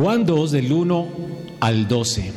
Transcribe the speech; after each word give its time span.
Juan 0.00 0.24
2 0.24 0.52
del 0.52 0.70
1 0.70 1.08
al 1.58 1.88
12. 1.88 2.30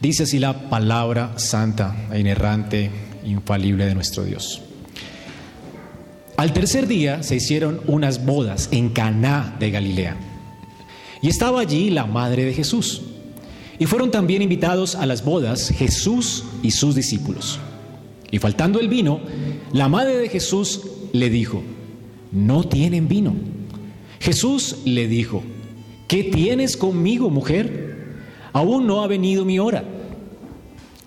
Dice 0.00 0.24
así 0.24 0.40
la 0.40 0.68
palabra 0.68 1.38
santa 1.38 2.08
e 2.12 2.18
inerrante, 2.18 2.90
infalible 3.24 3.86
de 3.86 3.94
nuestro 3.94 4.24
Dios. 4.24 4.62
Al 6.36 6.52
tercer 6.52 6.88
día 6.88 7.22
se 7.22 7.36
hicieron 7.36 7.82
unas 7.86 8.26
bodas 8.26 8.68
en 8.72 8.88
Caná 8.88 9.54
de 9.60 9.70
Galilea. 9.70 10.16
Y 11.22 11.28
estaba 11.28 11.60
allí 11.60 11.90
la 11.90 12.04
madre 12.04 12.44
de 12.44 12.52
Jesús. 12.52 13.02
Y 13.78 13.86
fueron 13.86 14.10
también 14.10 14.42
invitados 14.42 14.96
a 14.96 15.06
las 15.06 15.24
bodas 15.24 15.68
Jesús 15.68 16.46
y 16.64 16.72
sus 16.72 16.96
discípulos. 16.96 17.60
Y 18.32 18.38
faltando 18.38 18.80
el 18.80 18.88
vino, 18.88 19.20
la 19.72 19.88
madre 19.88 20.16
de 20.16 20.28
Jesús 20.30 20.80
le 21.12 21.30
dijo, 21.30 21.62
no 22.32 22.64
tienen 22.64 23.06
vino. 23.06 23.36
Jesús 24.18 24.78
le 24.84 25.06
dijo, 25.06 25.44
¿qué 26.10 26.24
tienes 26.24 26.76
conmigo, 26.76 27.30
mujer? 27.30 28.16
Aún 28.52 28.84
no 28.84 29.04
ha 29.04 29.06
venido 29.06 29.44
mi 29.44 29.60
hora. 29.60 29.84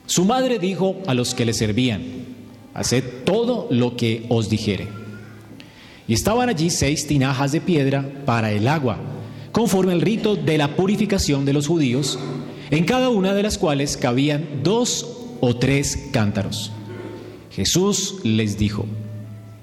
Su 0.05 0.23
madre 0.23 0.59
dijo 0.59 0.95
a 1.07 1.13
los 1.13 1.35
que 1.35 1.43
le 1.43 1.53
servían, 1.53 2.01
haced 2.73 3.03
todo 3.25 3.67
lo 3.69 3.97
que 3.97 4.25
os 4.29 4.49
dijere. 4.49 4.87
Y 6.07 6.13
estaban 6.13 6.47
allí 6.47 6.69
seis 6.69 7.05
tinajas 7.05 7.51
de 7.51 7.59
piedra 7.59 8.09
para 8.25 8.53
el 8.53 8.65
agua, 8.65 8.97
conforme 9.51 9.91
al 9.91 9.99
rito 9.99 10.37
de 10.37 10.57
la 10.57 10.77
purificación 10.77 11.43
de 11.43 11.51
los 11.51 11.67
judíos, 11.67 12.17
en 12.71 12.85
cada 12.85 13.09
una 13.09 13.33
de 13.33 13.43
las 13.43 13.57
cuales 13.57 13.97
cabían 13.97 14.61
dos 14.63 15.17
o 15.41 15.53
tres 15.57 16.11
cántaros. 16.13 16.71
Jesús 17.51 18.21
les 18.23 18.57
dijo, 18.57 18.85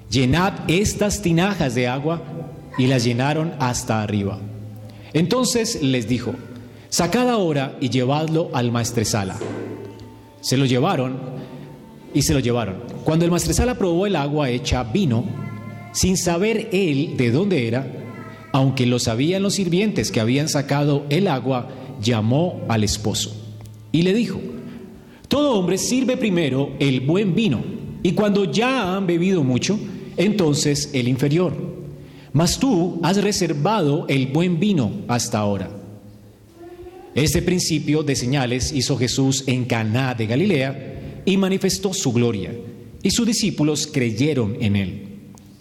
llenad 0.07 0.53
estas 0.67 1.23
tinajas 1.23 1.73
de 1.73 1.87
agua 1.87 2.21
y 2.77 2.85
las 2.85 3.03
llenaron 3.03 3.53
hasta 3.57 4.03
arriba. 4.03 4.39
Entonces 5.13 5.81
les 5.81 6.07
dijo, 6.07 6.33
sacad 6.89 7.29
ahora 7.29 7.77
y 7.79 7.89
llevadlo 7.89 8.49
al 8.53 8.71
maestresala. 8.71 9.37
Se 10.41 10.57
lo 10.57 10.65
llevaron 10.65 11.17
y 12.13 12.21
se 12.21 12.33
lo 12.33 12.39
llevaron. 12.39 12.77
Cuando 13.03 13.25
el 13.25 13.31
maestresala 13.31 13.75
probó 13.75 14.05
el 14.07 14.15
agua 14.15 14.49
hecha 14.49 14.83
vino, 14.83 15.25
sin 15.91 16.17
saber 16.17 16.69
él 16.71 17.15
de 17.17 17.31
dónde 17.31 17.67
era, 17.67 17.85
aunque 18.53 18.85
lo 18.85 18.99
sabían 18.99 19.43
los 19.43 19.55
sirvientes 19.55 20.11
que 20.11 20.19
habían 20.19 20.49
sacado 20.49 21.05
el 21.09 21.27
agua, 21.27 21.69
llamó 22.01 22.61
al 22.67 22.83
esposo 22.83 23.41
y 23.91 24.01
le 24.01 24.13
dijo, 24.13 24.39
todo 25.27 25.57
hombre 25.57 25.77
sirve 25.77 26.17
primero 26.17 26.71
el 26.79 27.01
buen 27.01 27.35
vino 27.35 27.63
y 28.03 28.13
cuando 28.13 28.45
ya 28.45 28.95
han 28.95 29.05
bebido 29.05 29.43
mucho, 29.43 29.79
entonces 30.17 30.89
el 30.93 31.07
inferior. 31.07 31.70
Mas 32.33 32.57
tú 32.59 32.99
has 33.03 33.21
reservado 33.21 34.05
el 34.07 34.27
buen 34.27 34.59
vino 34.59 34.91
hasta 35.07 35.39
ahora. 35.39 35.69
Este 37.13 37.41
principio 37.41 38.03
de 38.03 38.15
señales 38.15 38.71
hizo 38.71 38.97
Jesús 38.97 39.43
en 39.47 39.65
Caná 39.65 40.13
de 40.13 40.27
Galilea 40.27 41.23
y 41.25 41.35
manifestó 41.35 41.93
su 41.93 42.13
gloria, 42.13 42.53
y 43.03 43.11
sus 43.11 43.27
discípulos 43.27 43.85
creyeron 43.85 44.55
en 44.61 44.75
él. 44.77 45.07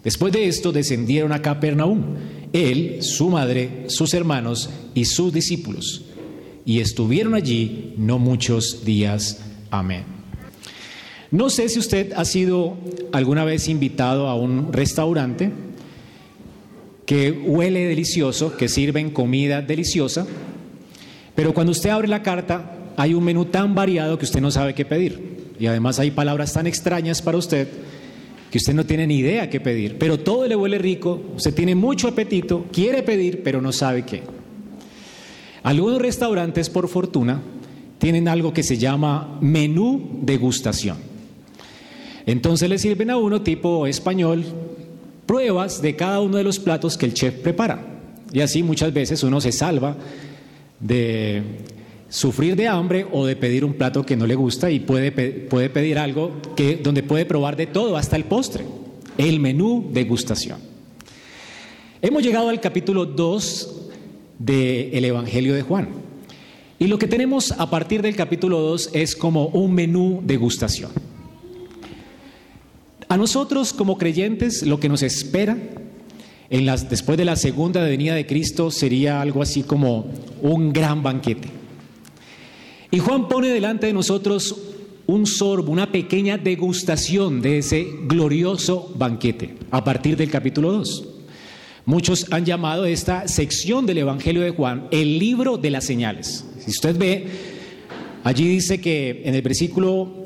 Después 0.05 0.33
de 0.33 0.47
esto 0.47 0.71
descendieron 0.71 1.33
a 1.33 1.43
Capernaum, 1.43 2.15
él, 2.53 2.99
su 3.03 3.31
madre, 3.31 3.84
sus 3.89 4.15
hermanos 4.15 4.71
y 4.95 5.05
sus 5.07 5.33
discípulos, 5.33 6.05
y 6.65 6.79
estuvieron 6.79 7.34
allí 7.34 7.95
no 7.97 8.19
muchos 8.21 8.84
días. 8.84 9.41
Amén. 9.71 10.05
No 11.33 11.51
sé 11.51 11.69
si 11.69 11.79
usted 11.81 12.12
ha 12.15 12.25
sido 12.25 12.77
alguna 13.12 13.45
vez 13.45 13.69
invitado 13.69 14.29
a 14.29 14.34
un 14.34 14.73
restaurante 14.73 15.53
que 17.11 17.33
huele 17.33 17.86
delicioso, 17.86 18.56
que 18.56 18.69
sirven 18.69 19.11
comida 19.11 19.62
deliciosa, 19.62 20.28
pero 21.34 21.53
cuando 21.53 21.72
usted 21.72 21.91
abre 21.91 22.06
la 22.06 22.22
carta 22.22 22.92
hay 22.97 23.14
un 23.14 23.25
menú 23.25 23.47
tan 23.47 23.75
variado 23.75 24.16
que 24.16 24.27
usted 24.27 24.41
no 24.41 24.53
sabe 24.53 24.77
qué 24.77 24.84
pedir. 24.84 25.55
Y 25.58 25.66
además 25.66 25.98
hay 25.98 26.12
palabras 26.12 26.53
tan 26.53 26.69
extrañas 26.69 27.20
para 27.20 27.37
usted 27.37 27.66
que 28.53 28.59
usted 28.59 28.75
no 28.75 28.87
tiene 28.87 29.09
ni 29.09 29.16
idea 29.16 29.50
qué 29.50 29.59
pedir. 29.59 29.99
Pero 29.99 30.20
todo 30.20 30.47
le 30.47 30.54
huele 30.54 30.78
rico, 30.78 31.20
usted 31.34 31.53
tiene 31.53 31.75
mucho 31.75 32.06
apetito, 32.06 32.66
quiere 32.72 33.03
pedir, 33.03 33.43
pero 33.43 33.60
no 33.60 33.72
sabe 33.72 34.04
qué. 34.04 34.22
Algunos 35.65 36.00
restaurantes, 36.00 36.70
por 36.70 36.87
fortuna, 36.87 37.43
tienen 37.99 38.28
algo 38.28 38.53
que 38.53 38.62
se 38.62 38.78
llama 38.78 39.37
menú 39.41 40.20
degustación. 40.22 40.99
Entonces 42.25 42.70
le 42.70 42.78
sirven 42.78 43.10
a 43.10 43.16
uno 43.16 43.43
tipo 43.43 43.88
español 43.88 44.44
pruebas 45.31 45.81
de 45.81 45.95
cada 45.95 46.21
uno 46.21 46.39
de 46.39 46.43
los 46.43 46.59
platos 46.59 46.99
que 46.99 47.07
el 47.07 47.15
chef 47.15 47.35
prepara. 47.35 47.81
Y 48.33 48.41
así 48.41 48.65
muchas 48.65 48.93
veces 48.93 49.23
uno 49.23 49.41
se 49.41 49.53
salva 49.53 49.97
de 50.81 51.45
sufrir 52.09 52.57
de 52.57 52.67
hambre 52.67 53.07
o 53.13 53.25
de 53.25 53.37
pedir 53.37 53.65
un 53.65 53.75
plato 53.75 54.05
que 54.05 54.17
no 54.17 54.27
le 54.27 54.35
gusta 54.35 54.73
y 54.73 54.81
puede, 54.81 55.13
puede 55.13 55.71
pedir 55.71 56.01
algo 56.01 56.33
que, 56.57 56.79
donde 56.79 57.05
puede 57.05 57.27
probar 57.27 57.57
de 57.57 57.69
todo, 57.69 57.97
hasta 57.97 58.17
el 58.17 58.25
postre, 58.25 58.65
el 59.19 59.39
menú 59.39 59.89
degustación. 59.93 60.59
Hemos 62.03 62.25
llegado 62.25 62.49
al 62.49 62.61
capítulo 62.61 63.07
2 63.07 63.83
del 64.37 65.05
Evangelio 65.05 65.55
de 65.55 65.62
Juan. 65.62 65.91
Y 66.81 66.89
lo 66.89 66.99
que 66.99 67.07
tenemos 67.07 67.53
a 67.53 67.71
partir 67.71 68.03
del 68.03 68.17
capítulo 68.17 68.59
2 68.59 68.91
es 68.95 69.15
como 69.15 69.47
un 69.47 69.75
menú 69.75 70.23
degustación. 70.25 70.91
A 73.10 73.16
nosotros 73.16 73.72
como 73.72 73.98
creyentes 73.98 74.62
lo 74.65 74.78
que 74.78 74.88
nos 74.88 75.03
espera 75.03 75.59
después 76.48 77.19
de 77.19 77.25
la 77.25 77.34
segunda 77.34 77.82
venida 77.82 78.15
de 78.15 78.25
Cristo 78.25 78.71
sería 78.71 79.21
algo 79.21 79.43
así 79.43 79.65
como 79.65 80.06
un 80.43 80.72
gran 80.72 81.03
banquete. 81.03 81.49
Y 82.93 83.00
Juan 83.00 83.26
pone 83.26 83.49
delante 83.49 83.88
de 83.88 83.93
nosotros 83.93 84.54
un 85.09 85.26
sorbo, 85.26 85.72
una 85.72 85.91
pequeña 85.91 86.38
degustación 86.38 87.43
de 87.43 87.59
ese 87.59 87.84
glorioso 88.04 88.94
banquete 88.97 89.56
a 89.72 89.82
partir 89.82 90.16
del 90.16 90.31
capítulo 90.31 90.70
2. 90.70 91.09
Muchos 91.87 92.28
han 92.31 92.44
llamado 92.44 92.84
esta 92.84 93.26
sección 93.26 93.87
del 93.87 93.99
Evangelio 93.99 94.43
de 94.43 94.50
Juan 94.50 94.87
el 94.93 95.19
libro 95.19 95.56
de 95.56 95.70
las 95.70 95.82
señales. 95.82 96.44
Si 96.60 96.70
usted 96.70 96.97
ve, 96.97 97.26
allí 98.22 98.47
dice 98.47 98.81
que 98.81 99.22
en 99.25 99.34
el 99.34 99.43
versículo 99.43 100.19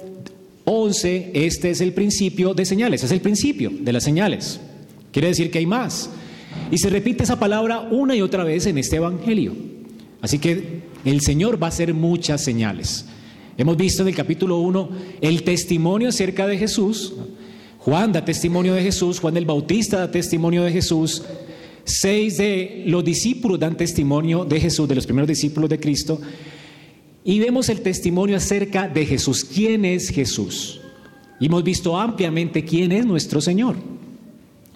11, 0.64 1.30
este 1.34 1.70
es 1.70 1.80
el 1.80 1.92
principio 1.92 2.54
de 2.54 2.64
señales, 2.64 3.04
es 3.04 3.10
el 3.10 3.20
principio 3.20 3.70
de 3.70 3.92
las 3.92 4.04
señales. 4.04 4.60
Quiere 5.12 5.28
decir 5.28 5.50
que 5.50 5.58
hay 5.58 5.66
más. 5.66 6.10
Y 6.70 6.78
se 6.78 6.90
repite 6.90 7.24
esa 7.24 7.38
palabra 7.38 7.80
una 7.90 8.16
y 8.16 8.22
otra 8.22 8.44
vez 8.44 8.66
en 8.66 8.78
este 8.78 8.96
Evangelio. 8.96 9.54
Así 10.20 10.38
que 10.38 10.82
el 11.04 11.20
Señor 11.20 11.62
va 11.62 11.66
a 11.66 11.68
hacer 11.68 11.92
muchas 11.92 12.42
señales. 12.42 13.06
Hemos 13.58 13.76
visto 13.76 14.02
en 14.02 14.08
el 14.08 14.14
capítulo 14.14 14.58
1 14.58 14.88
el 15.20 15.42
testimonio 15.42 16.08
acerca 16.08 16.46
de 16.46 16.58
Jesús. 16.58 17.12
Juan 17.78 18.12
da 18.12 18.24
testimonio 18.24 18.72
de 18.72 18.82
Jesús, 18.82 19.20
Juan 19.20 19.36
el 19.36 19.44
Bautista 19.44 19.98
da 19.98 20.10
testimonio 20.10 20.64
de 20.64 20.72
Jesús. 20.72 21.22
Seis 21.84 22.38
de 22.38 22.84
los 22.86 23.04
discípulos 23.04 23.60
dan 23.60 23.76
testimonio 23.76 24.46
de 24.46 24.58
Jesús, 24.58 24.88
de 24.88 24.94
los 24.94 25.04
primeros 25.04 25.28
discípulos 25.28 25.68
de 25.68 25.78
Cristo. 25.78 26.18
Y 27.24 27.40
vemos 27.40 27.70
el 27.70 27.80
testimonio 27.80 28.36
acerca 28.36 28.86
de 28.86 29.06
Jesús. 29.06 29.44
¿Quién 29.44 29.86
es 29.86 30.10
Jesús? 30.10 30.80
Y 31.40 31.46
hemos 31.46 31.64
visto 31.64 31.98
ampliamente 31.98 32.64
quién 32.64 32.92
es 32.92 33.06
nuestro 33.06 33.40
Señor. 33.40 33.76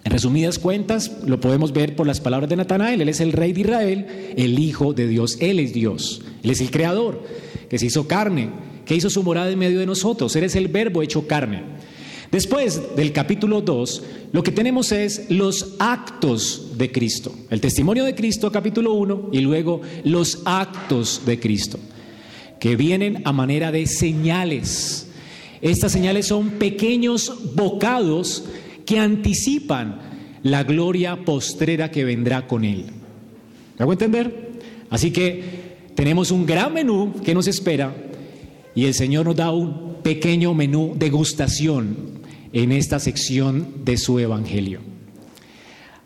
En 0.03 0.11
resumidas 0.11 0.57
cuentas, 0.57 1.11
lo 1.27 1.39
podemos 1.39 1.73
ver 1.73 1.95
por 1.95 2.07
las 2.07 2.19
palabras 2.19 2.49
de 2.49 2.55
Natanael. 2.55 3.01
Él 3.01 3.09
es 3.09 3.19
el 3.19 3.33
rey 3.33 3.53
de 3.53 3.61
Israel, 3.61 4.07
el 4.35 4.57
Hijo 4.57 4.93
de 4.93 5.07
Dios. 5.07 5.37
Él 5.39 5.59
es 5.59 5.73
Dios. 5.73 6.21
Él 6.41 6.49
es 6.49 6.59
el 6.61 6.71
Creador, 6.71 7.23
que 7.69 7.77
se 7.77 7.85
hizo 7.85 8.07
carne, 8.07 8.49
que 8.83 8.95
hizo 8.95 9.11
su 9.11 9.21
morada 9.21 9.51
en 9.51 9.59
medio 9.59 9.79
de 9.79 9.85
nosotros. 9.85 10.35
Él 10.35 10.45
es 10.45 10.55
el 10.55 10.69
verbo 10.69 11.03
hecho 11.03 11.27
carne. 11.27 11.63
Después 12.31 12.95
del 12.95 13.11
capítulo 13.11 13.61
2, 13.61 14.03
lo 14.31 14.43
que 14.43 14.51
tenemos 14.51 14.91
es 14.91 15.29
los 15.29 15.75
actos 15.79 16.77
de 16.77 16.91
Cristo. 16.91 17.33
El 17.49 17.61
testimonio 17.61 18.05
de 18.05 18.15
Cristo, 18.15 18.51
capítulo 18.51 18.93
1, 18.93 19.29
y 19.33 19.39
luego 19.39 19.81
los 20.03 20.41
actos 20.45 21.23
de 21.25 21.39
Cristo, 21.39 21.79
que 22.59 22.75
vienen 22.75 23.21
a 23.25 23.31
manera 23.31 23.71
de 23.71 23.85
señales. 23.87 25.09
Estas 25.61 25.91
señales 25.91 26.27
son 26.27 26.51
pequeños 26.51 27.55
bocados 27.55 28.45
que 28.85 28.99
anticipan 28.99 29.99
la 30.43 30.63
gloria 30.63 31.25
postrera 31.25 31.91
que 31.91 32.05
vendrá 32.05 32.47
con 32.47 32.63
Él. 32.63 32.85
¿Me 33.77 33.83
hago 33.83 33.93
entender? 33.93 34.49
Así 34.89 35.11
que 35.11 35.43
tenemos 35.95 36.31
un 36.31 36.45
gran 36.45 36.73
menú 36.73 37.13
que 37.23 37.33
nos 37.33 37.47
espera 37.47 37.95
y 38.75 38.85
el 38.85 38.93
Señor 38.93 39.25
nos 39.25 39.35
da 39.35 39.51
un 39.51 39.95
pequeño 40.01 40.53
menú 40.53 40.93
de 40.97 41.09
gustación 41.09 42.19
en 42.53 42.71
esta 42.71 42.99
sección 42.99 43.83
de 43.83 43.97
su 43.97 44.19
Evangelio. 44.19 44.79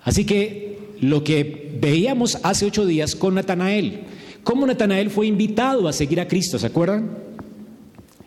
Así 0.04 0.26
que 0.26 0.80
lo 1.00 1.24
que 1.24 1.78
veíamos 1.80 2.38
hace 2.44 2.66
ocho 2.66 2.86
días 2.86 3.16
con 3.16 3.36
Natanael, 3.36 4.02
cómo 4.44 4.66
Natanael 4.66 5.10
fue 5.10 5.28
invitado 5.28 5.88
a 5.88 5.94
seguir 5.94 6.19
a 6.19 6.28
Cristo, 6.28 6.60
¿se 6.60 6.68
acuerdan? 6.68 7.18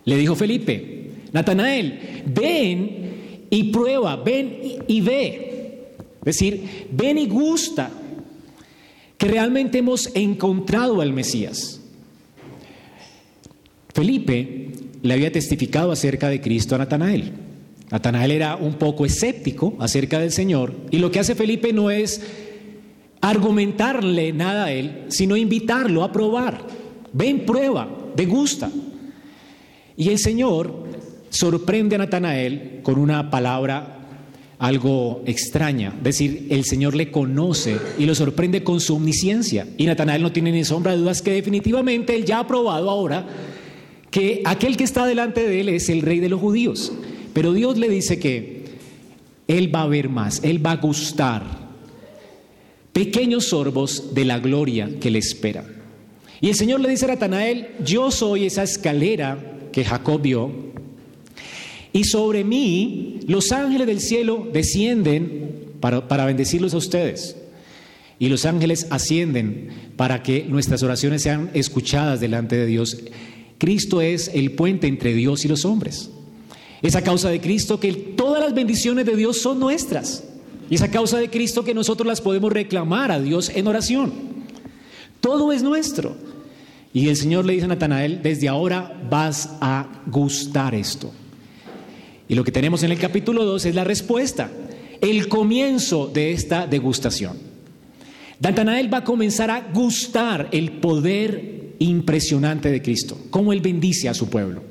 Le 0.04 0.16
dijo 0.16 0.34
Felipe, 0.34 1.10
Natanael, 1.32 2.22
ven 2.26 3.46
y 3.50 3.64
prueba, 3.64 4.16
ven 4.16 4.58
y, 4.86 5.00
ve. 5.00 5.92
Es 6.20 6.24
decir, 6.24 6.86
ven 6.90 7.18
y 7.18 7.26
gusta. 7.26 7.90
que 9.18 9.28
realmente 9.28 9.78
hemos 9.78 10.14
encontrado 10.14 11.00
al 11.00 11.12
Mesías. 11.14 11.80
Felipe 13.94 14.72
le 15.02 15.14
había 15.14 15.32
testificado 15.32 15.90
acerca 15.90 16.28
de 16.28 16.42
Cristo 16.42 16.74
a 16.74 16.78
Natanael. 16.78 17.32
Natanael 17.90 18.30
era 18.30 18.56
un 18.56 18.74
poco 18.74 19.06
escéptico 19.06 19.74
acerca 19.78 20.18
del 20.18 20.32
Señor 20.32 20.74
y 20.90 20.98
lo 20.98 21.10
que 21.10 21.20
hace 21.20 21.34
Felipe 21.34 21.72
no 21.72 21.90
es 21.90 22.20
argumentarle 23.20 24.32
nada 24.32 24.66
a 24.66 24.72
él, 24.72 25.04
sino 25.08 25.36
invitarlo 25.36 26.04
a 26.04 26.12
probar. 26.12 26.66
Ven, 27.12 27.44
prueba, 27.46 27.88
degusta. 28.14 28.70
Y 29.96 30.10
el 30.10 30.18
Señor 30.18 30.84
sorprende 31.30 31.96
a 31.96 31.98
Natanael 31.98 32.80
con 32.82 32.98
una 32.98 33.30
palabra 33.30 33.92
algo 34.58 35.22
extraña. 35.26 35.92
Es 35.98 36.04
decir, 36.04 36.46
el 36.50 36.64
Señor 36.64 36.94
le 36.94 37.10
conoce 37.10 37.78
y 37.98 38.06
lo 38.06 38.14
sorprende 38.14 38.62
con 38.64 38.80
su 38.80 38.96
omnisciencia. 38.96 39.66
Y 39.76 39.86
Natanael 39.86 40.22
no 40.22 40.32
tiene 40.32 40.52
ni 40.52 40.64
sombra 40.64 40.92
de 40.92 40.98
dudas 40.98 41.22
que 41.22 41.32
definitivamente 41.32 42.14
él 42.14 42.24
ya 42.24 42.40
ha 42.40 42.46
probado 42.46 42.90
ahora 42.90 43.26
que 44.10 44.42
aquel 44.44 44.76
que 44.76 44.84
está 44.84 45.04
delante 45.04 45.46
de 45.46 45.60
él 45.60 45.68
es 45.68 45.88
el 45.88 46.02
rey 46.02 46.20
de 46.20 46.28
los 46.28 46.40
judíos. 46.40 46.92
Pero 47.34 47.52
Dios 47.52 47.76
le 47.76 47.88
dice 47.88 48.18
que 48.18 48.64
él 49.46 49.74
va 49.74 49.82
a 49.82 49.86
ver 49.86 50.08
más, 50.08 50.42
él 50.42 50.64
va 50.64 50.72
a 50.72 50.76
gustar 50.76 51.65
pequeños 52.96 53.48
sorbos 53.48 54.14
de 54.14 54.25
la 54.25 54.38
gloria 54.38 54.88
que 54.98 55.10
le 55.10 55.19
espera. 55.19 55.66
Y 56.40 56.48
el 56.48 56.54
Señor 56.54 56.81
le 56.81 56.88
dice 56.88 57.04
a 57.04 57.08
Natanael, 57.08 57.69
yo 57.84 58.10
soy 58.10 58.46
esa 58.46 58.62
escalera 58.62 59.38
que 59.70 59.84
Jacob 59.84 60.22
vio, 60.22 60.50
y 61.93 62.04
sobre 62.04 62.43
mí 62.43 63.20
los 63.28 63.52
ángeles 63.52 63.87
del 63.87 64.00
cielo 64.00 64.48
descienden 64.50 65.75
para, 65.78 66.08
para 66.08 66.25
bendecirlos 66.25 66.72
a 66.72 66.78
ustedes. 66.78 67.37
Y 68.19 68.31
los 68.31 68.46
ángeles 68.46 68.87
ascienden 68.88 69.69
para 69.96 70.22
que 70.22 70.46
nuestras 70.49 70.82
oraciones 70.82 71.20
sean 71.20 71.50
escuchadas 71.52 72.19
delante 72.19 72.56
de 72.56 72.64
Dios. 72.64 72.96
Cristo 73.58 74.00
es 74.00 74.31
el 74.32 74.52
puente 74.52 74.87
entre 74.87 75.12
Dios 75.12 75.44
y 75.44 75.49
los 75.49 75.66
hombres. 75.66 76.08
Es 76.81 76.96
a 76.96 77.02
causa 77.02 77.28
de 77.28 77.42
Cristo 77.42 77.78
que 77.78 77.92
todas 77.92 78.42
las 78.42 78.54
bendiciones 78.54 79.04
de 79.04 79.16
Dios 79.16 79.37
son 79.37 79.60
nuestras. 79.60 80.25
Y 80.68 80.74
es 80.74 80.82
a 80.82 80.90
causa 80.90 81.18
de 81.18 81.30
Cristo 81.30 81.64
que 81.64 81.74
nosotros 81.74 82.06
las 82.06 82.20
podemos 82.20 82.52
reclamar 82.52 83.12
a 83.12 83.20
Dios 83.20 83.50
en 83.54 83.66
oración. 83.66 84.12
Todo 85.20 85.52
es 85.52 85.62
nuestro. 85.62 86.16
Y 86.92 87.08
el 87.08 87.16
Señor 87.16 87.44
le 87.44 87.52
dice 87.52 87.66
a 87.66 87.68
Natanael, 87.68 88.22
desde 88.22 88.48
ahora 88.48 88.98
vas 89.10 89.50
a 89.60 89.86
gustar 90.06 90.74
esto. 90.74 91.12
Y 92.28 92.34
lo 92.34 92.42
que 92.42 92.52
tenemos 92.52 92.82
en 92.82 92.90
el 92.90 92.98
capítulo 92.98 93.44
2 93.44 93.66
es 93.66 93.74
la 93.74 93.84
respuesta, 93.84 94.50
el 95.00 95.28
comienzo 95.28 96.10
de 96.12 96.32
esta 96.32 96.66
degustación. 96.66 97.36
Natanael 98.40 98.92
va 98.92 98.98
a 98.98 99.04
comenzar 99.04 99.50
a 99.50 99.60
gustar 99.72 100.48
el 100.52 100.72
poder 100.72 101.74
impresionante 101.78 102.70
de 102.70 102.82
Cristo, 102.82 103.18
cómo 103.30 103.52
Él 103.52 103.60
bendice 103.60 104.08
a 104.08 104.14
su 104.14 104.28
pueblo. 104.28 104.62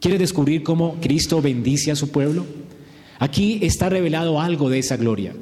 ¿Quiere 0.00 0.18
descubrir 0.18 0.62
cómo 0.62 0.96
Cristo 1.00 1.40
bendice 1.40 1.90
a 1.90 1.96
su 1.96 2.10
pueblo? 2.10 2.44
Aquí 3.24 3.58
está 3.62 3.88
revelado 3.88 4.38
algo 4.38 4.68
de 4.68 4.80
esa 4.80 4.98
gloria. 4.98 5.32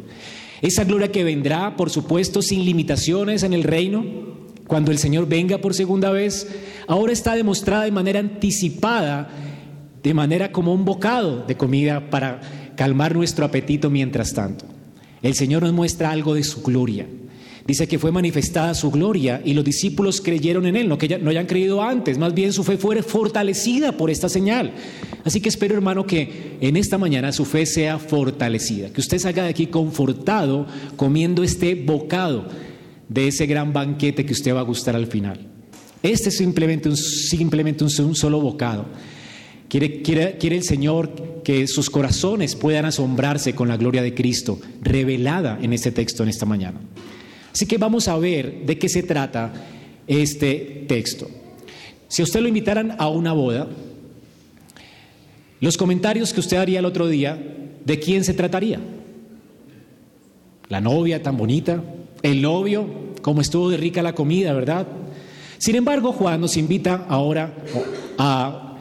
Esa 0.61 0.85
gloria 0.85 1.11
que 1.11 1.25
vendrá, 1.25 1.75
por 1.77 1.91
supuesto, 1.91 2.41
sin 2.41 2.65
limitaciones 2.65 3.43
en 3.43 3.55
el 3.55 3.65
reino, 3.65 4.05
cuando 4.69 4.93
el 4.93 4.99
Señor 4.99 5.27
venga 5.27 5.59
por 5.59 5.75
segunda 5.75 6.13
vez, 6.13 6.47
ahora 6.87 7.13
está 7.13 7.35
demostrada 7.35 7.83
de 7.83 7.91
manera 7.91 8.21
anticipada 8.21 9.31
de 10.01 10.15
manera 10.15 10.53
como 10.53 10.73
un 10.73 10.85
bocado 10.85 11.45
de 11.45 11.57
comida 11.57 12.09
para 12.09 12.41
calmar 12.77 13.17
nuestro 13.17 13.45
apetito 13.45 13.91
mientras 13.91 14.33
tanto. 14.33 14.65
El 15.21 15.35
Señor 15.35 15.65
nos 15.65 15.73
muestra 15.73 16.13
algo 16.13 16.35
de 16.35 16.45
su 16.45 16.63
gloria. 16.63 17.09
Dice 17.67 17.87
que 17.87 17.99
fue 17.99 18.11
manifestada 18.11 18.75
su 18.75 18.91
gloria 18.91 19.41
y 19.45 19.55
los 19.55 19.65
discípulos 19.65 20.21
creyeron 20.21 20.67
en 20.67 20.77
Él, 20.77 20.89
no 20.89 20.99
que 20.99 21.09
ya, 21.09 21.19
no 21.19 21.31
hayan 21.31 21.47
creído 21.47 21.83
antes, 21.83 22.19
más 22.19 22.35
bien 22.35 22.53
su 22.53 22.65
fe 22.65 22.77
fue 22.77 23.03
fortalecida 23.03 23.93
por 23.97 24.11
esta 24.11 24.29
señal. 24.29 24.73
Así 25.25 25.41
que 25.41 25.49
espero, 25.49 25.75
hermano, 25.75 26.07
que 26.07 26.57
en 26.61 26.77
esta 26.77 26.99
mañana 26.99 27.33
su 27.33 27.45
fe 27.45 27.67
sea 27.67 27.99
fortalecida, 27.99 28.91
que 28.91 29.01
usted 29.01 29.19
salga 29.19 29.45
de 29.45 29.51
aquí 29.51 29.67
confortado 29.69 30.67
comiendo 30.97 31.43
este 31.43 31.75
bocado 31.75 32.49
de 33.09 33.29
ese 33.29 33.47
gran 33.47 33.73
banquete 33.73 34.27
que 34.27 34.33
usted 34.33 34.55
va 34.55 34.61
a 34.61 34.65
gustar 34.65 34.97
al 34.97 35.07
final. 35.07 35.47
Este 36.03 36.31
es 36.31 36.37
simplemente 36.37 36.89
un, 36.89 36.97
simplemente 36.97 37.85
un 37.85 38.15
solo 38.17 38.41
bocado 38.41 38.87
Quiere, 39.73 40.37
el 40.39 40.65
Señor 40.65 41.41
que 41.43 41.67
sus 41.67 41.89
corazones 41.89 42.57
puedan 42.57 42.85
asombrarse 42.85 43.55
con 43.55 43.69
la 43.69 43.79
gloria 43.79 44.03
de 44.03 44.13
Cristo 44.13 44.61
revelada 44.83 45.59
en 45.63 45.73
este 45.73 45.91
texto 45.91 46.23
en 46.23 46.29
esta 46.29 46.45
mañana. 46.45 46.79
Así 47.53 47.67
que 47.67 47.79
vamos 47.79 48.09
a 48.09 48.19
ver 48.19 48.65
de 48.65 48.79
qué 48.79 48.89
se 48.89 49.03
trata 49.03 49.53
este 50.07 50.85
texto. 50.89 51.29
Si 52.09 52.23
a 52.23 52.25
usted 52.25 52.41
lo 52.41 52.49
invitaran 52.49 52.97
a 52.99 53.09
una 53.09 53.33
boda, 53.33 53.69
los 55.61 55.77
comentarios 55.77 56.33
que 56.33 56.41
usted 56.41 56.57
haría 56.57 56.81
el 56.81 56.85
otro 56.85 57.09
día, 57.09 57.39
¿de 57.85 57.99
quién 57.99 58.25
se 58.25 58.35
trataría? 58.35 58.81
La 60.69 60.81
novia 60.81 61.23
tan 61.23 61.37
bonita, 61.37 61.83
el 62.23 62.43
novio, 62.43 63.15
cómo 63.23 63.41
estuvo 63.41 63.71
de 63.71 63.77
rica 63.77 64.03
la 64.03 64.15
comida, 64.15 64.53
¿verdad? 64.53 64.87
Sin 65.59 65.77
embargo, 65.77 66.13
Juan 66.13 66.41
nos 66.41 66.57
invita 66.57 67.07
ahora 67.09 67.55
a 68.19 68.77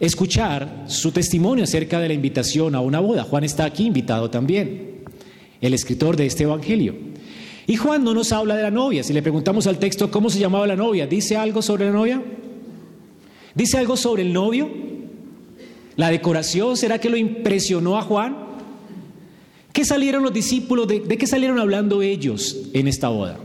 escuchar 0.00 0.84
su 0.86 1.12
testimonio 1.12 1.64
acerca 1.64 2.00
de 2.00 2.08
la 2.08 2.14
invitación 2.14 2.74
a 2.74 2.80
una 2.80 3.00
boda. 3.00 3.24
Juan 3.24 3.44
está 3.44 3.64
aquí 3.64 3.86
invitado 3.86 4.30
también, 4.30 5.04
el 5.60 5.74
escritor 5.74 6.16
de 6.16 6.26
este 6.26 6.44
Evangelio. 6.44 7.11
Y 7.66 7.76
Juan 7.76 8.02
no 8.02 8.14
nos 8.14 8.32
habla 8.32 8.56
de 8.56 8.62
la 8.62 8.70
novia. 8.70 9.04
Si 9.04 9.12
le 9.12 9.22
preguntamos 9.22 9.66
al 9.66 9.78
texto 9.78 10.10
cómo 10.10 10.30
se 10.30 10.38
llamaba 10.38 10.66
la 10.66 10.76
novia, 10.76 11.06
¿dice 11.06 11.36
algo 11.36 11.62
sobre 11.62 11.86
la 11.86 11.92
novia? 11.92 12.22
¿Dice 13.54 13.78
algo 13.78 13.96
sobre 13.96 14.22
el 14.22 14.32
novio? 14.32 14.68
¿La 15.96 16.10
decoración 16.10 16.76
será 16.76 16.98
que 16.98 17.10
lo 17.10 17.16
impresionó 17.16 17.98
a 17.98 18.02
Juan? 18.02 18.36
¿Qué 19.72 19.84
salieron 19.84 20.22
los 20.22 20.32
discípulos? 20.32 20.88
¿De, 20.88 21.00
de 21.00 21.18
qué 21.18 21.26
salieron 21.26 21.58
hablando 21.58 22.02
ellos 22.02 22.68
en 22.72 22.88
esta 22.88 23.08
boda? 23.08 23.38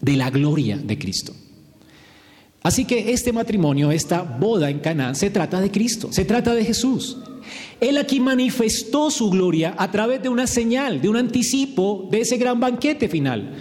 De 0.00 0.16
la 0.16 0.30
gloria 0.30 0.76
de 0.76 0.98
Cristo. 0.98 1.34
Así 2.62 2.84
que 2.84 3.12
este 3.12 3.32
matrimonio, 3.32 3.90
esta 3.90 4.22
boda 4.22 4.70
en 4.70 4.78
Canaán, 4.78 5.16
se 5.16 5.30
trata 5.30 5.60
de 5.60 5.70
Cristo, 5.70 6.12
se 6.12 6.24
trata 6.24 6.54
de 6.54 6.64
Jesús. 6.64 7.18
Él 7.80 7.98
aquí 7.98 8.20
manifestó 8.20 9.10
su 9.10 9.30
gloria 9.30 9.74
a 9.78 9.90
través 9.90 10.22
de 10.22 10.28
una 10.28 10.46
señal, 10.46 11.00
de 11.00 11.08
un 11.08 11.16
anticipo 11.16 12.08
de 12.10 12.20
ese 12.20 12.36
gran 12.36 12.60
banquete 12.60 13.08
final. 13.08 13.54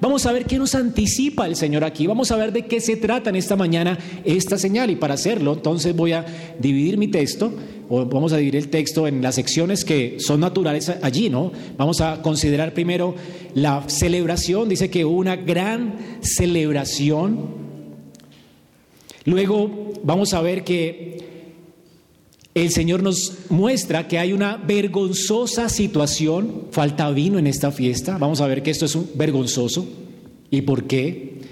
Vamos 0.00 0.26
a 0.26 0.32
ver 0.32 0.44
qué 0.44 0.58
nos 0.58 0.74
anticipa 0.74 1.46
el 1.46 1.56
Señor 1.56 1.82
aquí. 1.82 2.06
Vamos 2.06 2.30
a 2.30 2.36
ver 2.36 2.52
de 2.52 2.66
qué 2.66 2.80
se 2.80 2.96
trata 2.96 3.30
en 3.30 3.36
esta 3.36 3.56
mañana 3.56 3.98
esta 4.24 4.58
señal. 4.58 4.90
Y 4.90 4.96
para 4.96 5.14
hacerlo, 5.14 5.54
entonces 5.54 5.96
voy 5.96 6.12
a 6.12 6.26
dividir 6.58 6.98
mi 6.98 7.08
texto, 7.08 7.52
o 7.88 8.04
vamos 8.04 8.32
a 8.32 8.36
dividir 8.36 8.56
el 8.56 8.68
texto 8.68 9.06
en 9.06 9.22
las 9.22 9.36
secciones 9.36 9.84
que 9.86 10.16
son 10.18 10.40
naturales 10.40 10.92
allí, 11.00 11.30
¿no? 11.30 11.50
Vamos 11.78 12.02
a 12.02 12.20
considerar 12.20 12.74
primero 12.74 13.14
la 13.54 13.84
celebración. 13.88 14.68
Dice 14.68 14.90
que 14.90 15.06
hubo 15.06 15.16
una 15.16 15.36
gran 15.36 15.94
celebración 16.20 17.66
Luego 19.26 19.92
vamos 20.04 20.34
a 20.34 20.40
ver 20.40 20.62
que 20.62 21.35
el 22.56 22.70
Señor 22.70 23.02
nos 23.02 23.50
muestra 23.50 24.08
que 24.08 24.18
hay 24.18 24.32
una 24.32 24.56
vergonzosa 24.56 25.68
situación, 25.68 26.68
falta 26.70 27.10
vino 27.10 27.38
en 27.38 27.46
esta 27.46 27.70
fiesta, 27.70 28.16
vamos 28.16 28.40
a 28.40 28.46
ver 28.46 28.62
que 28.62 28.70
esto 28.70 28.86
es 28.86 28.94
un 28.94 29.10
vergonzoso 29.14 29.86
y 30.50 30.62
por 30.62 30.84
qué. 30.84 31.42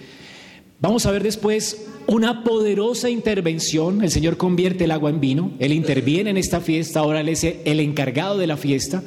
Vamos 0.81 1.05
a 1.05 1.11
ver 1.11 1.23
después 1.23 1.89
una 2.07 2.43
poderosa 2.43 3.11
intervención, 3.11 4.03
el 4.03 4.11
Señor 4.11 4.39
convierte 4.39 4.85
el 4.85 4.93
agua 4.93 5.11
en 5.11 5.21
vino, 5.21 5.53
Él 5.59 5.75
interviene 5.75 6.31
en 6.31 6.39
esta 6.39 6.63
fiesta, 6.63 7.01
ahora 7.01 7.21
Él 7.21 7.29
es 7.29 7.45
el 7.45 7.81
encargado 7.81 8.39
de 8.39 8.47
la 8.47 8.57
fiesta 8.57 9.03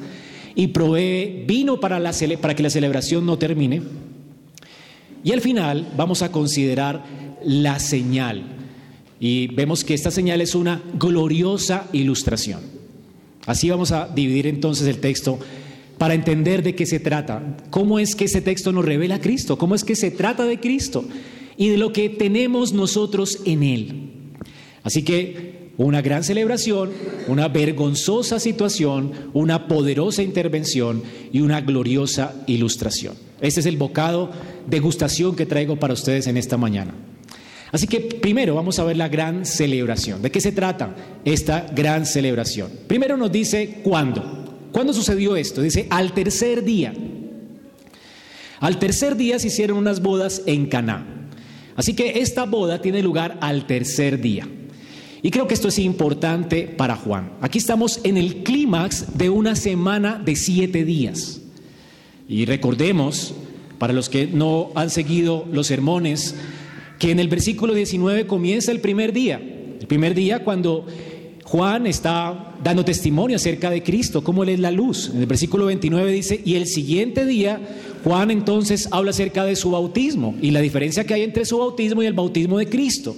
y 0.54 0.68
provee 0.68 1.42
vino 1.48 1.80
para, 1.80 1.98
la, 1.98 2.12
para 2.40 2.54
que 2.54 2.62
la 2.62 2.70
celebración 2.70 3.26
no 3.26 3.38
termine. 3.38 3.82
Y 5.24 5.32
al 5.32 5.40
final 5.40 5.94
vamos 5.96 6.22
a 6.22 6.30
considerar 6.30 7.02
la 7.44 7.80
señal. 7.80 8.57
Y 9.20 9.48
vemos 9.48 9.84
que 9.84 9.94
esta 9.94 10.10
señal 10.10 10.40
es 10.40 10.54
una 10.54 10.82
gloriosa 10.98 11.88
ilustración. 11.92 12.60
Así 13.46 13.70
vamos 13.70 13.92
a 13.92 14.08
dividir 14.08 14.46
entonces 14.46 14.86
el 14.86 14.98
texto 14.98 15.38
para 15.96 16.14
entender 16.14 16.62
de 16.62 16.74
qué 16.74 16.86
se 16.86 17.00
trata, 17.00 17.56
cómo 17.70 17.98
es 17.98 18.14
que 18.14 18.26
ese 18.26 18.40
texto 18.40 18.72
nos 18.72 18.84
revela 18.84 19.16
a 19.16 19.20
Cristo, 19.20 19.58
cómo 19.58 19.74
es 19.74 19.84
que 19.84 19.96
se 19.96 20.10
trata 20.10 20.44
de 20.44 20.60
Cristo 20.60 21.04
y 21.56 21.68
de 21.68 21.76
lo 21.78 21.92
que 21.92 22.08
tenemos 22.08 22.72
nosotros 22.72 23.40
en 23.44 23.62
Él. 23.64 24.10
Así 24.84 25.02
que 25.02 25.72
una 25.76 26.02
gran 26.02 26.24
celebración, 26.24 26.90
una 27.26 27.48
vergonzosa 27.48 28.38
situación, 28.38 29.12
una 29.32 29.66
poderosa 29.66 30.22
intervención 30.22 31.02
y 31.32 31.40
una 31.40 31.60
gloriosa 31.60 32.34
ilustración. 32.46 33.14
Este 33.40 33.60
es 33.60 33.66
el 33.66 33.76
bocado 33.76 34.30
de 34.66 34.80
gustación 34.80 35.36
que 35.36 35.46
traigo 35.46 35.76
para 35.76 35.94
ustedes 35.94 36.26
en 36.26 36.36
esta 36.36 36.56
mañana. 36.56 36.94
Así 37.70 37.86
que 37.86 38.00
primero 38.00 38.54
vamos 38.54 38.78
a 38.78 38.84
ver 38.84 38.96
la 38.96 39.08
gran 39.08 39.44
celebración. 39.44 40.22
¿De 40.22 40.30
qué 40.30 40.40
se 40.40 40.52
trata 40.52 40.94
esta 41.24 41.66
gran 41.74 42.06
celebración? 42.06 42.70
Primero 42.86 43.16
nos 43.16 43.30
dice 43.30 43.80
cuándo. 43.82 44.68
¿Cuándo 44.72 44.92
sucedió 44.92 45.36
esto? 45.36 45.60
Dice 45.60 45.86
al 45.90 46.12
tercer 46.12 46.64
día. 46.64 46.94
Al 48.60 48.78
tercer 48.78 49.16
día 49.16 49.38
se 49.38 49.48
hicieron 49.48 49.78
unas 49.78 50.02
bodas 50.02 50.42
en 50.46 50.66
Caná. 50.66 51.28
Así 51.76 51.94
que 51.94 52.20
esta 52.20 52.44
boda 52.44 52.80
tiene 52.80 53.02
lugar 53.02 53.38
al 53.40 53.66
tercer 53.66 54.20
día. 54.20 54.48
Y 55.22 55.30
creo 55.30 55.46
que 55.46 55.54
esto 55.54 55.68
es 55.68 55.78
importante 55.78 56.62
para 56.62 56.96
Juan. 56.96 57.32
Aquí 57.40 57.58
estamos 57.58 58.00
en 58.04 58.16
el 58.16 58.42
clímax 58.42 59.18
de 59.18 59.30
una 59.30 59.56
semana 59.56 60.20
de 60.24 60.36
siete 60.36 60.84
días. 60.84 61.40
Y 62.28 62.44
recordemos, 62.44 63.34
para 63.78 63.92
los 63.92 64.08
que 64.08 64.26
no 64.26 64.70
han 64.74 64.90
seguido 64.90 65.46
los 65.52 65.68
sermones, 65.68 66.34
que 66.98 67.10
en 67.10 67.20
el 67.20 67.28
versículo 67.28 67.74
19 67.74 68.26
comienza 68.26 68.72
el 68.72 68.80
primer 68.80 69.12
día. 69.12 69.40
El 69.80 69.86
primer 69.86 70.14
día 70.14 70.44
cuando 70.44 70.86
Juan 71.44 71.86
está 71.86 72.56
dando 72.62 72.84
testimonio 72.84 73.36
acerca 73.36 73.70
de 73.70 73.82
Cristo, 73.82 74.22
cómo 74.22 74.42
Él 74.42 74.50
es 74.50 74.60
la 74.60 74.70
luz. 74.70 75.10
En 75.14 75.20
el 75.20 75.26
versículo 75.26 75.66
29 75.66 76.12
dice, 76.12 76.40
y 76.44 76.56
el 76.56 76.66
siguiente 76.66 77.24
día 77.24 77.60
Juan 78.04 78.30
entonces 78.30 78.88
habla 78.90 79.10
acerca 79.10 79.44
de 79.44 79.56
su 79.56 79.70
bautismo 79.70 80.34
y 80.42 80.50
la 80.50 80.60
diferencia 80.60 81.04
que 81.04 81.14
hay 81.14 81.22
entre 81.22 81.44
su 81.44 81.58
bautismo 81.58 82.02
y 82.02 82.06
el 82.06 82.12
bautismo 82.12 82.58
de 82.58 82.66
Cristo. 82.66 83.16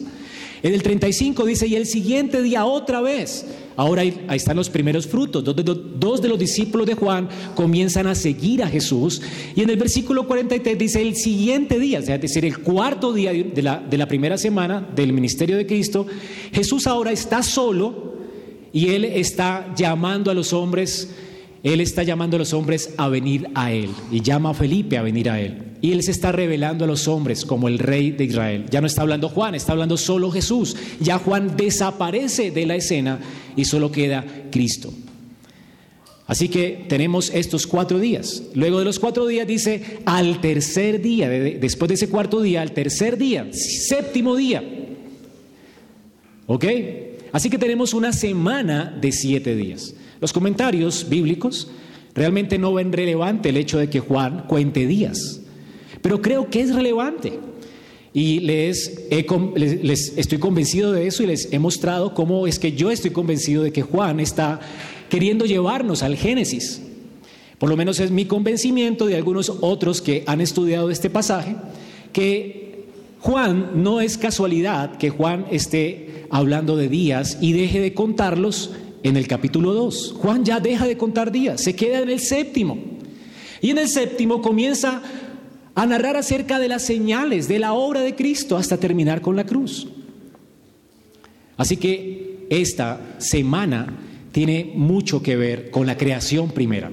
En 0.62 0.74
el 0.74 0.82
35 0.82 1.44
dice, 1.46 1.66
y 1.66 1.74
el 1.74 1.86
siguiente 1.86 2.42
día 2.42 2.64
otra 2.64 3.00
vez. 3.00 3.46
Ahora 3.76 4.02
ahí, 4.02 4.26
están 4.32 4.56
los 4.56 4.68
primeros 4.68 5.06
frutos. 5.06 5.42
Dos 5.42 6.20
de, 6.20 6.28
los 6.28 6.38
discípulos 6.38 6.86
de 6.86 6.94
Juan 6.94 7.28
comienzan 7.54 8.06
a 8.06 8.14
seguir 8.14 8.62
a 8.62 8.68
Jesús. 8.68 9.22
Y 9.56 9.62
en 9.62 9.70
el 9.70 9.76
versículo 9.76 10.26
43 10.26 10.78
dice, 10.78 11.00
el 11.00 11.16
siguiente 11.16 11.78
día, 11.78 12.00
es 12.00 12.06
decir, 12.06 12.44
el 12.44 12.58
cuarto 12.58 13.12
día 13.12 13.32
de 13.32 13.62
la, 13.62 13.78
de 13.78 13.96
la 13.96 14.06
primera 14.06 14.36
semana 14.36 14.86
del 14.94 15.12
ministerio 15.12 15.56
de 15.56 15.66
Cristo, 15.66 16.06
Jesús 16.52 16.86
ahora 16.86 17.12
está 17.12 17.42
solo 17.42 18.16
y 18.72 18.90
él 18.90 19.04
está 19.04 19.74
llamando 19.74 20.30
a 20.30 20.34
los 20.34 20.52
hombres 20.52 21.08
él 21.62 21.80
está 21.80 22.02
llamando 22.02 22.36
a 22.36 22.38
los 22.38 22.54
hombres 22.54 22.94
a 22.96 23.08
venir 23.08 23.50
a 23.54 23.72
Él 23.72 23.90
y 24.10 24.22
llama 24.22 24.50
a 24.50 24.54
Felipe 24.54 24.96
a 24.96 25.02
venir 25.02 25.28
a 25.28 25.40
Él. 25.40 25.69
Y 25.82 25.92
Él 25.92 26.02
se 26.02 26.10
está 26.10 26.30
revelando 26.32 26.84
a 26.84 26.88
los 26.88 27.08
hombres 27.08 27.44
como 27.44 27.68
el 27.68 27.78
rey 27.78 28.10
de 28.10 28.24
Israel. 28.24 28.66
Ya 28.70 28.80
no 28.80 28.86
está 28.86 29.02
hablando 29.02 29.28
Juan, 29.28 29.54
está 29.54 29.72
hablando 29.72 29.96
solo 29.96 30.30
Jesús. 30.30 30.76
Ya 31.00 31.18
Juan 31.18 31.56
desaparece 31.56 32.50
de 32.50 32.66
la 32.66 32.76
escena 32.76 33.18
y 33.56 33.64
solo 33.64 33.90
queda 33.90 34.24
Cristo. 34.50 34.92
Así 36.30 36.48
que 36.48 36.84
tenemos 36.88 37.30
estos 37.34 37.66
cuatro 37.66 37.98
días. 37.98 38.44
Luego 38.54 38.78
de 38.78 38.84
los 38.84 39.00
cuatro 39.00 39.26
días 39.26 39.48
dice 39.48 39.98
al 40.04 40.40
tercer 40.40 41.02
día, 41.02 41.28
después 41.28 41.88
de 41.88 41.94
ese 41.94 42.08
cuarto 42.08 42.40
día, 42.40 42.62
al 42.62 42.70
tercer 42.70 43.18
día, 43.18 43.48
séptimo 43.52 44.36
día. 44.36 44.62
¿Ok? 46.46 46.66
Así 47.32 47.50
que 47.50 47.58
tenemos 47.58 47.94
una 47.94 48.12
semana 48.12 48.96
de 49.00 49.10
siete 49.10 49.56
días. 49.56 49.94
Los 50.20 50.32
comentarios 50.32 51.08
bíblicos 51.08 51.68
realmente 52.14 52.58
no 52.58 52.74
ven 52.74 52.92
relevante 52.92 53.48
el 53.48 53.56
hecho 53.56 53.78
de 53.78 53.88
que 53.90 54.00
Juan 54.00 54.44
cuente 54.46 54.86
días, 54.86 55.39
pero 56.02 56.20
creo 56.20 56.48
que 56.50 56.60
es 56.60 56.74
relevante. 56.74 57.38
Y 58.12 58.40
les, 58.40 59.08
estoy 60.16 60.38
convencido 60.38 60.92
de 60.92 61.06
eso 61.06 61.22
y 61.22 61.26
les 61.26 61.52
he 61.52 61.58
mostrado 61.58 62.12
cómo 62.12 62.46
es 62.46 62.58
que 62.58 62.72
yo 62.72 62.90
estoy 62.90 63.12
convencido 63.12 63.62
de 63.62 63.72
que 63.72 63.82
Juan 63.82 64.18
está 64.18 64.60
queriendo 65.08 65.46
llevarnos 65.46 66.02
al 66.02 66.16
Génesis. 66.16 66.82
Por 67.58 67.68
lo 67.68 67.76
menos 67.76 68.00
es 68.00 68.10
mi 68.10 68.24
convencimiento 68.24 69.06
de 69.06 69.16
algunos 69.16 69.52
otros 69.60 70.00
que 70.00 70.24
han 70.26 70.40
estudiado 70.40 70.90
este 70.90 71.10
pasaje, 71.10 71.54
que 72.12 72.86
Juan 73.20 73.82
no 73.82 74.00
es 74.00 74.16
casualidad 74.16 74.96
que 74.96 75.10
Juan 75.10 75.46
esté 75.50 76.24
hablando 76.30 76.76
de 76.76 76.88
días 76.88 77.38
y 77.40 77.52
deje 77.52 77.80
de 77.80 77.92
contarlos 77.92 78.70
en 79.02 79.16
el 79.16 79.28
capítulo 79.28 79.74
2. 79.74 80.14
Juan 80.18 80.44
ya 80.44 80.58
deja 80.58 80.86
de 80.86 80.96
contar 80.96 81.30
días, 81.30 81.60
se 81.60 81.76
queda 81.76 82.00
en 82.00 82.10
el 82.10 82.20
séptimo. 82.20 82.78
Y 83.60 83.70
en 83.70 83.78
el 83.78 83.88
séptimo 83.88 84.40
comienza 84.40 85.02
a 85.80 85.86
narrar 85.86 86.14
acerca 86.14 86.58
de 86.58 86.68
las 86.68 86.82
señales 86.82 87.48
de 87.48 87.58
la 87.58 87.72
obra 87.72 88.02
de 88.02 88.14
Cristo 88.14 88.58
hasta 88.58 88.76
terminar 88.76 89.22
con 89.22 89.34
la 89.34 89.46
cruz. 89.46 89.88
Así 91.56 91.78
que 91.78 92.46
esta 92.50 93.00
semana 93.16 93.86
tiene 94.30 94.72
mucho 94.74 95.22
que 95.22 95.36
ver 95.36 95.70
con 95.70 95.86
la 95.86 95.96
creación 95.96 96.50
primera 96.50 96.90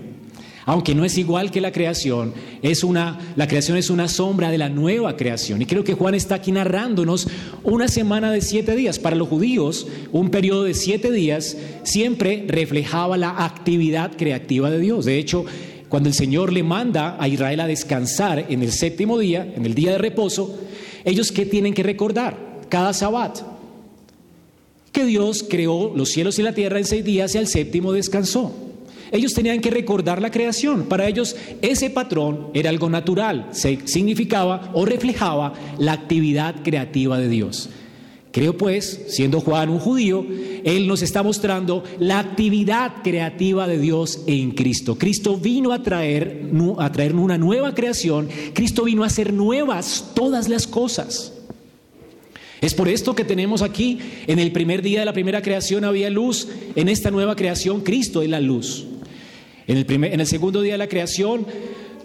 aunque 0.67 0.93
no 0.93 1.05
es 1.05 1.17
igual 1.17 1.49
que 1.49 1.61
la 1.61 1.71
creación, 1.71 2.33
es 2.61 2.83
una, 2.83 3.17
la 3.37 3.47
creación 3.47 3.77
es 3.77 3.89
una 3.89 4.09
sombra 4.09 4.51
de 4.51 4.57
la 4.57 4.67
nueva 4.67 5.15
creación. 5.15 5.61
Y 5.61 5.65
creo 5.65 5.85
que 5.85 5.93
Juan 5.93 6.13
está 6.13 6.35
aquí 6.35 6.51
narrándonos 6.51 7.29
una 7.63 7.87
semana 7.87 8.33
de 8.33 8.41
siete 8.41 8.75
días. 8.75 8.99
Para 8.99 9.15
los 9.15 9.29
judíos, 9.29 9.87
un 10.11 10.29
periodo 10.29 10.65
de 10.65 10.73
siete 10.73 11.09
días 11.09 11.55
siempre 11.83 12.43
reflejaba 12.49 13.15
la 13.15 13.45
actividad 13.45 14.17
creativa 14.17 14.69
de 14.69 14.79
Dios. 14.79 15.05
De 15.05 15.17
hecho, 15.17 15.45
cuando 15.89 16.09
el 16.09 16.15
Señor 16.15 16.51
le 16.51 16.63
manda 16.63 17.15
a 17.19 17.27
Israel 17.27 17.61
a 17.61 17.67
descansar 17.67 18.45
en 18.49 18.61
el 18.61 18.71
séptimo 18.71 19.17
día, 19.17 19.53
en 19.55 19.65
el 19.65 19.73
día 19.73 19.91
de 19.91 19.97
reposo, 19.97 20.59
ellos 21.05 21.31
qué 21.31 21.45
tienen 21.45 21.73
que 21.73 21.83
recordar 21.83 22.37
cada 22.69 22.93
sabbat? 22.93 23.39
Que 24.91 25.05
Dios 25.05 25.45
creó 25.47 25.93
los 25.95 26.09
cielos 26.09 26.39
y 26.39 26.43
la 26.43 26.53
tierra 26.53 26.79
en 26.79 26.85
seis 26.85 27.05
días 27.05 27.33
y 27.35 27.37
al 27.37 27.47
séptimo 27.47 27.93
descansó. 27.93 28.53
Ellos 29.11 29.33
tenían 29.33 29.61
que 29.61 29.69
recordar 29.69 30.21
la 30.21 30.31
creación. 30.31 30.83
Para 30.83 31.07
ellos 31.07 31.35
ese 31.61 31.89
patrón 31.89 32.47
era 32.53 32.69
algo 32.69 32.89
natural, 32.89 33.49
significaba 33.53 34.71
o 34.73 34.85
reflejaba 34.85 35.53
la 35.77 35.93
actividad 35.93 36.55
creativa 36.63 37.17
de 37.17 37.29
Dios. 37.29 37.69
Creo 38.37 38.55
pues, 38.55 39.01
siendo 39.07 39.41
Juan 39.41 39.67
un 39.67 39.79
judío, 39.79 40.23
él 40.63 40.85
nos 40.85 41.01
está 41.01 41.23
mostrando 41.23 41.83
la 41.97 42.19
actividad 42.19 43.01
creativa 43.03 43.67
de 43.67 43.79
Dios 43.79 44.21
en 44.27 44.51
Cristo. 44.51 44.95
Cristo 44.95 45.37
vino 45.37 45.73
a 45.73 45.81
traer, 45.81 46.47
a 46.77 46.91
traer 46.91 47.15
una 47.15 47.39
nueva 47.39 47.73
creación, 47.73 48.29
Cristo 48.53 48.83
vino 48.83 49.03
a 49.03 49.07
hacer 49.07 49.33
nuevas 49.33 50.11
todas 50.13 50.49
las 50.49 50.67
cosas. 50.67 51.33
Es 52.61 52.75
por 52.75 52.89
esto 52.89 53.15
que 53.15 53.23
tenemos 53.23 53.63
aquí, 53.63 53.97
en 54.27 54.37
el 54.37 54.51
primer 54.51 54.83
día 54.83 54.99
de 54.99 55.05
la 55.07 55.13
primera 55.13 55.41
creación 55.41 55.83
había 55.83 56.11
luz, 56.11 56.47
en 56.75 56.89
esta 56.89 57.09
nueva 57.09 57.35
creación 57.35 57.81
Cristo 57.81 58.21
es 58.21 58.29
la 58.29 58.39
luz. 58.39 58.85
En 59.65 59.77
el, 59.77 59.87
primer, 59.87 60.13
en 60.13 60.19
el 60.19 60.27
segundo 60.27 60.61
día 60.61 60.73
de 60.73 60.77
la 60.77 60.89
creación, 60.89 61.47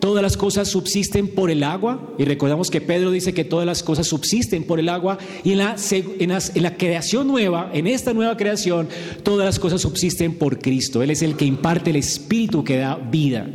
todas 0.02 0.20
las 0.20 0.36
cosas 0.36 0.66
subsisten 0.66 1.28
por 1.28 1.48
el 1.48 1.62
agua. 1.62 2.12
Y 2.18 2.24
recordamos 2.24 2.72
que 2.72 2.80
Pedro 2.80 3.12
dice 3.12 3.32
que 3.32 3.44
todas 3.44 3.64
las 3.64 3.84
cosas 3.84 4.08
subsisten 4.08 4.64
por 4.64 4.80
el 4.80 4.88
agua. 4.88 5.16
Y 5.44 5.52
en 5.52 5.58
la, 5.58 5.76
en 5.92 6.62
la 6.64 6.76
creación 6.76 7.28
nueva, 7.28 7.70
en 7.72 7.86
esta 7.86 8.12
nueva 8.12 8.36
creación, 8.36 8.88
todas 9.22 9.46
las 9.46 9.60
cosas 9.60 9.80
subsisten 9.80 10.34
por 10.34 10.58
Cristo. 10.58 11.04
Él 11.04 11.12
es 11.12 11.22
el 11.22 11.36
que 11.36 11.44
imparte 11.44 11.90
el 11.90 11.96
espíritu 11.96 12.64
que 12.64 12.78
da 12.78 12.96
vida. 12.96 13.48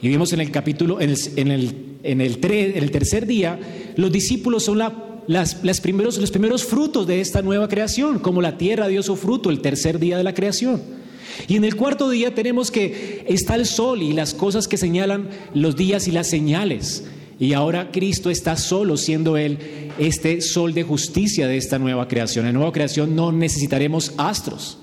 Y 0.00 0.06
vimos 0.06 0.32
en 0.32 0.42
el 0.42 0.52
capítulo, 0.52 1.00
en 1.00 1.10
el, 1.10 1.18
en 1.34 1.50
el, 1.50 1.74
en 2.04 2.20
el, 2.20 2.38
en 2.44 2.90
tercer 2.92 3.26
día, 3.26 3.58
los 3.96 4.12
discípulos 4.12 4.62
son 4.62 4.78
la, 4.78 4.94
las 5.26 5.80
primeros, 5.80 6.18
los 6.18 6.30
primeros 6.30 6.62
frutos 6.62 7.04
de 7.08 7.20
esta 7.20 7.42
nueva 7.42 7.68
creación, 7.68 8.20
como 8.20 8.42
la 8.42 8.58
tierra 8.58 8.86
dio 8.86 9.02
su 9.02 9.16
fruto 9.16 9.50
el 9.50 9.60
tercer 9.60 9.98
día 9.98 10.16
de 10.16 10.22
la 10.22 10.34
creación. 10.34 11.01
Y 11.48 11.56
en 11.56 11.64
el 11.64 11.76
cuarto 11.76 12.10
día 12.10 12.34
tenemos 12.34 12.70
que 12.70 13.24
está 13.28 13.54
el 13.54 13.66
sol 13.66 14.02
y 14.02 14.12
las 14.12 14.34
cosas 14.34 14.68
que 14.68 14.76
señalan 14.76 15.28
los 15.54 15.76
días 15.76 16.08
y 16.08 16.12
las 16.12 16.28
señales. 16.28 17.04
Y 17.38 17.54
ahora 17.54 17.90
Cristo 17.90 18.30
está 18.30 18.56
solo 18.56 18.96
siendo 18.96 19.36
Él 19.36 19.58
este 19.98 20.40
sol 20.40 20.74
de 20.74 20.84
justicia 20.84 21.46
de 21.46 21.56
esta 21.56 21.78
nueva 21.78 22.06
creación. 22.08 22.46
En 22.46 22.52
la 22.52 22.58
nueva 22.58 22.72
creación 22.72 23.16
no 23.16 23.32
necesitaremos 23.32 24.12
astros. 24.16 24.78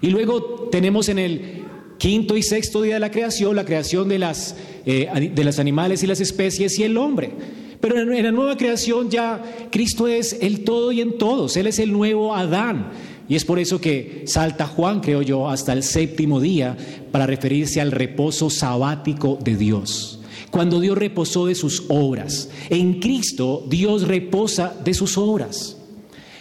Y 0.00 0.10
luego 0.10 0.68
tenemos 0.70 1.08
en 1.08 1.18
el 1.18 1.64
quinto 1.98 2.36
y 2.36 2.42
sexto 2.42 2.80
día 2.80 2.94
de 2.94 3.00
la 3.00 3.10
creación 3.10 3.56
la 3.56 3.64
creación 3.64 4.08
de 4.08 4.18
las, 4.18 4.56
eh, 4.86 5.30
de 5.34 5.44
los 5.44 5.58
animales 5.58 6.02
y 6.02 6.06
las 6.06 6.20
especies 6.20 6.78
y 6.78 6.84
el 6.84 6.96
hombre. 6.96 7.32
Pero 7.80 7.98
en 8.00 8.22
la 8.24 8.32
nueva 8.32 8.56
creación 8.56 9.10
ya 9.10 9.42
Cristo 9.70 10.08
es 10.08 10.38
el 10.40 10.64
todo 10.64 10.90
y 10.90 11.00
en 11.00 11.18
todos. 11.18 11.56
Él 11.56 11.66
es 11.66 11.78
el 11.78 11.92
nuevo 11.92 12.34
Adán. 12.34 12.90
Y 13.28 13.36
es 13.36 13.44
por 13.44 13.58
eso 13.58 13.80
que 13.80 14.24
salta 14.26 14.66
Juan, 14.66 15.00
creo 15.00 15.22
yo, 15.22 15.48
hasta 15.48 15.72
el 15.72 15.82
séptimo 15.82 16.40
día 16.40 16.76
para 17.12 17.26
referirse 17.26 17.80
al 17.80 17.92
reposo 17.92 18.48
sabático 18.48 19.38
de 19.42 19.56
Dios. 19.56 20.20
Cuando 20.50 20.80
Dios 20.80 20.96
reposó 20.96 21.46
de 21.46 21.54
sus 21.54 21.84
obras. 21.88 22.48
En 22.70 23.00
Cristo 23.00 23.66
Dios 23.68 24.08
reposa 24.08 24.74
de 24.82 24.94
sus 24.94 25.18
obras. 25.18 25.76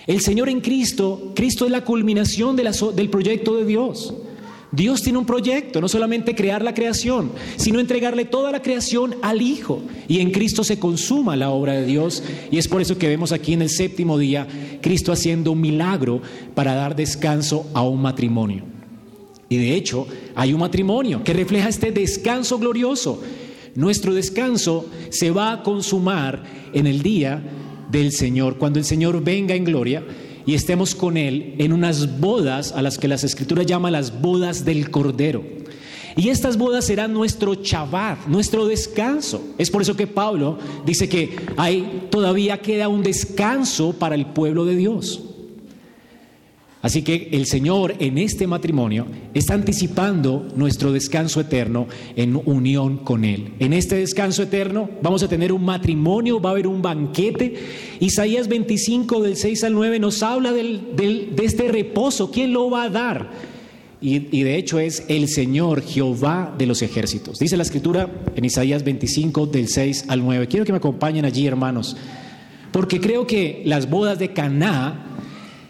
El 0.06 0.22
Señor 0.22 0.48
en 0.48 0.62
Cristo, 0.62 1.34
Cristo 1.36 1.66
es 1.66 1.72
la 1.72 1.84
culminación 1.84 2.56
del 2.56 3.10
proyecto 3.10 3.58
de 3.58 3.66
Dios. 3.66 4.14
Dios 4.72 5.02
tiene 5.02 5.18
un 5.18 5.26
proyecto, 5.26 5.80
no 5.80 5.88
solamente 5.88 6.36
crear 6.36 6.62
la 6.62 6.74
creación, 6.74 7.32
sino 7.56 7.80
entregarle 7.80 8.26
toda 8.26 8.52
la 8.52 8.62
creación 8.62 9.16
al 9.22 9.42
Hijo. 9.42 9.82
Y 10.08 10.20
en 10.20 10.32
Cristo 10.32 10.64
se 10.64 10.78
consuma 10.78 11.36
la 11.38 11.52
obra 11.52 11.74
de 11.74 11.86
Dios. 11.86 12.22
Y 12.52 12.58
es 12.58 12.68
por 12.68 12.82
eso 12.82 12.98
que 12.98 13.08
vemos 13.08 13.32
aquí 13.32 13.54
en 13.54 13.62
el 13.62 13.70
séptimo 13.70 14.18
día 14.18 14.48
Cristo 14.82 15.12
haciendo 15.12 15.54
un 15.54 15.62
milagro 15.62 16.22
para 16.54 16.76
dar 16.76 16.96
descanso 16.96 17.66
a 17.74 17.82
un 17.82 18.02
matrimonio. 18.02 18.64
Y 19.50 19.58
de 19.58 19.76
hecho 19.76 20.06
hay 20.36 20.54
un 20.54 20.60
matrimonio 20.60 21.24
que 21.24 21.34
refleja 21.34 21.70
este 21.70 21.92
descanso 21.92 22.60
glorioso. 22.60 23.22
Nuestro 23.76 24.14
descanso 24.14 24.90
se 25.10 25.32
va 25.32 25.54
a 25.54 25.64
consumar 25.64 26.44
en 26.74 26.88
el 26.88 27.02
día 27.02 27.42
del 27.90 28.12
Señor, 28.12 28.58
cuando 28.58 28.80
el 28.80 28.86
Señor 28.86 29.24
venga 29.24 29.56
en 29.56 29.64
gloria 29.64 30.04
y 30.48 30.56
estemos 30.56 30.96
con 30.96 31.18
Él 31.18 31.54
en 31.60 31.74
unas 31.74 32.20
bodas 32.20 32.72
a 32.72 32.82
las 32.82 32.98
que 32.98 33.10
las 33.10 33.26
escrituras 33.26 33.66
llaman 33.66 33.92
las 33.92 34.22
bodas 34.22 34.64
del 34.64 34.90
Cordero. 34.90 35.44
Y 36.16 36.30
estas 36.30 36.58
bodas 36.58 36.86
serán 36.86 37.14
nuestro 37.14 37.54
Shabbat, 37.54 38.26
nuestro 38.28 38.66
descanso. 38.66 39.44
Es 39.60 39.70
por 39.70 39.84
eso 39.84 39.96
que 39.96 40.08
Pablo 40.08 40.58
dice 40.86 41.08
que 41.10 41.36
hay, 41.58 42.08
todavía 42.10 42.60
queda 42.60 42.88
un 42.88 43.04
descanso 43.04 43.94
para 43.94 44.16
el 44.16 44.26
pueblo 44.26 44.66
de 44.66 44.78
Dios. 44.78 45.27
Así 46.82 47.02
que 47.02 47.30
el 47.32 47.48
Señor 47.48 47.96
en 48.00 48.20
este 48.20 48.46
matrimonio 48.46 49.08
está 49.34 49.56
anticipando 49.56 50.48
nuestro 50.56 50.92
descanso 50.92 51.42
eterno 51.42 51.88
en 52.16 52.40
unión 52.46 52.98
con 52.98 53.26
Él. 53.26 53.54
En 53.60 53.74
este 53.74 53.96
descanso 53.96 54.44
eterno 54.44 54.90
vamos 55.02 55.24
a 55.24 55.28
tener 55.28 55.52
un 55.52 55.66
matrimonio, 55.66 56.40
va 56.40 56.50
a 56.50 56.54
haber 56.54 56.68
un 56.68 56.84
banquete. 56.84 57.56
Isaías 58.00 58.48
25 58.48 59.24
del 59.24 59.38
6 59.38 59.64
al 59.64 59.74
9 59.74 60.00
nos 60.00 60.22
habla 60.22 60.54
de 60.54 61.34
este 61.42 61.68
reposo. 61.68 62.30
¿Quién 62.30 62.54
lo 62.54 62.70
va 62.70 62.84
a 62.84 62.90
dar? 62.90 63.32
Y, 64.00 64.28
y, 64.38 64.44
de 64.44 64.58
hecho 64.58 64.78
es 64.78 65.06
el 65.08 65.28
Señor 65.28 65.82
Jehová 65.82 66.54
de 66.56 66.68
los 66.68 66.84
ejércitos. 66.84 67.40
Dice 67.40 67.58
la 67.58 67.64
escritura 67.64 68.08
en 68.36 68.46
Isaías 68.46 68.84
25 68.84 69.48
del 69.48 69.68
6 69.68 70.06
al 70.10 70.24
9. 70.24 70.48
Quiero 70.48 70.64
que 70.64 70.72
me 70.72 70.78
acompañen 70.78 71.26
allí, 71.26 71.48
hermanos, 71.48 71.98
porque 72.72 73.02
creo 73.02 73.26
que 73.26 73.64
las 73.66 73.90
bodas 73.90 74.20
de 74.20 74.34
Caná 74.34 75.07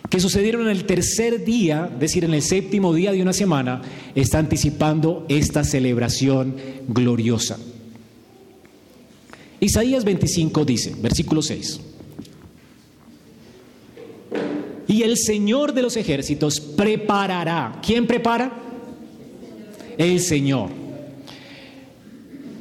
que 0.10 0.20
sucedieron 0.20 0.64
en 0.64 0.70
el 0.70 0.86
tercer 0.86 1.44
día, 1.44 1.90
es 1.94 2.00
decir, 2.00 2.24
en 2.24 2.34
el 2.34 2.42
séptimo 2.42 2.94
día 2.94 3.12
de 3.12 3.22
una 3.22 3.34
semana, 3.34 3.82
está 4.16 4.40
anticipando 4.40 5.26
esta 5.28 5.64
celebración 5.64 6.56
gloriosa. 6.88 7.58
Isaías 9.60 10.04
25 10.04 10.66
dice, 10.66 10.96
versículo 11.02 11.42
6, 11.42 11.82
y 14.88 15.04
el 15.04 15.18
Señor 15.18 15.74
de 15.74 15.82
los 15.82 15.98
ejércitos 15.98 16.62
preparará, 16.62 17.80
¿quién 17.86 18.08
prepara? 18.08 18.52
El 19.98 20.22
Señor. 20.22 20.70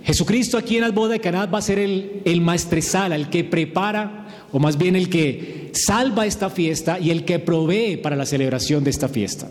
Jesucristo 0.03 0.59
aquí 0.59 0.77
en 0.77 0.83
las 0.83 0.95
bodas 0.95 1.13
de 1.13 1.21
Caná 1.21 1.47
va 1.47 1.59
a 1.59 1.63
ser 1.63 1.79
el, 1.79 2.23
el 2.25 2.41
maestresala, 2.41 3.15
el 3.15 3.29
que 3.29 3.45
prepara 3.45 4.47
o 4.53 4.59
más 4.59 4.79
bien 4.79 4.97
el 4.97 5.09
que 5.09 5.66
salva 5.77 6.27
esta 6.27 6.51
fiesta 6.51 6.99
y 6.99 7.11
el 7.11 7.25
que 7.25 7.39
provee 7.39 7.97
para 7.97 8.17
la 8.17 8.27
celebración 8.27 8.83
de 8.83 8.91
esta 8.91 9.09
fiesta. 9.09 9.51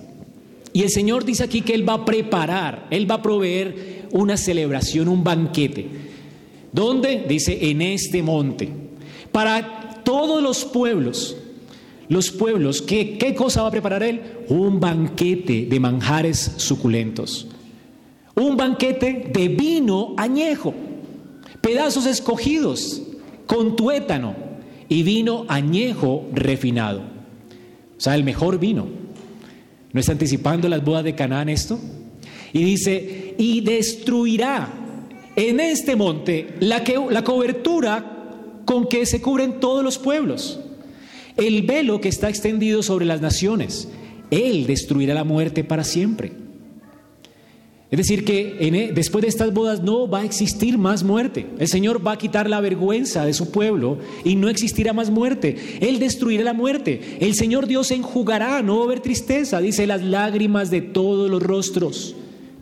Y 0.74 0.84
el 0.84 0.90
Señor 0.90 1.24
dice 1.24 1.44
aquí 1.44 1.62
que 1.62 1.74
Él 1.74 1.88
va 1.88 1.94
a 1.94 2.06
preparar, 2.06 2.88
Él 2.92 3.10
va 3.10 3.16
a 3.16 3.22
proveer 3.22 4.08
una 4.12 4.36
celebración, 4.36 5.08
un 5.08 5.24
banquete. 5.24 5.88
¿Dónde? 6.72 7.24
Dice, 7.28 7.70
en 7.70 7.82
este 7.82 8.22
monte. 8.22 8.70
Para 9.32 10.02
todos 10.04 10.44
los 10.44 10.66
pueblos. 10.66 11.38
Los 12.10 12.30
pueblos, 12.30 12.82
¿qué, 12.82 13.18
¿qué 13.18 13.34
cosa 13.34 13.62
va 13.62 13.70
a 13.70 13.72
preparar 13.72 14.04
Él? 14.04 14.22
Un 14.50 14.80
banquete 14.80 15.66
de 15.66 15.80
manjares 15.80 16.52
suculentos. 16.58 17.48
Un 18.36 18.58
banquete 18.58 19.32
de 19.34 19.48
vino 19.48 20.14
añejo. 20.18 20.74
Pedazos 21.62 22.06
escogidos 22.06 23.02
con 23.48 23.76
tuétano 23.76 24.45
y 24.90 25.04
vino 25.04 25.46
añejo 25.48 26.28
refinado. 26.34 27.02
O 27.98 28.02
sea, 28.02 28.16
el 28.16 28.24
mejor 28.24 28.60
vino. 28.60 28.88
¿No 29.92 30.00
está 30.00 30.12
anticipando 30.12 30.68
las 30.68 30.84
bodas 30.84 31.04
de 31.04 31.16
Canaán 31.16 31.50
esto? 31.50 31.80
Y 32.52 32.64
dice, 32.64 33.36
y 33.38 33.62
destruirá 33.62 34.70
en 35.36 35.60
este 35.60 35.96
monte 35.96 36.56
la, 36.60 36.84
que, 36.84 37.00
la 37.10 37.24
cobertura 37.24 38.62
con 38.66 38.88
que 38.88 39.06
se 39.06 39.22
cubren 39.22 39.60
todos 39.60 39.84
los 39.84 39.98
pueblos, 39.98 40.60
el 41.38 41.64
velo 41.64 42.02
que 42.02 42.10
está 42.10 42.30
extendido 42.30 42.84
sobre 42.84 43.06
las 43.06 43.22
naciones. 43.22 43.90
Él 44.32 44.66
destruirá 44.66 45.14
la 45.14 45.24
muerte 45.24 45.64
para 45.64 45.84
siempre. 45.84 46.45
Es 47.92 47.98
decir, 47.98 48.26
que 48.26 48.58
e, 48.60 48.92
después 48.94 49.22
de 49.22 49.28
estas 49.28 49.54
bodas 49.54 49.84
no 49.84 50.10
va 50.10 50.22
a 50.22 50.26
existir 50.26 50.78
más 50.78 51.04
muerte. 51.04 51.46
El 51.60 51.68
Señor 51.68 52.06
va 52.06 52.14
a 52.14 52.18
quitar 52.18 52.50
la 52.50 52.60
vergüenza 52.60 53.26
de 53.26 53.34
su 53.34 53.52
pueblo 53.52 54.00
y 54.24 54.36
no 54.36 54.50
existirá 54.50 54.92
más 54.92 55.12
muerte. 55.12 55.56
Él 55.82 56.00
destruirá 56.00 56.44
la 56.44 56.54
muerte. 56.54 57.18
El 57.20 57.36
Señor 57.36 57.68
Dios 57.68 57.92
enjugará, 57.92 58.62
no 58.64 58.78
va 58.78 58.82
a 58.82 58.86
haber 58.86 59.02
tristeza, 59.02 59.62
dice 59.62 59.86
las 59.86 60.02
lágrimas 60.02 60.72
de 60.72 60.82
todos 60.82 61.30
los 61.30 61.44
rostros. 61.44 62.16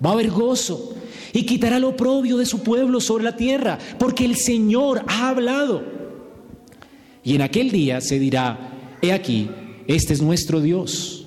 Va 0.06 0.10
a 0.10 0.13
haber 0.13 0.30
gozo 0.30 0.93
y 1.32 1.45
quitará 1.45 1.80
lo 1.80 1.89
oprobio 1.89 2.38
de 2.38 2.45
su 2.45 2.62
pueblo 2.62 3.00
sobre 3.00 3.24
la 3.24 3.38
tierra, 3.38 3.80
porque 3.98 4.26
el 4.26 4.36
Señor 4.36 5.04
ha 5.08 5.30
hablado. 5.30 5.84
Y 7.24 7.36
en 7.36 7.41
aquel 7.41 7.71
día 7.71 8.02
se 8.02 8.19
dirá, 8.19 8.98
he 9.02 9.13
aquí, 9.13 9.50
este 9.88 10.13
es 10.13 10.21
nuestro 10.21 10.60
Dios, 10.60 11.26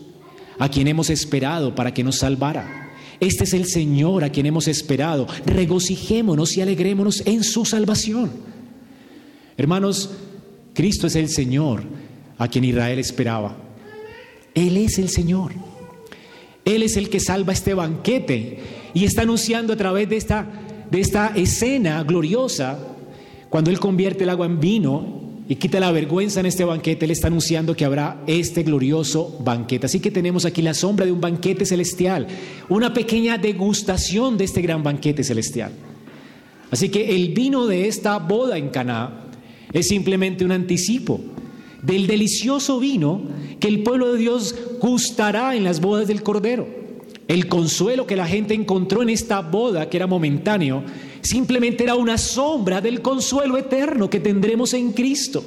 a 0.59 0.69
quien 0.69 0.87
hemos 0.87 1.09
esperado 1.09 1.75
para 1.75 1.95
que 1.95 2.05
nos 2.05 2.17
salvara. 2.17 2.86
Este 3.21 3.45
es 3.45 3.55
el 3.55 3.67
Señor 3.67 4.25
a 4.25 4.31
quien 4.31 4.47
hemos 4.47 4.69
esperado. 4.69 5.27
Regocijémonos 5.45 6.57
y 6.57 6.61
alegrémonos 6.61 7.23
en 7.27 7.43
su 7.43 7.65
salvación. 7.65 8.31
Hermanos, 9.57 10.11
Cristo 10.75 11.07
es 11.07 11.17
el 11.17 11.29
Señor 11.29 11.83
a 12.39 12.49
quien 12.49 12.65
Israel 12.65 12.99
esperaba. 12.99 13.57
Él 14.55 14.77
es 14.77 14.99
el 14.99 15.09
Señor. 15.09 15.53
Él 16.65 16.83
es 16.83 16.97
el 16.97 17.09
que 17.09 17.21
salva 17.21 17.53
este 17.53 17.75
banquete 17.75 18.59
y 18.93 19.05
está 19.05 19.23
anunciando 19.23 19.73
a 19.73 19.77
través 19.77 20.09
de 20.09 20.17
esta, 20.17 20.47
de 20.91 21.01
esta 21.01 21.29
escena 21.35 22.03
gloriosa, 22.03 22.79
cuando 23.49 23.71
Él 23.71 23.79
convierte 23.79 24.25
el 24.25 24.31
agua 24.31 24.47
en 24.47 24.59
vino, 24.59 25.26
y 25.49 25.57
quita 25.57 25.79
la 25.79 25.93
vergüenza 25.93 26.41
en 26.41 26.47
este 26.47 26.65
banquete, 26.65 27.05
Él 27.05 27.13
está 27.13 27.29
anunciando 27.29 27.77
que 27.77 27.85
habrá 27.85 28.23
este 28.27 28.65
glorioso 28.65 29.37
banquete. 29.41 29.87
Así 29.87 30.01
que 30.01 30.11
tenemos 30.11 30.45
aquí 30.45 30.61
la 30.61 30.75
sombra 30.75 31.07
de 31.07 31.13
un 31.13 31.21
banquete 31.21 31.65
celestial, 31.65 32.27
una 32.69 32.93
pequeña 32.93 33.39
degustación 33.39 34.37
de 34.37 34.45
este 34.45 34.61
gran 34.61 34.83
banquete 34.83 35.23
celestial. 35.23 35.73
Así 36.71 36.89
que 36.89 37.15
el 37.15 37.33
vino 37.33 37.67
de 37.67 37.87
esta 37.87 38.19
boda 38.19 38.59
en 38.59 38.71
Caná 38.71 39.27
es 39.73 39.87
simplemente 39.89 40.45
un 40.45 40.51
anticipo 40.51 41.21
del 41.83 42.09
delicioso 42.09 42.81
vino 42.81 43.23
que 43.61 43.69
el 43.69 43.85
pueblo 43.85 44.13
de 44.13 44.19
Dios 44.19 44.55
gustará 44.81 45.55
en 45.55 45.63
las 45.63 45.81
bodas 45.81 46.09
del 46.09 46.25
Cordero. 46.25 46.67
El 47.29 47.49
consuelo 47.49 48.07
que 48.07 48.17
la 48.17 48.27
gente 48.27 48.55
encontró 48.55 49.03
en 49.03 49.11
esta 49.11 49.41
boda, 49.41 49.89
que 49.89 49.97
era 49.97 50.07
momentáneo, 50.07 50.83
simplemente 51.27 51.85
era 51.85 51.95
una 51.95 52.19
sombra 52.19 52.81
del 52.81 53.03
consuelo 53.03 53.59
eterno 53.59 54.09
que 54.09 54.21
tendremos 54.21 54.73
en 54.75 54.93
Cristo. 54.93 55.45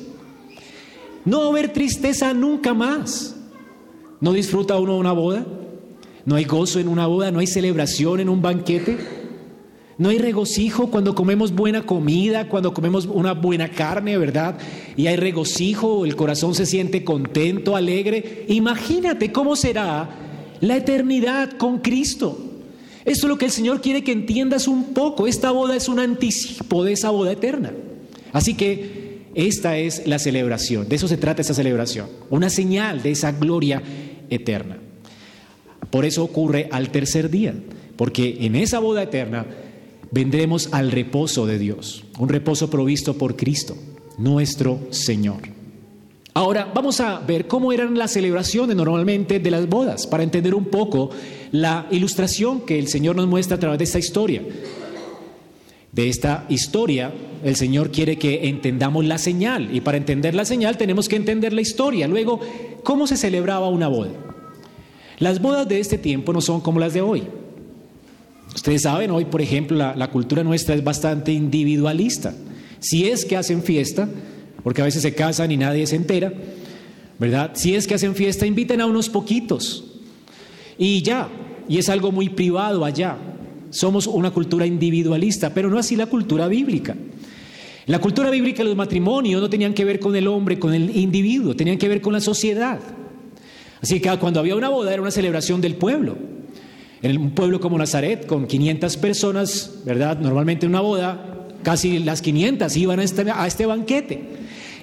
No 1.25 1.39
va 1.39 1.45
a 1.45 1.49
haber 1.49 1.73
tristeza 1.73 2.33
nunca 2.33 2.73
más. 2.73 3.35
¿No 4.21 4.33
disfruta 4.33 4.77
uno 4.77 4.97
una 4.97 5.13
boda? 5.13 5.45
¿No 6.25 6.35
hay 6.35 6.43
gozo 6.43 6.79
en 6.79 6.87
una 6.87 7.07
boda? 7.07 7.31
¿No 7.31 7.39
hay 7.39 7.47
celebración 7.47 8.19
en 8.19 8.29
un 8.29 8.41
banquete? 8.41 8.97
¿No 9.97 10.09
hay 10.09 10.17
regocijo 10.17 10.89
cuando 10.89 11.13
comemos 11.13 11.53
buena 11.53 11.85
comida, 11.85 12.47
cuando 12.47 12.73
comemos 12.73 13.05
una 13.05 13.33
buena 13.33 13.69
carne, 13.69 14.17
verdad? 14.17 14.57
Y 14.95 15.07
hay 15.07 15.17
regocijo, 15.17 16.05
el 16.05 16.15
corazón 16.15 16.55
se 16.55 16.65
siente 16.65 17.03
contento, 17.03 17.75
alegre. 17.75 18.45
Imagínate 18.47 19.31
cómo 19.31 19.55
será 19.55 20.09
la 20.61 20.77
eternidad 20.77 21.51
con 21.57 21.79
Cristo. 21.79 22.48
Esto 23.09 23.25
es 23.25 23.29
lo 23.29 23.37
que 23.39 23.45
el 23.45 23.51
Señor 23.51 23.81
quiere 23.81 24.03
que 24.03 24.11
entiendas 24.11 24.67
un 24.67 24.93
poco. 24.93 25.25
Esta 25.25 25.49
boda 25.49 25.75
es 25.75 25.89
un 25.89 25.99
anticipo 25.99 26.83
de 26.83 26.93
esa 26.93 27.09
boda 27.09 27.31
eterna. 27.31 27.73
Así 28.33 28.53
que 28.53 29.23
esta 29.33 29.79
es 29.79 30.05
la 30.05 30.19
celebración. 30.19 30.87
De 30.87 30.95
eso 30.95 31.07
se 31.07 31.17
trata 31.17 31.41
esta 31.41 31.55
celebración. 31.55 32.07
Una 32.29 32.51
señal 32.51 33.01
de 33.01 33.09
esa 33.09 33.31
gloria 33.31 33.81
eterna. 34.29 34.77
Por 35.89 36.05
eso 36.05 36.23
ocurre 36.23 36.69
al 36.71 36.91
tercer 36.91 37.31
día. 37.31 37.55
Porque 37.95 38.37
en 38.41 38.55
esa 38.55 38.77
boda 38.77 39.01
eterna 39.01 39.47
vendremos 40.11 40.69
al 40.71 40.91
reposo 40.91 41.47
de 41.47 41.57
Dios. 41.57 42.05
Un 42.19 42.29
reposo 42.29 42.69
provisto 42.69 43.17
por 43.17 43.35
Cristo, 43.35 43.75
nuestro 44.19 44.79
Señor. 44.91 45.58
Ahora 46.39 46.71
vamos 46.73 47.01
a 47.01 47.19
ver 47.19 47.47
cómo 47.47 47.73
eran 47.73 47.97
las 47.97 48.11
celebraciones 48.11 48.73
normalmente 48.73 49.39
de 49.39 49.51
las 49.51 49.67
bodas, 49.67 50.07
para 50.07 50.23
entender 50.23 50.55
un 50.55 50.63
poco 50.63 51.09
la 51.51 51.85
ilustración 51.91 52.61
que 52.61 52.79
el 52.79 52.87
Señor 52.87 53.17
nos 53.17 53.27
muestra 53.27 53.57
a 53.57 53.59
través 53.59 53.77
de 53.77 53.83
esta 53.83 53.99
historia. 53.99 54.41
De 55.91 56.07
esta 56.07 56.45
historia, 56.47 57.11
el 57.43 57.57
Señor 57.57 57.91
quiere 57.91 58.17
que 58.17 58.47
entendamos 58.47 59.03
la 59.03 59.17
señal, 59.17 59.75
y 59.75 59.81
para 59.81 59.97
entender 59.97 60.33
la 60.33 60.45
señal 60.45 60.77
tenemos 60.77 61.09
que 61.09 61.17
entender 61.17 61.51
la 61.51 61.59
historia. 61.59 62.07
Luego, 62.07 62.39
¿cómo 62.83 63.05
se 63.05 63.17
celebraba 63.17 63.67
una 63.67 63.89
boda? 63.89 64.11
Las 65.17 65.41
bodas 65.41 65.67
de 65.67 65.81
este 65.81 65.97
tiempo 65.97 66.31
no 66.31 66.39
son 66.39 66.61
como 66.61 66.79
las 66.79 66.93
de 66.93 67.01
hoy. 67.01 67.23
Ustedes 68.55 68.83
saben, 68.83 69.11
hoy, 69.11 69.25
por 69.25 69.41
ejemplo, 69.41 69.75
la, 69.75 69.93
la 69.93 70.09
cultura 70.09 70.41
nuestra 70.45 70.73
es 70.73 70.85
bastante 70.85 71.33
individualista. 71.33 72.33
Si 72.79 73.09
es 73.09 73.25
que 73.25 73.35
hacen 73.35 73.61
fiesta, 73.61 74.07
porque 74.63 74.81
a 74.81 74.85
veces 74.85 75.01
se 75.01 75.13
casan 75.13 75.51
y 75.51 75.57
nadie 75.57 75.87
se 75.87 75.95
entera, 75.95 76.31
¿verdad? 77.17 77.51
Si 77.53 77.75
es 77.75 77.87
que 77.87 77.95
hacen 77.95 78.15
fiesta, 78.15 78.45
inviten 78.45 78.81
a 78.81 78.85
unos 78.85 79.09
poquitos 79.09 79.85
y 80.77 81.01
ya, 81.01 81.29
y 81.67 81.77
es 81.77 81.89
algo 81.89 82.11
muy 82.11 82.29
privado 82.29 82.85
allá. 82.85 83.17
Somos 83.69 84.07
una 84.07 84.31
cultura 84.31 84.65
individualista, 84.65 85.53
pero 85.53 85.69
no 85.69 85.77
así 85.77 85.95
la 85.95 86.07
cultura 86.07 86.47
bíblica. 86.47 86.95
La 87.85 87.99
cultura 87.99 88.29
bíblica 88.29 88.63
los 88.63 88.75
matrimonios 88.75 89.41
no 89.41 89.49
tenían 89.49 89.73
que 89.73 89.83
ver 89.83 89.99
con 89.99 90.15
el 90.15 90.27
hombre, 90.27 90.59
con 90.59 90.73
el 90.73 90.95
individuo, 90.95 91.55
tenían 91.55 91.77
que 91.77 91.87
ver 91.87 92.01
con 92.01 92.13
la 92.13 92.21
sociedad. 92.21 92.79
Así 93.81 93.99
que 93.99 94.15
cuando 94.17 94.39
había 94.39 94.55
una 94.55 94.69
boda 94.69 94.93
era 94.93 95.01
una 95.01 95.11
celebración 95.11 95.59
del 95.59 95.75
pueblo. 95.75 96.15
En 97.01 97.17
un 97.17 97.31
pueblo 97.31 97.59
como 97.59 97.77
Nazaret, 97.77 98.25
con 98.25 98.45
500 98.45 98.97
personas, 98.97 99.81
¿verdad? 99.85 100.19
Normalmente 100.19 100.65
en 100.65 100.71
una 100.71 100.81
boda, 100.81 101.38
casi 101.63 101.99
las 101.99 102.21
500 102.21 102.75
iban 102.77 102.99
a 102.99 103.03
este, 103.03 103.29
a 103.31 103.47
este 103.47 103.65
banquete. 103.65 104.21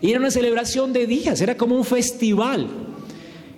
Y 0.01 0.11
era 0.11 0.21
una 0.21 0.31
celebración 0.31 0.93
de 0.93 1.07
días, 1.07 1.41
era 1.41 1.57
como 1.57 1.77
un 1.77 1.85
festival. 1.85 2.69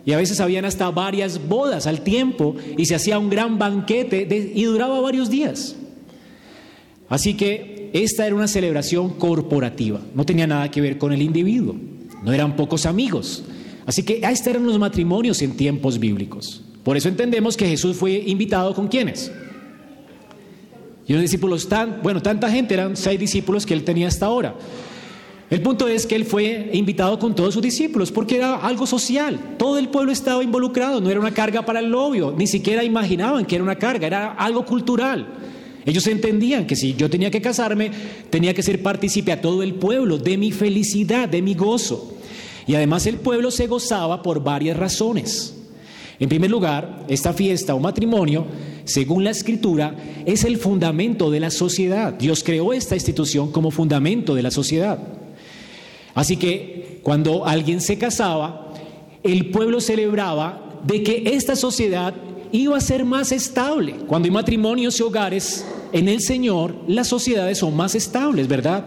Y 0.04 0.12
a 0.12 0.16
veces 0.16 0.40
habían 0.40 0.64
hasta 0.64 0.90
varias 0.90 1.48
bodas 1.48 1.87
al 1.87 2.02
tiempo 2.02 2.57
y 2.76 2.87
se 2.87 2.94
hacía 2.94 3.18
un 3.18 3.28
gran 3.28 3.59
banquete 3.59 4.52
y 4.54 4.64
duraba 4.64 5.00
varios 5.00 5.28
días. 5.28 5.76
Así 7.09 7.35
que 7.35 7.90
esta 7.92 8.26
era 8.26 8.35
una 8.35 8.48
celebración 8.48 9.11
corporativa, 9.11 10.00
no 10.14 10.24
tenía 10.24 10.46
nada 10.46 10.70
que 10.70 10.81
ver 10.81 10.98
con 10.98 11.12
el 11.12 11.22
individuo, 11.22 11.74
no 12.22 12.33
eran 12.33 12.54
pocos 12.57 12.87
amigos. 12.87 13.44
Así 13.87 14.02
que 14.02 14.20
estos 14.22 14.46
eran 14.46 14.66
los 14.66 14.78
matrimonios 14.78 15.40
en 15.40 15.57
tiempos 15.57 15.98
bíblicos. 15.98 16.62
Por 16.85 16.96
eso 16.96 17.09
entendemos 17.09 17.57
que 17.57 17.66
Jesús 17.66 17.96
fue 17.96 18.12
invitado 18.12 18.74
con 18.74 18.88
quienes. 18.88 19.33
Y 21.09 21.14
los 21.14 21.23
discípulos, 21.23 21.68
tan, 21.68 22.01
bueno, 22.03 22.21
tanta 22.21 22.51
gente, 22.51 22.75
eran 22.75 22.94
seis 22.94 23.18
discípulos 23.18 23.64
que 23.64 23.73
él 23.73 23.83
tenía 23.83 24.07
hasta 24.09 24.27
ahora. 24.27 24.55
El 25.51 25.62
punto 25.62 25.88
es 25.88 26.07
que 26.07 26.14
él 26.14 26.27
fue 26.27 26.68
invitado 26.75 27.18
con 27.18 27.35
todos 27.35 27.55
sus 27.55 27.62
discípulos 27.62 28.12
porque 28.12 28.37
era 28.37 28.57
algo 28.57 28.87
social. 28.87 29.57
Todo 29.57 29.79
el 29.79 29.88
pueblo 29.88 30.12
estaba 30.12 30.44
involucrado, 30.44 31.01
no 31.01 31.11
era 31.11 31.18
una 31.18 31.33
carga 31.33 31.64
para 31.64 31.81
el 31.81 31.90
novio, 31.90 32.35
ni 32.37 32.47
siquiera 32.47 32.85
imaginaban 32.85 33.47
que 33.47 33.55
era 33.55 33.64
una 33.64 33.77
carga, 33.77 34.07
era 34.07 34.33
algo 34.35 34.66
cultural. 34.66 35.27
Ellos 35.87 36.07
entendían 36.07 36.66
que 36.66 36.77
si 36.77 36.94
yo 36.94 37.09
tenía 37.09 37.31
que 37.31 37.40
casarme, 37.40 37.90
tenía 38.29 38.53
que 38.53 38.62
ser 38.62 38.83
partícipe 38.83 39.33
a 39.33 39.40
todo 39.40 39.62
el 39.62 39.77
pueblo 39.77 40.18
de 40.18 40.37
mi 40.37 40.53
felicidad, 40.53 41.27
de 41.31 41.40
mi 41.40 41.55
gozo. 41.55 42.18
Y 42.66 42.75
además 42.75 43.07
el 43.07 43.16
pueblo 43.16 43.51
se 43.51 43.66
gozaba 43.66 44.23
por 44.23 44.44
varias 44.44 44.77
razones. 44.77 45.58
En 46.20 46.28
primer 46.28 46.50
lugar, 46.50 47.04
esta 47.09 47.33
fiesta 47.33 47.74
o 47.74 47.81
matrimonio, 47.81 48.46
según 48.85 49.22
la 49.22 49.31
escritura, 49.31 49.94
es 50.26 50.44
el 50.44 50.57
fundamento 50.57 51.31
de 51.31 51.40
la 51.40 51.50
sociedad. 51.50 52.12
Dios 52.12 52.42
creó 52.42 52.72
esta 52.72 52.96
institución 52.96 53.52
como 53.52 53.70
fundamento 53.70 54.35
de 54.35 54.42
la 54.42 54.50
sociedad. 54.50 54.98
Así 56.14 56.37
que 56.37 57.00
cuando 57.04 57.46
alguien 57.46 57.81
se 57.81 57.98
casaba, 57.98 58.74
el 59.22 59.50
pueblo 59.50 59.81
celebraba 59.81 60.81
de 60.85 61.02
que 61.02 61.22
esta 61.35 61.54
sociedad 61.54 62.14
iba 62.50 62.76
a 62.76 62.81
ser 62.81 63.04
más 63.04 63.31
estable. 63.31 63.94
Cuando 64.07 64.26
hay 64.26 64.33
matrimonios 64.33 64.98
y 64.98 65.02
hogares 65.02 65.64
en 65.92 66.09
el 66.09 66.20
Señor, 66.20 66.74
las 66.88 67.07
sociedades 67.07 67.59
son 67.59 67.76
más 67.76 67.94
estables, 67.94 68.48
¿verdad? 68.48 68.87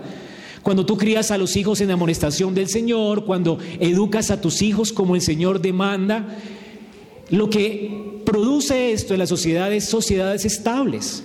Cuando 0.63 0.85
tú 0.85 0.97
crías 0.97 1.31
a 1.31 1.37
los 1.37 1.55
hijos 1.55 1.81
en 1.81 1.91
amonestación 1.91 2.53
del 2.53 2.67
Señor, 2.67 3.25
cuando 3.25 3.57
educas 3.79 4.29
a 4.29 4.41
tus 4.41 4.61
hijos 4.61 4.91
como 4.93 5.15
el 5.15 5.21
Señor 5.21 5.61
demanda, 5.61 6.37
lo 7.31 7.49
que 7.49 8.21
produce 8.25 8.91
esto 8.91 9.13
en 9.13 9.19
las 9.19 9.29
sociedades, 9.29 9.85
sociedades 9.85 10.45
estables. 10.45 11.23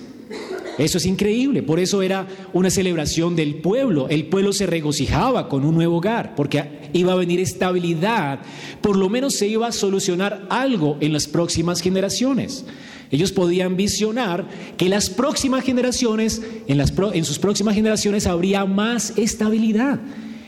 Eso 0.77 0.99
es 0.99 1.05
increíble, 1.07 1.63
por 1.63 1.79
eso 1.79 2.03
era 2.03 2.27
una 2.53 2.69
celebración 2.69 3.35
del 3.35 3.55
pueblo. 3.55 4.07
El 4.09 4.27
pueblo 4.27 4.53
se 4.53 4.67
regocijaba 4.67 5.49
con 5.49 5.65
un 5.65 5.73
nuevo 5.73 5.97
hogar, 5.97 6.35
porque 6.35 6.89
iba 6.93 7.13
a 7.13 7.15
venir 7.15 7.39
estabilidad, 7.39 8.39
por 8.81 8.95
lo 8.95 9.09
menos 9.09 9.33
se 9.33 9.47
iba 9.47 9.67
a 9.67 9.71
solucionar 9.71 10.45
algo 10.49 10.97
en 11.01 11.13
las 11.13 11.27
próximas 11.27 11.81
generaciones. 11.81 12.63
Ellos 13.09 13.31
podían 13.31 13.75
visionar 13.75 14.47
que 14.77 14.89
las 14.89 15.09
próximas 15.09 15.63
generaciones, 15.63 16.43
en, 16.67 16.77
las, 16.77 16.93
en 17.13 17.25
sus 17.25 17.39
próximas 17.39 17.73
generaciones 17.73 18.27
habría 18.27 18.65
más 18.65 19.13
estabilidad. 19.17 19.99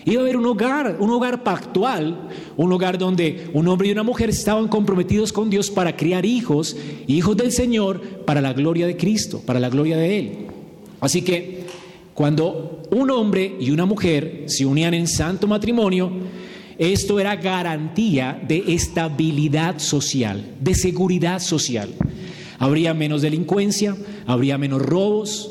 Iba 0.06 0.22
a 0.22 0.24
haber 0.24 0.38
un 0.38 0.46
hogar, 0.46 0.98
un 1.00 1.10
hogar 1.10 1.44
pactual, 1.44 2.30
un 2.56 2.72
hogar 2.72 2.98
donde 2.98 3.50
un 3.54 3.68
hombre 3.68 3.90
y 3.90 3.92
una 3.92 4.04
mujer 4.04 4.30
estaban 4.30 4.68
comprometidos 4.68 5.34
con 5.34 5.50
Dios 5.50 5.70
para 5.70 5.96
criar 5.96 6.26
hijos, 6.26 6.76
hijos 7.08 7.36
del 7.38 7.52
Señor, 7.52 8.02
para 8.26 8.42
la 8.42 8.54
gloria 8.54 8.88
de 8.88 8.98
Cristo, 8.98 9.42
para 9.46 9.60
la 9.60 9.70
gloria 9.70 9.98
de 9.98 10.20
Él. 10.20 10.32
Así 11.02 11.22
que 11.22 11.66
cuando 12.14 12.84
un 12.92 13.12
hombre 13.12 13.56
y 13.60 13.72
una 13.72 13.86
mujer 13.86 14.44
se 14.48 14.66
unían 14.66 14.94
en 14.94 15.08
santo 15.08 15.48
matrimonio, 15.48 16.12
esto 16.78 17.20
era 17.20 17.36
garantía 17.36 18.42
de 18.48 18.64
estabilidad 18.74 19.80
social, 19.80 20.56
de 20.62 20.76
seguridad 20.76 21.40
social. 21.40 21.90
Habría 22.58 22.94
menos 22.94 23.22
delincuencia, 23.22 23.96
habría 24.26 24.58
menos 24.58 24.82
robos, 24.82 25.50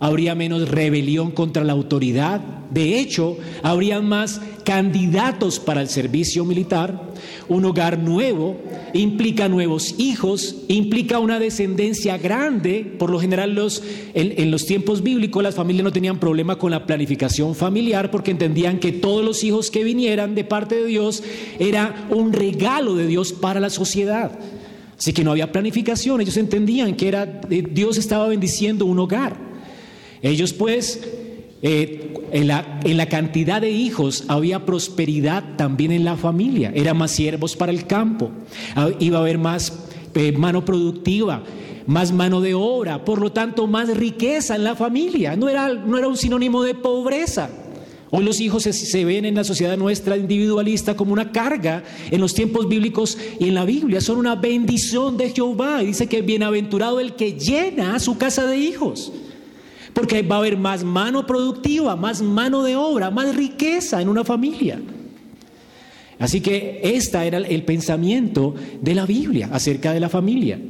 habría 0.00 0.34
menos 0.34 0.68
rebelión 0.68 1.30
contra 1.30 1.62
la 1.62 1.74
autoridad. 1.74 2.40
De 2.70 2.98
hecho, 2.98 3.36
habría 3.62 4.00
más 4.00 4.40
candidatos 4.64 5.60
para 5.60 5.82
el 5.82 5.88
servicio 5.88 6.44
militar. 6.44 7.10
Un 7.48 7.66
hogar 7.66 7.98
nuevo 7.98 8.56
implica 8.94 9.48
nuevos 9.48 9.94
hijos, 9.98 10.56
implica 10.68 11.18
una 11.18 11.38
descendencia 11.38 12.16
grande. 12.16 12.96
Por 12.98 13.10
lo 13.10 13.20
general, 13.20 13.54
los, 13.54 13.82
en, 14.14 14.50
los 14.50 14.64
tiempos 14.64 15.02
bíblicos, 15.02 15.42
las 15.42 15.54
familias 15.54 15.84
no 15.84 15.92
tenían 15.92 16.18
problema 16.18 16.56
con 16.56 16.70
la 16.70 16.86
planificación 16.86 17.54
familiar 17.54 18.10
porque 18.10 18.30
entendían 18.30 18.78
que 18.78 18.92
todos 18.92 19.22
los 19.22 19.44
hijos 19.44 19.70
que 19.70 19.84
vinieran 19.84 20.34
de 20.34 20.44
parte 20.44 20.76
de 20.76 20.86
Dios 20.86 21.22
era 21.58 22.06
un 22.08 22.32
regalo 22.32 22.94
de 22.94 23.06
Dios 23.06 23.32
para 23.34 23.60
la 23.60 23.68
sociedad. 23.68 24.32
Así 24.96 25.12
que 25.12 25.24
no 25.24 25.32
había 25.32 25.52
planificación, 25.52 26.20
ellos 26.20 26.36
entendían 26.36 26.94
que 26.94 27.08
era, 27.08 27.40
eh, 27.50 27.64
Dios 27.70 27.98
estaba 27.98 28.28
bendiciendo 28.28 28.86
un 28.86 28.98
hogar. 28.98 29.49
Ellos 30.22 30.52
pues, 30.52 31.00
eh, 31.62 32.14
en, 32.32 32.46
la, 32.96 33.08
cantidad 33.08 33.60
de 33.60 33.70
hijos 33.70 34.24
había 34.28 34.64
prosperidad 34.66 35.56
también 35.56 35.92
en 35.92 36.04
la 36.04 36.16
familia, 36.16 36.72
eran 36.74 36.98
más 36.98 37.10
siervos 37.10 37.56
para 37.56 37.72
el 37.72 37.86
campo, 37.86 38.30
ah, 38.76 38.90
iba 38.98 39.18
a 39.18 39.20
haber 39.22 39.38
más 39.38 39.72
eh, 40.14 40.32
mano 40.32 40.64
productiva, 40.64 41.42
más 41.86 42.12
mano 42.12 42.40
de 42.40 42.54
obra, 42.54 43.04
por 43.04 43.20
lo 43.20 43.32
tanto 43.32 43.66
más 43.66 43.96
riqueza 43.96 44.56
en 44.56 44.64
la 44.64 44.76
familia, 44.76 45.36
no 45.36 45.48
era, 45.48 45.72
no 45.72 45.98
era 45.98 46.08
un 46.08 46.16
sinónimo 46.16 46.62
de 46.62 46.74
pobreza. 46.74 47.50
Hoy 48.12 48.24
los 48.24 48.40
hijos 48.40 48.64
se, 48.64 48.72
se, 48.72 49.04
ven 49.04 49.24
en 49.24 49.36
la 49.36 49.44
sociedad 49.44 49.76
nuestra 49.76 50.16
individualista 50.16 50.96
como 50.96 51.12
una 51.12 51.30
carga 51.30 51.84
en 52.10 52.20
los 52.20 52.34
tiempos 52.34 52.68
bíblicos 52.68 53.16
y 53.38 53.46
en 53.46 53.54
la 53.54 53.64
Biblia. 53.64 54.00
Son 54.00 54.18
una 54.18 54.34
bendición 54.34 55.16
de 55.16 55.30
Jehová. 55.30 55.80
Y 55.84 55.86
dice 55.86 56.08
que 56.08 56.20
bienaventurado 56.20 56.98
el 56.98 57.14
que 57.14 57.34
llena 57.34 58.00
su 58.00 58.18
casa 58.18 58.46
de 58.46 58.58
hijos. 58.58 59.12
Porque 59.92 60.22
va 60.22 60.36
a 60.36 60.38
haber 60.38 60.56
más 60.56 60.84
mano 60.84 61.26
productiva, 61.26 61.96
más 61.96 62.22
mano 62.22 62.62
de 62.62 62.76
obra, 62.76 63.10
más 63.10 63.34
riqueza 63.34 64.00
en 64.00 64.08
una 64.08 64.24
familia. 64.24 64.80
Así 66.18 66.40
que 66.42 66.80
este 66.84 67.26
era 67.26 67.38
el 67.38 67.64
pensamiento 67.64 68.54
de 68.80 68.94
la 68.94 69.06
Biblia 69.06 69.48
acerca 69.52 69.92
de 69.92 70.00
la 70.00 70.10
familia. 70.10 70.60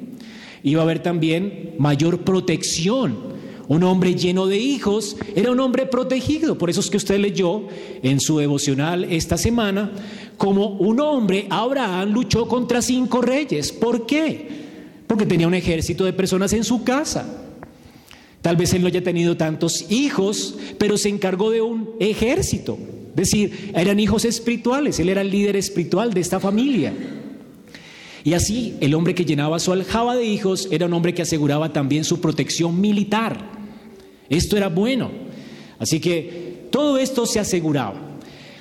Iba 0.62 0.82
a 0.82 0.84
haber 0.84 1.02
también 1.02 1.74
mayor 1.78 2.20
protección. 2.20 3.30
Un 3.66 3.82
hombre 3.84 4.14
lleno 4.14 4.46
de 4.46 4.58
hijos 4.58 5.16
era 5.34 5.50
un 5.50 5.60
hombre 5.60 5.86
protegido. 5.86 6.56
Por 6.56 6.70
eso 6.70 6.80
es 6.80 6.90
que 6.90 6.96
usted 6.96 7.18
leyó 7.18 7.62
en 8.02 8.20
su 8.20 8.38
devocional 8.38 9.04
esta 9.04 9.36
semana 9.36 9.90
como 10.36 10.68
un 10.68 11.00
hombre, 11.00 11.46
Abraham, 11.50 12.12
luchó 12.12 12.46
contra 12.48 12.80
cinco 12.80 13.20
reyes. 13.20 13.72
¿Por 13.72 14.06
qué? 14.06 14.48
Porque 15.06 15.26
tenía 15.26 15.48
un 15.48 15.54
ejército 15.54 16.04
de 16.04 16.12
personas 16.12 16.52
en 16.52 16.64
su 16.64 16.84
casa. 16.84 17.39
Tal 18.42 18.56
vez 18.56 18.72
él 18.72 18.82
no 18.82 18.88
haya 18.88 19.02
tenido 19.02 19.36
tantos 19.36 19.90
hijos, 19.90 20.56
pero 20.78 20.96
se 20.96 21.10
encargó 21.10 21.50
de 21.50 21.60
un 21.60 21.90
ejército. 22.00 22.78
Es 23.10 23.16
decir, 23.16 23.72
eran 23.74 24.00
hijos 24.00 24.24
espirituales, 24.24 24.98
él 24.98 25.08
era 25.08 25.20
el 25.20 25.30
líder 25.30 25.56
espiritual 25.56 26.14
de 26.14 26.20
esta 26.20 26.40
familia. 26.40 26.92
Y 28.24 28.34
así, 28.34 28.76
el 28.80 28.94
hombre 28.94 29.14
que 29.14 29.24
llenaba 29.24 29.58
su 29.58 29.72
aljaba 29.72 30.16
de 30.16 30.24
hijos 30.24 30.68
era 30.70 30.86
un 30.86 30.92
hombre 30.92 31.14
que 31.14 31.22
aseguraba 31.22 31.72
también 31.72 32.04
su 32.04 32.20
protección 32.20 32.80
militar. 32.80 33.50
Esto 34.28 34.56
era 34.56 34.68
bueno. 34.68 35.10
Así 35.78 36.00
que 36.00 36.68
todo 36.70 36.98
esto 36.98 37.26
se 37.26 37.40
aseguraba. 37.40 38.18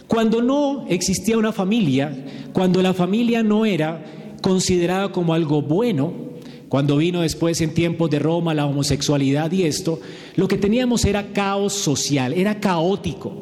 Cuando 0.07 0.41
no 0.41 0.87
existía 0.89 1.37
una 1.37 1.51
familia, 1.51 2.25
cuando 2.53 2.81
la 2.81 2.93
familia 2.93 3.43
no 3.43 3.65
era 3.65 4.03
considerada 4.41 5.11
como 5.11 5.33
algo 5.33 5.61
bueno, 5.61 6.28
cuando 6.69 6.97
vino 6.97 7.21
después 7.21 7.59
en 7.61 7.73
tiempos 7.73 8.11
de 8.11 8.19
Roma 8.19 8.53
la 8.53 8.67
homosexualidad 8.67 9.51
y 9.51 9.63
esto, 9.63 9.99
lo 10.35 10.47
que 10.47 10.57
teníamos 10.57 11.03
era 11.03 11.33
caos 11.33 11.73
social, 11.73 12.31
era 12.33 12.59
caótico. 12.59 13.41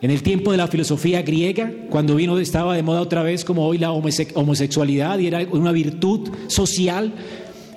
En 0.00 0.10
el 0.10 0.22
tiempo 0.22 0.52
de 0.52 0.56
la 0.56 0.66
filosofía 0.66 1.20
griega, 1.22 1.70
cuando 1.90 2.14
vino 2.14 2.38
estaba 2.38 2.74
de 2.74 2.82
moda 2.82 3.02
otra 3.02 3.22
vez 3.22 3.44
como 3.44 3.66
hoy 3.66 3.76
la 3.76 3.92
homosexualidad 3.92 5.18
y 5.18 5.26
era 5.26 5.46
una 5.50 5.72
virtud 5.72 6.30
social, 6.46 7.12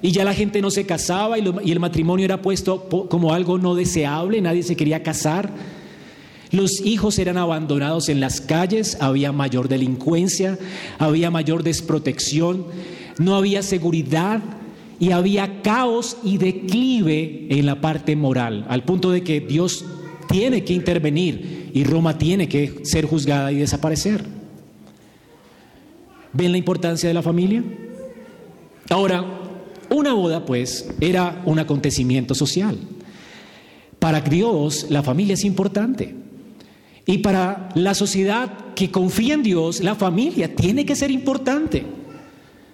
y 0.02 0.12
ya 0.12 0.24
la 0.24 0.34
gente 0.34 0.62
no 0.62 0.72
se 0.72 0.86
casaba 0.86 1.38
y, 1.38 1.44
y 1.66 1.72
el 1.72 1.80
matrimonio 1.80 2.26
era 2.26 2.42
puesto 2.42 2.88
como 3.10 3.34
algo 3.34 3.58
no 3.58 3.76
deseable, 3.76 4.40
nadie 4.40 4.64
se 4.64 4.78
quería 4.78 5.04
casar. 5.04 5.52
Los 6.52 6.82
hijos 6.82 7.20
eran 7.20 7.38
abandonados 7.38 8.08
en 8.10 8.20
las 8.20 8.40
calles, 8.40 8.98
había 9.00 9.32
mayor 9.32 9.68
delincuencia, 9.68 10.58
había 10.98 11.30
mayor 11.30 11.64
desprotección, 11.64 12.66
no 13.18 13.36
había 13.36 13.64
seguridad, 13.64 14.42
y 15.02 15.12
había 15.12 15.64
caos 15.64 16.18
y 16.24 16.38
declive 16.38 17.48
en 17.50 17.66
la 17.66 17.82
parte 17.82 18.16
moral, 18.16 18.68
al 18.70 18.84
punto 18.84 19.10
de 19.10 19.24
que 19.24 19.40
Dios 19.42 19.84
tiene 20.30 20.64
que 20.64 20.74
intervenir 20.74 21.72
y 21.74 21.84
Roma 21.84 22.20
tiene 22.20 22.48
que 22.48 22.82
ser 22.84 23.08
juzgada 23.08 23.52
y 23.52 23.56
desaparecer. 23.56 24.24
¿Ven 26.34 26.52
la 26.52 26.60
importancia 26.60 27.10
de 27.10 27.16
la 27.16 27.24
familia? 27.24 27.64
Ahora, 28.90 29.40
Una 29.90 30.14
boda, 30.14 30.46
pues, 30.46 30.88
era 31.02 31.42
un 31.46 31.60
acontecimiento 31.60 32.34
social. 32.34 32.78
Para 34.00 34.22
Dios, 34.22 34.86
la 34.90 35.04
familia 35.04 35.34
es 35.34 35.44
importante. 35.44 36.16
Y 37.06 37.18
para 37.18 37.70
la 37.76 37.94
sociedad 37.94 38.74
que 38.74 38.90
confía 38.90 39.34
en 39.34 39.44
Dios, 39.44 39.82
la 39.82 39.96
familia 39.96 40.56
tiene 40.56 40.86
que 40.86 40.96
ser 40.96 41.12
importante. 41.12 41.84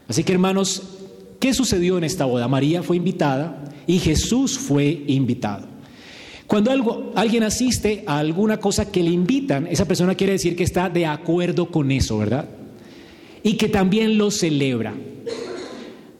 Así 0.07 0.23
que, 0.23 0.33
hermanos, 0.33 0.96
¿qué 1.39 1.53
sucedió 1.53 1.97
en 1.97 2.03
esta 2.03 2.25
boda? 2.25 2.47
María 2.47 2.83
fue 2.83 2.97
invitada 2.97 3.63
y 3.85 3.99
Jesús 3.99 4.57
fue 4.57 5.03
invitado. 5.07 5.67
Cuando 6.47 6.71
algo, 6.71 7.11
alguien 7.15 7.43
asiste 7.43 8.03
a 8.07 8.19
alguna 8.19 8.57
cosa 8.57 8.89
que 8.89 9.03
le 9.03 9.09
invitan, 9.09 9.67
esa 9.67 9.85
persona 9.85 10.15
quiere 10.15 10.33
decir 10.33 10.55
que 10.55 10.63
está 10.63 10.89
de 10.89 11.05
acuerdo 11.05 11.69
con 11.69 11.91
eso, 11.91 12.17
¿verdad? 12.17 12.47
Y 13.43 13.53
que 13.57 13.67
también 13.67 14.17
lo 14.17 14.31
celebra. 14.31 14.93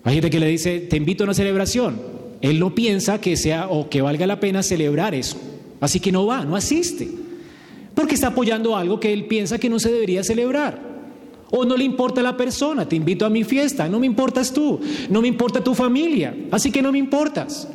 Hay 0.04 0.14
gente 0.14 0.30
que 0.30 0.40
le 0.40 0.48
dice, 0.48 0.80
te 0.80 0.98
invito 0.98 1.24
a 1.24 1.26
una 1.26 1.34
celebración. 1.34 2.00
Él 2.42 2.60
no 2.60 2.76
piensa 2.76 3.20
que 3.20 3.36
sea 3.36 3.68
o 3.68 3.90
que 3.90 4.02
valga 4.02 4.28
la 4.28 4.40
pena 4.40 4.64
celebrar 4.64 5.16
eso. 5.16 5.38
Así 5.80 6.00
que 6.00 6.12
no 6.12 6.26
va, 6.26 6.44
no 6.44 6.56
asiste. 6.56 7.10
Porque 7.96 8.16
está 8.16 8.28
apoyando 8.28 8.76
algo 8.76 9.00
que 9.00 9.12
él 9.12 9.26
piensa 9.26 9.58
que 9.58 9.70
no 9.70 9.80
se 9.80 9.92
debería 9.92 10.24
celebrar. 10.24 10.97
O 11.50 11.64
no 11.66 11.78
le 11.78 11.84
importa 11.84 12.22
la 12.22 12.36
persona, 12.36 12.88
te 12.88 12.96
invito 12.96 13.26
a 13.26 13.30
mi 13.30 13.44
fiesta, 13.44 13.88
no 13.88 14.00
me 14.00 14.06
importas 14.06 14.54
tú, 14.54 14.80
no 15.10 15.22
me 15.22 15.28
importa 15.28 15.64
tu 15.64 15.74
familia, 15.74 16.36
así 16.52 16.72
que 16.72 16.82
no 16.82 16.92
me 16.92 16.98
importas. 16.98 17.70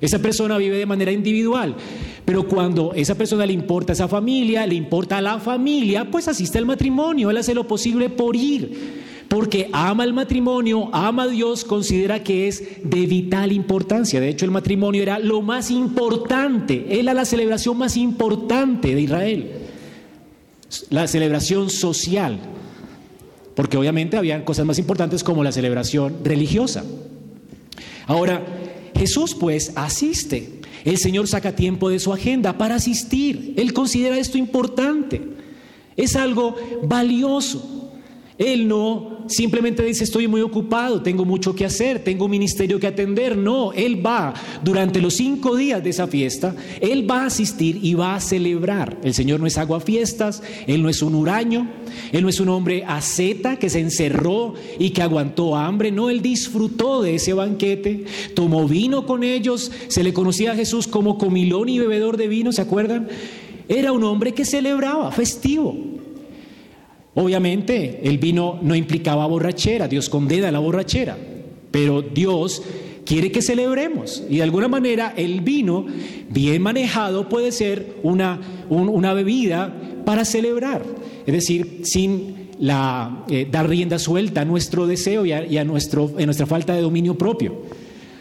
Esa 0.00 0.18
persona 0.18 0.58
vive 0.58 0.76
de 0.76 0.86
manera 0.86 1.12
individual, 1.12 1.74
pero 2.24 2.46
cuando 2.46 2.92
esa 2.94 3.14
persona 3.14 3.46
le 3.46 3.52
importa 3.52 3.92
a 3.92 3.94
esa 3.94 4.08
familia, 4.08 4.66
le 4.66 4.74
importa 4.74 5.18
a 5.18 5.22
la 5.22 5.38
familia, 5.38 6.10
pues 6.10 6.28
asiste 6.28 6.58
al 6.58 6.66
matrimonio, 6.66 7.30
él 7.30 7.36
hace 7.36 7.54
lo 7.54 7.66
posible 7.66 8.10
por 8.10 8.36
ir 8.36 9.06
porque 9.28 9.68
ama 9.72 10.04
el 10.04 10.12
matrimonio, 10.12 10.88
ama 10.92 11.24
a 11.24 11.28
Dios, 11.28 11.64
considera 11.64 12.22
que 12.22 12.48
es 12.48 12.62
de 12.82 13.06
vital 13.06 13.52
importancia. 13.52 14.20
De 14.20 14.28
hecho, 14.28 14.44
el 14.44 14.50
matrimonio 14.50 15.02
era 15.02 15.18
lo 15.18 15.42
más 15.42 15.70
importante, 15.70 16.86
era 16.88 17.14
la 17.14 17.24
celebración 17.24 17.76
más 17.78 17.96
importante 17.96 18.94
de 18.94 19.00
Israel, 19.00 19.50
la 20.90 21.06
celebración 21.06 21.70
social, 21.70 22.38
porque 23.56 23.78
obviamente 23.78 24.18
había 24.18 24.44
cosas 24.44 24.66
más 24.66 24.78
importantes 24.78 25.24
como 25.24 25.42
la 25.42 25.50
celebración 25.50 26.18
religiosa. 26.22 26.84
Ahora, 28.06 28.44
Jesús 28.94 29.34
pues 29.34 29.72
asiste. 29.74 30.60
El 30.84 30.98
Señor 30.98 31.26
saca 31.26 31.56
tiempo 31.56 31.88
de 31.88 31.98
su 31.98 32.12
agenda 32.12 32.58
para 32.58 32.76
asistir. 32.76 33.54
Él 33.56 33.72
considera 33.72 34.18
esto 34.18 34.36
importante. 34.38 35.22
Es 35.96 36.16
algo 36.16 36.54
valioso. 36.82 37.85
Él 38.38 38.68
no 38.68 39.24
simplemente 39.28 39.82
dice 39.82 40.04
estoy 40.04 40.28
muy 40.28 40.42
ocupado, 40.42 41.02
tengo 41.02 41.24
mucho 41.24 41.54
que 41.54 41.64
hacer, 41.64 42.04
tengo 42.04 42.26
un 42.26 42.30
ministerio 42.30 42.78
que 42.78 42.86
atender. 42.86 43.36
No, 43.36 43.72
Él 43.72 44.04
va 44.04 44.34
durante 44.62 45.00
los 45.00 45.14
cinco 45.14 45.56
días 45.56 45.82
de 45.82 45.90
esa 45.90 46.06
fiesta, 46.06 46.54
Él 46.80 47.10
va 47.10 47.22
a 47.22 47.26
asistir 47.26 47.78
y 47.82 47.94
va 47.94 48.14
a 48.14 48.20
celebrar. 48.20 48.98
El 49.02 49.14
Señor 49.14 49.40
no 49.40 49.46
es 49.46 49.56
agua 49.56 49.80
fiestas, 49.80 50.42
Él 50.66 50.82
no 50.82 50.90
es 50.90 51.00
un 51.00 51.14
huraño, 51.14 51.68
Él 52.12 52.22
no 52.22 52.28
es 52.28 52.38
un 52.38 52.50
hombre 52.50 52.84
asceta 52.86 53.56
que 53.56 53.70
se 53.70 53.80
encerró 53.80 54.54
y 54.78 54.90
que 54.90 55.02
aguantó 55.02 55.56
hambre. 55.56 55.90
No, 55.90 56.10
Él 56.10 56.20
disfrutó 56.20 57.02
de 57.02 57.14
ese 57.14 57.32
banquete, 57.32 58.04
tomó 58.34 58.68
vino 58.68 59.06
con 59.06 59.24
ellos, 59.24 59.72
se 59.88 60.04
le 60.04 60.12
conocía 60.12 60.52
a 60.52 60.56
Jesús 60.56 60.86
como 60.86 61.16
comilón 61.16 61.70
y 61.70 61.78
bebedor 61.78 62.18
de 62.18 62.28
vino, 62.28 62.52
¿se 62.52 62.60
acuerdan? 62.60 63.08
Era 63.68 63.92
un 63.92 64.04
hombre 64.04 64.32
que 64.32 64.44
celebraba, 64.44 65.10
festivo. 65.10 65.95
Obviamente 67.16 68.00
el 68.04 68.18
vino 68.18 68.58
no 68.60 68.74
implicaba 68.74 69.26
borrachera, 69.26 69.88
Dios 69.88 70.10
condena 70.10 70.52
la 70.52 70.58
borrachera, 70.58 71.16
pero 71.70 72.02
Dios 72.02 72.62
quiere 73.06 73.32
que 73.32 73.40
celebremos 73.40 74.22
y 74.28 74.36
de 74.36 74.42
alguna 74.42 74.68
manera 74.68 75.14
el 75.16 75.40
vino 75.40 75.86
bien 76.28 76.60
manejado 76.60 77.26
puede 77.26 77.52
ser 77.52 77.96
una, 78.02 78.38
una 78.68 79.14
bebida 79.14 79.74
para 80.04 80.26
celebrar, 80.26 80.84
es 81.24 81.32
decir, 81.32 81.80
sin 81.84 82.50
la, 82.58 83.24
eh, 83.30 83.48
dar 83.50 83.66
rienda 83.66 83.98
suelta 83.98 84.42
a 84.42 84.44
nuestro 84.44 84.86
deseo 84.86 85.24
y 85.24 85.32
a, 85.32 85.64
nuestro, 85.64 86.12
a 86.18 86.26
nuestra 86.26 86.44
falta 86.44 86.74
de 86.74 86.82
dominio 86.82 87.16
propio. 87.16 87.62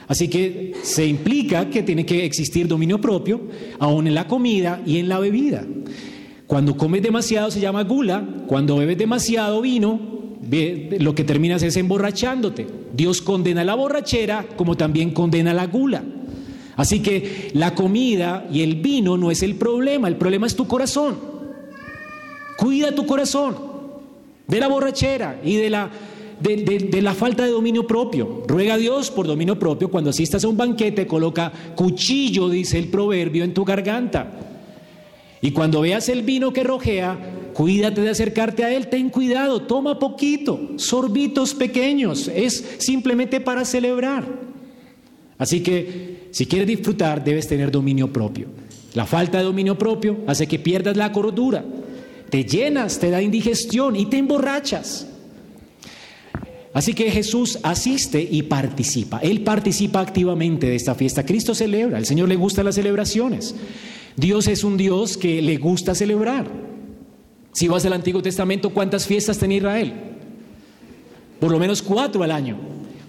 Así 0.08 0.30
que 0.30 0.72
se 0.84 1.06
implica 1.06 1.70
que 1.70 1.84
tiene 1.84 2.06
que 2.06 2.24
existir 2.24 2.68
dominio 2.68 3.02
propio 3.02 3.42
aún 3.78 4.08
en 4.08 4.16
la 4.16 4.26
comida 4.26 4.82
y 4.86 5.00
en 5.00 5.10
la 5.10 5.20
bebida. 5.20 5.66
Cuando 6.48 6.78
comes 6.78 7.02
demasiado 7.02 7.50
se 7.50 7.60
llama 7.60 7.84
gula, 7.84 8.24
cuando 8.48 8.78
bebes 8.78 8.98
demasiado 8.98 9.62
vino, 9.62 10.00
lo 11.00 11.16
que 11.16 11.24
terminas 11.24 11.64
es 11.64 11.76
emborrachándote. 11.76 12.68
Dios 12.94 13.22
condena 13.22 13.64
la 13.64 13.74
borrachera 13.74 14.46
como 14.56 14.78
también 14.78 15.12
condena 15.12 15.54
la 15.54 15.66
gula. 15.66 16.04
Así 16.76 17.02
que 17.02 17.50
la 17.54 17.74
comida 17.74 18.46
y 18.52 18.62
el 18.62 18.76
vino 18.76 19.18
no 19.18 19.32
es 19.32 19.42
el 19.42 19.56
problema, 19.56 20.08
el 20.08 20.18
problema 20.18 20.46
es 20.46 20.56
tu 20.56 20.68
corazón. 20.68 21.16
Cuida 22.58 22.94
tu 22.94 23.06
corazón 23.06 23.56
de 24.48 24.60
la 24.60 24.68
borrachera 24.68 25.40
y 25.44 25.56
de 25.56 25.70
la, 25.70 25.90
de, 26.42 26.58
de, 26.58 27.02
la 27.02 27.16
falta 27.16 27.44
de 27.44 27.52
dominio 27.52 27.88
propio. 27.88 28.44
Ruega 28.48 28.76
a 28.76 28.78
Dios 28.78 29.10
por 29.10 29.26
dominio 29.26 29.58
propio. 29.58 29.90
Cuando 29.90 30.12
asistas 30.12 30.44
a 30.44 30.48
un 30.48 30.58
banquete, 30.58 31.08
coloca 31.08 31.52
cuchillo, 31.76 32.50
dice 32.50 32.78
el 32.78 32.90
proverbio, 32.90 33.44
en 33.44 33.54
tu 33.54 33.66
garganta 33.66 34.55
y 35.46 35.52
cuando 35.52 35.82
veas 35.82 36.10
el 36.10 36.24
vino 36.24 36.52
que 36.52 36.64
rojea, 36.64 37.20
cuídate 37.54 38.02
de 38.02 38.10
acercarte 38.10 38.64
a 38.64 38.74
él, 38.74 38.88
ten 38.88 39.12
cuidado, 39.12 39.62
toma 39.62 40.00
poquito, 40.00 40.72
sorbitos 40.78 41.54
pequeños, 41.54 42.32
es 42.34 42.78
simplemente 42.80 43.40
para 43.40 43.64
celebrar. 43.64 44.26
Así 45.38 45.62
que 45.62 46.30
si 46.32 46.48
quieres 46.48 46.68
disfrutar, 46.68 47.24
debes 47.24 47.48
tener 47.48 47.70
dominio 47.70 48.12
propio. 48.12 48.48
La 48.96 49.06
falta 49.06 49.38
de 49.38 49.44
dominio 49.44 49.78
propio 49.78 50.18
hace 50.26 50.48
que 50.48 50.58
pierdas 50.58 50.98
la 50.98 51.12
cordura, 51.12 51.64
te 52.32 52.44
llenas, 52.44 52.98
te 52.98 53.12
da 53.12 53.22
indigestión 53.22 53.96
y 53.96 54.08
te 54.08 54.18
emborrachas. 54.18 55.06
Así 56.74 56.96
que 56.96 57.12
Jesús 57.12 57.60
asiste 57.62 58.20
y 58.20 58.42
participa. 58.42 59.20
Él 59.20 59.42
participa 59.42 60.00
activamente 60.00 60.66
de 60.66 60.76
esta 60.76 60.96
fiesta. 60.96 61.24
Cristo 61.24 61.54
celebra, 61.54 62.00
al 62.00 62.08
Señor 62.08 62.30
le 62.30 62.36
gustan 62.36 62.66
las 62.66 62.74
celebraciones. 62.74 63.54
Dios 64.16 64.48
es 64.48 64.64
un 64.64 64.78
Dios 64.78 65.18
que 65.18 65.42
le 65.42 65.58
gusta 65.58 65.96
celebrar. 65.96 66.48
Si 67.54 67.68
vas 67.68 67.86
al 67.86 67.94
Antiguo 67.94 68.22
Testamento, 68.22 68.70
¿cuántas 68.70 69.06
fiestas 69.08 69.38
tenía 69.38 69.58
Israel? 69.58 69.94
Por 71.40 71.52
lo 71.52 71.60
menos 71.60 71.82
cuatro 71.82 72.24
al 72.24 72.32
año. 72.32 72.58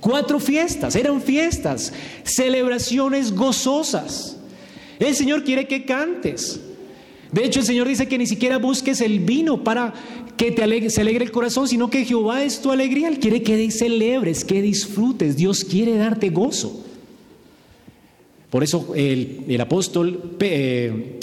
Cuatro 0.01 0.39
fiestas, 0.39 0.95
eran 0.95 1.21
fiestas, 1.21 1.93
celebraciones 2.23 3.35
gozosas. 3.35 4.37
El 4.99 5.15
Señor 5.15 5.43
quiere 5.43 5.67
que 5.67 5.85
cantes. 5.85 6.61
De 7.33 7.45
hecho, 7.45 7.61
el 7.61 7.67
Señor 7.67 7.89
dice 7.89 8.07
que 8.07 8.19
ni 8.19 8.27
siquiera 8.27 8.59
busques 8.59 9.01
el 9.01 9.21
vino 9.21 9.65
para 9.65 9.93
que 10.37 10.53
te 10.53 10.91
se 10.91 11.01
alegre 11.01 11.25
el 11.25 11.33
corazón, 11.33 11.67
sino 11.67 11.91
que 11.91 12.05
Jehová 12.05 12.45
es 12.45 12.61
tu 12.61 12.71
alegría. 12.71 13.09
Él 13.09 13.19
quiere 13.19 13.43
que 13.43 13.71
celebres, 13.71 14.45
que 14.45 14.63
disfrutes. 14.63 15.37
Dios 15.37 15.65
quiere 15.65 15.97
darte 15.97 16.31
gozo. 16.31 16.85
Por 18.51 18.63
eso 18.63 18.93
el, 18.95 19.59
apóstol 19.61 20.37
eh, 20.41 21.19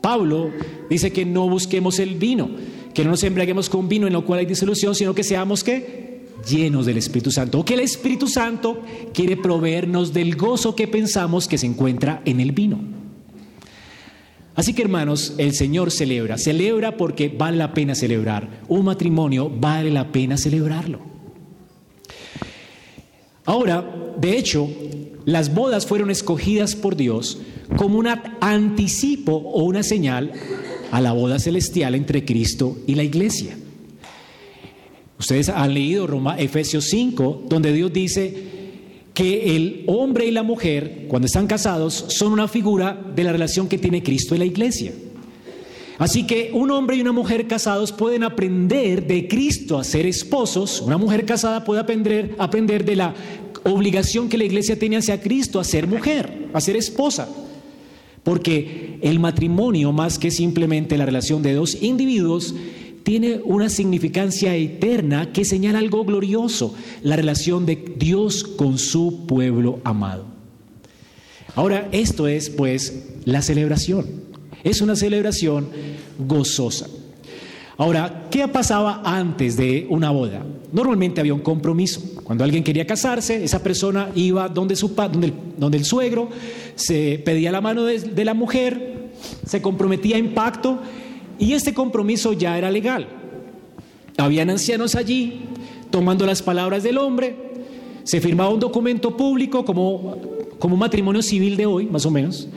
Pablo 0.00 0.50
dice 0.88 1.12
que 1.12 1.24
no 1.24 1.48
busquemos 1.48 1.98
el 1.98 2.14
vino, 2.14 2.50
que 2.94 3.04
no 3.04 3.10
nos 3.10 3.22
embriaguemos 3.24 3.68
con 3.68 3.88
vino 3.88 4.06
en 4.06 4.12
lo 4.12 4.24
cual 4.24 4.40
hay 4.40 4.46
disolución, 4.46 4.94
sino 4.94 5.14
que 5.14 5.22
seamos 5.22 5.62
que 5.62 6.06
llenos 6.48 6.86
del 6.86 6.98
Espíritu 6.98 7.30
Santo, 7.30 7.60
o 7.60 7.64
que 7.64 7.74
el 7.74 7.80
Espíritu 7.80 8.28
Santo 8.28 8.82
quiere 9.12 9.36
proveernos 9.36 10.12
del 10.12 10.36
gozo 10.36 10.74
que 10.76 10.86
pensamos 10.86 11.48
que 11.48 11.58
se 11.58 11.66
encuentra 11.66 12.22
en 12.24 12.40
el 12.40 12.52
vino. 12.52 12.78
Así 14.54 14.72
que 14.72 14.82
hermanos, 14.82 15.34
el 15.36 15.52
Señor 15.52 15.90
celebra, 15.90 16.38
celebra 16.38 16.96
porque 16.96 17.28
vale 17.28 17.58
la 17.58 17.74
pena 17.74 17.94
celebrar. 17.94 18.62
Un 18.68 18.86
matrimonio 18.86 19.50
vale 19.50 19.90
la 19.90 20.10
pena 20.10 20.38
celebrarlo. 20.38 21.00
Ahora, 23.44 24.14
de 24.18 24.38
hecho, 24.38 24.66
las 25.26 25.52
bodas 25.52 25.86
fueron 25.86 26.10
escogidas 26.10 26.76
por 26.76 26.96
Dios 26.96 27.38
como 27.76 27.98
un 27.98 28.06
anticipo 28.40 29.32
o 29.32 29.64
una 29.64 29.82
señal 29.82 30.32
a 30.92 31.00
la 31.00 31.12
boda 31.12 31.40
celestial 31.40 31.96
entre 31.96 32.24
Cristo 32.24 32.78
y 32.86 32.94
la 32.94 33.02
iglesia. 33.02 33.58
Ustedes 35.18 35.48
han 35.48 35.74
leído 35.74 36.06
Roma, 36.06 36.38
Efesios 36.38 36.84
5, 36.84 37.46
donde 37.48 37.72
Dios 37.72 37.92
dice 37.92 38.34
que 39.14 39.56
el 39.56 39.82
hombre 39.88 40.26
y 40.26 40.30
la 40.30 40.44
mujer, 40.44 41.06
cuando 41.08 41.26
están 41.26 41.48
casados, 41.48 42.04
son 42.08 42.32
una 42.32 42.46
figura 42.46 42.96
de 43.14 43.24
la 43.24 43.32
relación 43.32 43.66
que 43.66 43.78
tiene 43.78 44.04
Cristo 44.04 44.36
y 44.36 44.38
la 44.38 44.44
iglesia. 44.44 44.92
Así 45.98 46.24
que 46.24 46.50
un 46.52 46.70
hombre 46.70 46.96
y 46.96 47.00
una 47.00 47.12
mujer 47.12 47.48
casados 47.48 47.90
pueden 47.90 48.22
aprender 48.22 49.06
de 49.06 49.26
Cristo 49.26 49.78
a 49.78 49.84
ser 49.84 50.04
esposos. 50.04 50.82
Una 50.82 50.98
mujer 50.98 51.24
casada 51.24 51.64
puede 51.64 51.80
aprender, 51.80 52.34
aprender 52.38 52.84
de 52.84 52.96
la 52.96 53.14
obligación 53.66 54.28
que 54.28 54.38
la 54.38 54.44
iglesia 54.44 54.78
tiene 54.78 54.96
hacia 54.96 55.20
Cristo 55.20 55.60
a 55.60 55.64
ser 55.64 55.86
mujer, 55.86 56.48
a 56.52 56.60
ser 56.60 56.76
esposa. 56.76 57.28
Porque 58.22 58.98
el 59.02 59.20
matrimonio, 59.20 59.92
más 59.92 60.18
que 60.18 60.30
simplemente 60.30 60.98
la 60.98 61.06
relación 61.06 61.42
de 61.42 61.54
dos 61.54 61.80
individuos, 61.82 62.54
tiene 63.02 63.40
una 63.44 63.68
significancia 63.68 64.56
eterna 64.56 65.32
que 65.32 65.44
señala 65.44 65.78
algo 65.78 66.04
glorioso, 66.04 66.74
la 67.02 67.14
relación 67.14 67.64
de 67.64 67.94
Dios 67.96 68.42
con 68.42 68.78
su 68.78 69.26
pueblo 69.26 69.78
amado. 69.84 70.24
Ahora, 71.54 71.88
esto 71.92 72.26
es 72.26 72.50
pues 72.50 73.04
la 73.24 73.42
celebración. 73.42 74.06
Es 74.64 74.80
una 74.80 74.96
celebración 74.96 75.68
gozosa. 76.18 76.88
Ahora, 77.78 78.26
¿qué 78.30 78.48
pasaba 78.48 79.02
antes 79.04 79.56
de 79.56 79.86
una 79.88 80.10
boda? 80.10 80.44
Normalmente 80.72 81.20
había 81.20 81.34
un 81.34 81.40
compromiso. 81.40 82.02
Cuando 82.26 82.42
alguien 82.42 82.64
quería 82.64 82.84
casarse, 82.88 83.44
esa 83.44 83.62
persona 83.62 84.10
iba 84.16 84.48
donde, 84.48 84.74
su, 84.74 84.88
donde, 84.88 85.28
el, 85.28 85.32
donde 85.56 85.78
el 85.78 85.84
suegro, 85.84 86.28
se 86.74 87.22
pedía 87.24 87.52
la 87.52 87.60
mano 87.60 87.84
de, 87.84 88.00
de 88.00 88.24
la 88.24 88.34
mujer, 88.34 89.10
se 89.46 89.62
comprometía 89.62 90.16
en 90.18 90.34
pacto 90.34 90.80
y 91.38 91.52
este 91.52 91.72
compromiso 91.72 92.32
ya 92.32 92.58
era 92.58 92.68
legal. 92.68 93.06
Habían 94.16 94.50
ancianos 94.50 94.96
allí 94.96 95.42
tomando 95.90 96.26
las 96.26 96.42
palabras 96.42 96.82
del 96.82 96.98
hombre, 96.98 97.36
se 98.02 98.20
firmaba 98.20 98.50
un 98.50 98.58
documento 98.58 99.16
público 99.16 99.64
como, 99.64 100.16
como 100.58 100.76
matrimonio 100.76 101.22
civil 101.22 101.56
de 101.56 101.66
hoy, 101.66 101.86
más 101.86 102.06
o 102.06 102.10
menos. 102.10 102.48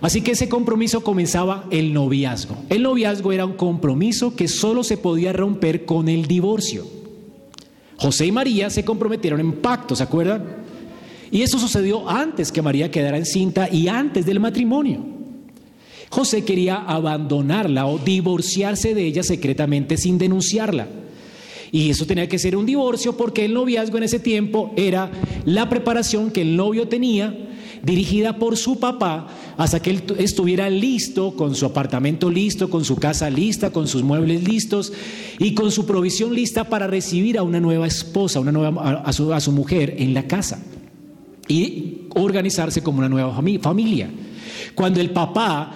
Así 0.00 0.22
que 0.22 0.30
ese 0.30 0.48
compromiso 0.48 1.02
comenzaba 1.02 1.66
el 1.70 1.92
noviazgo. 1.92 2.56
El 2.70 2.82
noviazgo 2.82 3.32
era 3.32 3.44
un 3.44 3.58
compromiso 3.58 4.34
que 4.34 4.48
solo 4.48 4.84
se 4.84 4.96
podía 4.96 5.34
romper 5.34 5.84
con 5.84 6.08
el 6.08 6.24
divorcio. 6.24 6.97
José 7.98 8.26
y 8.26 8.32
María 8.32 8.70
se 8.70 8.84
comprometieron 8.84 9.40
en 9.40 9.52
pacto, 9.52 9.96
¿se 9.96 10.04
acuerdan? 10.04 10.44
Y 11.30 11.42
eso 11.42 11.58
sucedió 11.58 12.08
antes 12.08 12.52
que 12.52 12.62
María 12.62 12.90
quedara 12.90 13.18
encinta 13.18 13.68
y 13.70 13.88
antes 13.88 14.24
del 14.24 14.40
matrimonio. 14.40 15.04
José 16.08 16.44
quería 16.44 16.76
abandonarla 16.76 17.86
o 17.86 17.98
divorciarse 17.98 18.94
de 18.94 19.04
ella 19.04 19.22
secretamente 19.22 19.96
sin 19.96 20.16
denunciarla. 20.16 20.86
Y 21.70 21.90
eso 21.90 22.06
tenía 22.06 22.28
que 22.28 22.38
ser 22.38 22.56
un 22.56 22.64
divorcio 22.64 23.16
porque 23.16 23.44
el 23.44 23.52
noviazgo 23.52 23.98
en 23.98 24.04
ese 24.04 24.18
tiempo 24.18 24.72
era 24.76 25.10
la 25.44 25.68
preparación 25.68 26.30
que 26.30 26.40
el 26.40 26.56
novio 26.56 26.88
tenía 26.88 27.47
dirigida 27.82 28.36
por 28.36 28.56
su 28.56 28.78
papá 28.78 29.28
hasta 29.56 29.80
que 29.80 29.90
él 29.90 30.02
estuviera 30.18 30.70
listo, 30.70 31.34
con 31.34 31.54
su 31.54 31.66
apartamento 31.66 32.30
listo, 32.30 32.70
con 32.70 32.84
su 32.84 32.96
casa 32.96 33.30
lista, 33.30 33.70
con 33.70 33.88
sus 33.88 34.02
muebles 34.02 34.44
listos 34.44 34.92
y 35.38 35.54
con 35.54 35.70
su 35.70 35.86
provisión 35.86 36.34
lista 36.34 36.64
para 36.64 36.86
recibir 36.86 37.38
a 37.38 37.42
una 37.42 37.60
nueva 37.60 37.86
esposa, 37.86 38.40
una 38.40 38.52
nueva, 38.52 39.02
a, 39.04 39.12
su, 39.12 39.32
a 39.32 39.40
su 39.40 39.52
mujer 39.52 39.94
en 39.98 40.14
la 40.14 40.26
casa 40.26 40.62
y 41.48 42.02
organizarse 42.14 42.82
como 42.82 42.98
una 42.98 43.08
nueva 43.08 43.34
familia. 43.60 44.10
Cuando 44.74 45.00
el 45.00 45.10
papá 45.10 45.72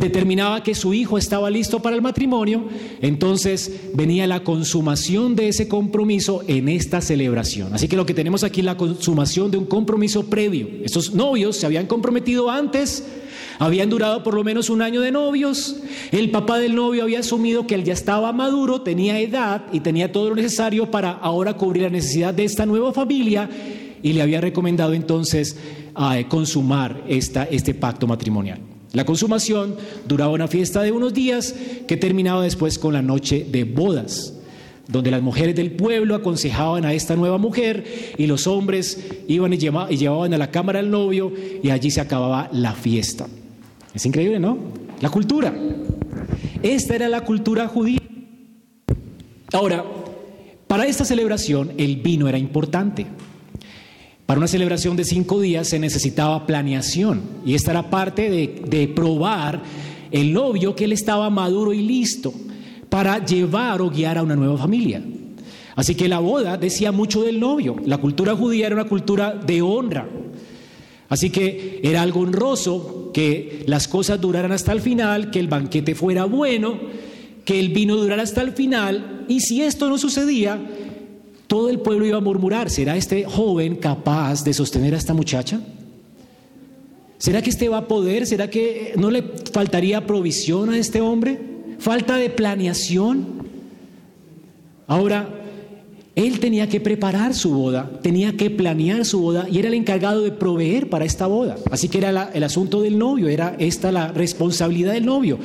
determinaba 0.00 0.62
que 0.62 0.74
su 0.74 0.94
hijo 0.94 1.18
estaba 1.18 1.50
listo 1.50 1.80
para 1.80 1.94
el 1.94 2.02
matrimonio, 2.02 2.64
entonces 3.00 3.90
venía 3.94 4.26
la 4.26 4.42
consumación 4.42 5.36
de 5.36 5.48
ese 5.48 5.68
compromiso 5.68 6.42
en 6.48 6.68
esta 6.68 7.00
celebración. 7.00 7.74
Así 7.74 7.86
que 7.86 7.96
lo 7.96 8.06
que 8.06 8.14
tenemos 8.14 8.42
aquí 8.42 8.60
es 8.60 8.66
la 8.66 8.76
consumación 8.76 9.50
de 9.50 9.58
un 9.58 9.66
compromiso 9.66 10.24
previo. 10.26 10.68
Estos 10.82 11.14
novios 11.14 11.56
se 11.56 11.66
habían 11.66 11.86
comprometido 11.86 12.50
antes, 12.50 13.04
habían 13.58 13.90
durado 13.90 14.22
por 14.22 14.34
lo 14.34 14.42
menos 14.42 14.70
un 14.70 14.80
año 14.80 15.02
de 15.02 15.12
novios, 15.12 15.76
el 16.12 16.30
papá 16.30 16.58
del 16.58 16.74
novio 16.74 17.02
había 17.02 17.20
asumido 17.20 17.66
que 17.66 17.74
él 17.74 17.84
ya 17.84 17.92
estaba 17.92 18.32
maduro, 18.32 18.80
tenía 18.80 19.20
edad 19.20 19.66
y 19.72 19.80
tenía 19.80 20.10
todo 20.10 20.30
lo 20.30 20.36
necesario 20.36 20.90
para 20.90 21.10
ahora 21.10 21.54
cubrir 21.54 21.82
la 21.82 21.90
necesidad 21.90 22.32
de 22.32 22.44
esta 22.44 22.64
nueva 22.64 22.92
familia 22.92 23.48
y 24.02 24.14
le 24.14 24.22
había 24.22 24.40
recomendado 24.40 24.94
entonces 24.94 25.58
eh, 26.14 26.24
consumar 26.28 27.04
esta, 27.06 27.44
este 27.44 27.74
pacto 27.74 28.06
matrimonial. 28.06 28.69
La 28.92 29.04
consumación 29.04 29.76
duraba 30.08 30.32
una 30.32 30.48
fiesta 30.48 30.82
de 30.82 30.90
unos 30.90 31.14
días 31.14 31.54
que 31.86 31.96
terminaba 31.96 32.42
después 32.42 32.78
con 32.78 32.92
la 32.92 33.02
noche 33.02 33.46
de 33.48 33.62
bodas, 33.64 34.34
donde 34.88 35.12
las 35.12 35.22
mujeres 35.22 35.54
del 35.54 35.70
pueblo 35.72 36.16
aconsejaban 36.16 36.84
a 36.84 36.92
esta 36.92 37.14
nueva 37.14 37.38
mujer 37.38 37.84
y 38.18 38.26
los 38.26 38.48
hombres 38.48 39.06
iban 39.28 39.52
y 39.52 39.58
llevaban 39.58 40.34
a 40.34 40.38
la 40.38 40.50
cámara 40.50 40.80
al 40.80 40.90
novio 40.90 41.32
y 41.62 41.70
allí 41.70 41.90
se 41.92 42.00
acababa 42.00 42.48
la 42.52 42.72
fiesta. 42.72 43.28
Es 43.94 44.04
increíble, 44.06 44.40
¿no? 44.40 44.58
La 45.00 45.08
cultura. 45.08 45.54
Esta 46.62 46.94
era 46.96 47.08
la 47.08 47.24
cultura 47.24 47.68
judía. 47.68 48.00
Ahora, 49.52 49.84
para 50.66 50.86
esta 50.86 51.04
celebración 51.04 51.72
el 51.78 51.96
vino 51.96 52.28
era 52.28 52.38
importante. 52.38 53.06
Para 54.30 54.38
una 54.38 54.46
celebración 54.46 54.94
de 54.94 55.02
cinco 55.02 55.40
días 55.40 55.66
se 55.66 55.80
necesitaba 55.80 56.46
planeación 56.46 57.20
y 57.44 57.56
esta 57.56 57.72
era 57.72 57.90
parte 57.90 58.30
de, 58.30 58.62
de 58.64 58.86
probar 58.86 59.60
el 60.12 60.32
novio 60.32 60.76
que 60.76 60.84
él 60.84 60.92
estaba 60.92 61.28
maduro 61.30 61.72
y 61.72 61.82
listo 61.82 62.32
para 62.88 63.24
llevar 63.26 63.82
o 63.82 63.90
guiar 63.90 64.18
a 64.18 64.22
una 64.22 64.36
nueva 64.36 64.56
familia. 64.56 65.02
Así 65.74 65.96
que 65.96 66.08
la 66.08 66.20
boda 66.20 66.56
decía 66.56 66.92
mucho 66.92 67.22
del 67.22 67.40
novio. 67.40 67.74
La 67.84 67.98
cultura 67.98 68.36
judía 68.36 68.66
era 68.66 68.76
una 68.76 68.84
cultura 68.84 69.34
de 69.34 69.62
honra. 69.62 70.08
Así 71.08 71.30
que 71.30 71.80
era 71.82 72.00
algo 72.00 72.20
honroso 72.20 73.10
que 73.12 73.64
las 73.66 73.88
cosas 73.88 74.20
duraran 74.20 74.52
hasta 74.52 74.70
el 74.70 74.80
final, 74.80 75.32
que 75.32 75.40
el 75.40 75.48
banquete 75.48 75.96
fuera 75.96 76.24
bueno, 76.26 76.78
que 77.44 77.58
el 77.58 77.70
vino 77.70 77.96
durara 77.96 78.22
hasta 78.22 78.42
el 78.42 78.52
final. 78.52 79.24
Y 79.26 79.40
si 79.40 79.62
esto 79.62 79.88
no 79.88 79.98
sucedía, 79.98 80.56
todo 81.50 81.68
el 81.68 81.80
pueblo 81.80 82.06
iba 82.06 82.18
a 82.18 82.20
murmurar, 82.20 82.70
¿será 82.70 82.96
este 82.96 83.24
joven 83.24 83.74
capaz 83.74 84.44
de 84.44 84.54
sostener 84.54 84.94
a 84.94 84.98
esta 84.98 85.14
muchacha? 85.14 85.60
¿Será 87.18 87.42
que 87.42 87.50
este 87.50 87.68
va 87.68 87.78
a 87.78 87.88
poder? 87.88 88.24
¿Será 88.24 88.48
que 88.48 88.94
no 88.96 89.10
le 89.10 89.24
faltaría 89.52 90.06
provisión 90.06 90.70
a 90.70 90.78
este 90.78 91.00
hombre? 91.00 91.40
¿Falta 91.80 92.18
de 92.18 92.30
planeación? 92.30 93.26
Ahora, 94.86 95.28
él 96.14 96.38
tenía 96.38 96.68
que 96.68 96.78
preparar 96.78 97.34
su 97.34 97.52
boda, 97.52 97.98
tenía 98.00 98.36
que 98.36 98.48
planear 98.48 99.04
su 99.04 99.20
boda 99.20 99.48
y 99.50 99.58
era 99.58 99.66
el 99.66 99.74
encargado 99.74 100.20
de 100.20 100.30
proveer 100.30 100.88
para 100.88 101.04
esta 101.04 101.26
boda. 101.26 101.56
Así 101.72 101.88
que 101.88 101.98
era 101.98 102.30
el 102.32 102.44
asunto 102.44 102.80
del 102.80 102.96
novio, 102.96 103.26
era 103.28 103.56
esta 103.58 103.90
la 103.90 104.12
responsabilidad 104.12 104.92
del 104.92 105.04
novio. 105.04 105.40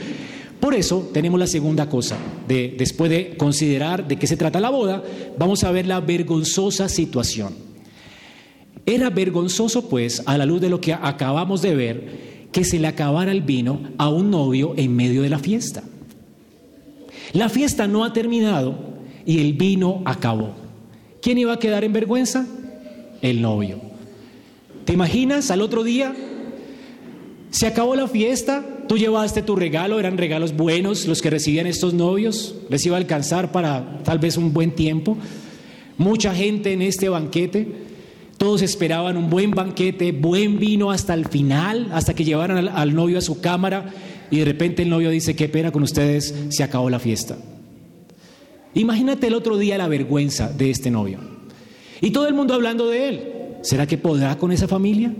Por 0.65 0.73
eso 0.73 1.07
tenemos 1.13 1.39
la 1.39 1.45
segunda 1.45 1.87
cosa, 1.87 2.17
de, 2.47 2.73
después 2.75 3.11
de 3.11 3.37
considerar 3.37 4.07
de 4.07 4.15
qué 4.15 4.25
se 4.25 4.35
trata 4.35 4.59
la 4.59 4.71
boda, 4.71 5.03
vamos 5.37 5.63
a 5.63 5.69
ver 5.69 5.85
la 5.85 6.01
vergonzosa 6.01 6.89
situación. 6.89 7.53
Era 8.83 9.11
vergonzoso, 9.11 9.87
pues, 9.87 10.23
a 10.25 10.39
la 10.39 10.45
luz 10.47 10.61
de 10.61 10.69
lo 10.69 10.81
que 10.81 10.91
acabamos 10.91 11.61
de 11.61 11.75
ver, 11.75 12.47
que 12.51 12.63
se 12.63 12.79
le 12.79 12.87
acabara 12.87 13.31
el 13.31 13.43
vino 13.43 13.79
a 13.99 14.09
un 14.09 14.31
novio 14.31 14.73
en 14.75 14.95
medio 14.95 15.21
de 15.21 15.29
la 15.29 15.37
fiesta. 15.37 15.83
La 17.33 17.47
fiesta 17.49 17.85
no 17.85 18.03
ha 18.03 18.11
terminado 18.11 18.75
y 19.23 19.41
el 19.41 19.53
vino 19.53 20.01
acabó. 20.03 20.55
¿Quién 21.21 21.37
iba 21.37 21.53
a 21.53 21.59
quedar 21.59 21.83
en 21.83 21.93
vergüenza? 21.93 22.47
El 23.21 23.39
novio. 23.39 23.81
¿Te 24.83 24.93
imaginas 24.93 25.51
al 25.51 25.61
otro 25.61 25.83
día? 25.83 26.15
Se 27.51 27.67
acabó 27.67 27.95
la 27.95 28.07
fiesta, 28.07 28.65
Tú 28.87 28.97
llevaste 28.97 29.41
tu 29.41 29.55
regalo, 29.55 29.99
eran 29.99 30.17
regalos 30.17 30.55
buenos 30.55 31.07
los 31.07 31.21
que 31.21 31.31
recibían 31.31 31.65
estos 31.65 31.93
novios, 31.93 32.55
les 32.69 32.85
iba 32.85 32.95
a 32.95 32.99
alcanzar 32.99 33.51
para 33.51 33.99
tal 34.03 34.19
vez 34.19 34.37
un 34.37 34.53
buen 34.53 34.71
tiempo. 34.71 35.17
Mucha 35.97 36.35
gente 36.35 36.71
en 36.73 36.81
este 36.83 37.09
banquete, 37.09 37.67
todos 38.37 38.61
esperaban 38.61 39.17
un 39.17 39.29
buen 39.29 39.51
banquete, 39.51 40.11
buen 40.11 40.59
vino 40.59 40.91
hasta 40.91 41.15
el 41.15 41.25
final, 41.27 41.89
hasta 41.93 42.13
que 42.13 42.23
llevaran 42.23 42.67
al, 42.67 42.93
novio 42.93 43.17
a 43.17 43.21
su 43.21 43.41
cámara 43.41 43.91
y 44.29 44.39
de 44.39 44.45
repente 44.45 44.83
el 44.83 44.89
novio 44.89 45.09
dice, 45.09 45.35
qué 45.35 45.49
pena 45.49 45.71
con 45.71 45.81
ustedes, 45.81 46.35
se 46.49 46.63
acabó 46.63 46.89
la 46.89 46.99
fiesta. 46.99 47.37
Imagínate 48.75 49.27
el 49.27 49.33
otro 49.33 49.57
día 49.57 49.77
la 49.77 49.87
vergüenza 49.87 50.49
de 50.49 50.69
este 50.69 50.91
novio. 50.91 51.19
Y 52.01 52.11
todo 52.11 52.27
el 52.27 52.33
mundo 52.33 52.53
hablando 52.53 52.87
de 52.89 53.09
él. 53.09 53.31
¿Será 53.61 53.87
que 53.87 53.97
podrá 53.97 54.37
con 54.37 54.51
esa 54.51 54.67
familia? 54.67 55.13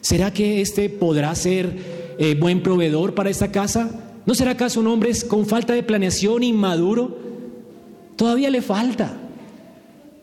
¿Será 0.00 0.32
que 0.32 0.60
este 0.60 0.90
podrá 0.90 1.34
ser 1.34 2.03
eh, 2.18 2.34
buen 2.34 2.62
proveedor 2.62 3.14
para 3.14 3.30
esta 3.30 3.50
casa? 3.50 3.90
¿No 4.26 4.34
será 4.34 4.52
acaso 4.52 4.80
un 4.80 4.86
hombre 4.86 5.12
con 5.28 5.46
falta 5.46 5.72
de 5.72 5.82
planeación, 5.82 6.42
inmaduro? 6.42 7.18
Todavía 8.16 8.50
le 8.50 8.62
falta. 8.62 9.12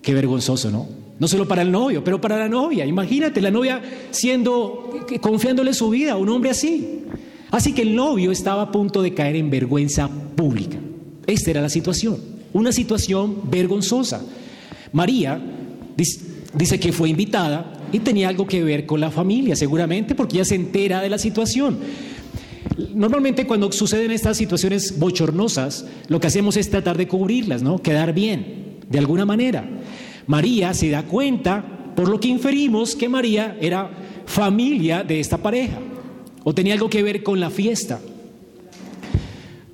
Qué 0.01 0.13
vergonzoso, 0.13 0.71
¿no? 0.71 0.87
No 1.19 1.27
solo 1.27 1.47
para 1.47 1.61
el 1.61 1.71
novio, 1.71 2.03
pero 2.03 2.19
para 2.19 2.37
la 2.37 2.49
novia. 2.49 2.85
Imagínate, 2.85 3.41
la 3.41 3.51
novia 3.51 3.81
siendo, 4.09 5.05
confiándole 5.21 5.73
su 5.73 5.89
vida 5.89 6.13
a 6.13 6.17
un 6.17 6.29
hombre 6.29 6.49
así. 6.49 7.01
Así 7.51 7.73
que 7.73 7.83
el 7.83 7.95
novio 7.95 8.31
estaba 8.31 8.63
a 8.63 8.71
punto 8.71 9.01
de 9.01 9.13
caer 9.13 9.35
en 9.35 9.49
vergüenza 9.49 10.09
pública. 10.09 10.77
Esta 11.27 11.51
era 11.51 11.61
la 11.61 11.69
situación, 11.69 12.17
una 12.53 12.71
situación 12.71 13.49
vergonzosa. 13.51 14.23
María 14.93 15.39
dice 15.95 16.79
que 16.79 16.91
fue 16.91 17.09
invitada 17.09 17.80
y 17.91 17.99
tenía 17.99 18.29
algo 18.29 18.47
que 18.47 18.63
ver 18.63 18.85
con 18.85 18.99
la 18.99 19.11
familia, 19.11 19.55
seguramente, 19.55 20.15
porque 20.15 20.37
ya 20.37 20.45
se 20.45 20.55
entera 20.55 21.01
de 21.01 21.09
la 21.09 21.17
situación. 21.17 21.79
Normalmente 22.93 23.45
cuando 23.45 23.71
suceden 23.71 24.11
estas 24.11 24.37
situaciones 24.37 24.97
bochornosas, 24.97 25.85
lo 26.07 26.19
que 26.19 26.27
hacemos 26.27 26.57
es 26.57 26.69
tratar 26.69 26.97
de 26.97 27.07
cubrirlas, 27.07 27.61
¿no? 27.61 27.81
Quedar 27.81 28.13
bien, 28.13 28.77
de 28.89 28.99
alguna 28.99 29.25
manera. 29.25 29.67
María 30.27 30.73
se 30.73 30.89
da 30.89 31.03
cuenta, 31.03 31.93
por 31.95 32.07
lo 32.07 32.19
que 32.19 32.29
inferimos, 32.29 32.95
que 32.95 33.09
María 33.09 33.57
era 33.59 33.89
familia 34.25 35.03
de 35.03 35.19
esta 35.19 35.37
pareja, 35.37 35.79
o 36.43 36.53
tenía 36.53 36.73
algo 36.73 36.89
que 36.89 37.03
ver 37.03 37.23
con 37.23 37.39
la 37.39 37.49
fiesta, 37.49 37.99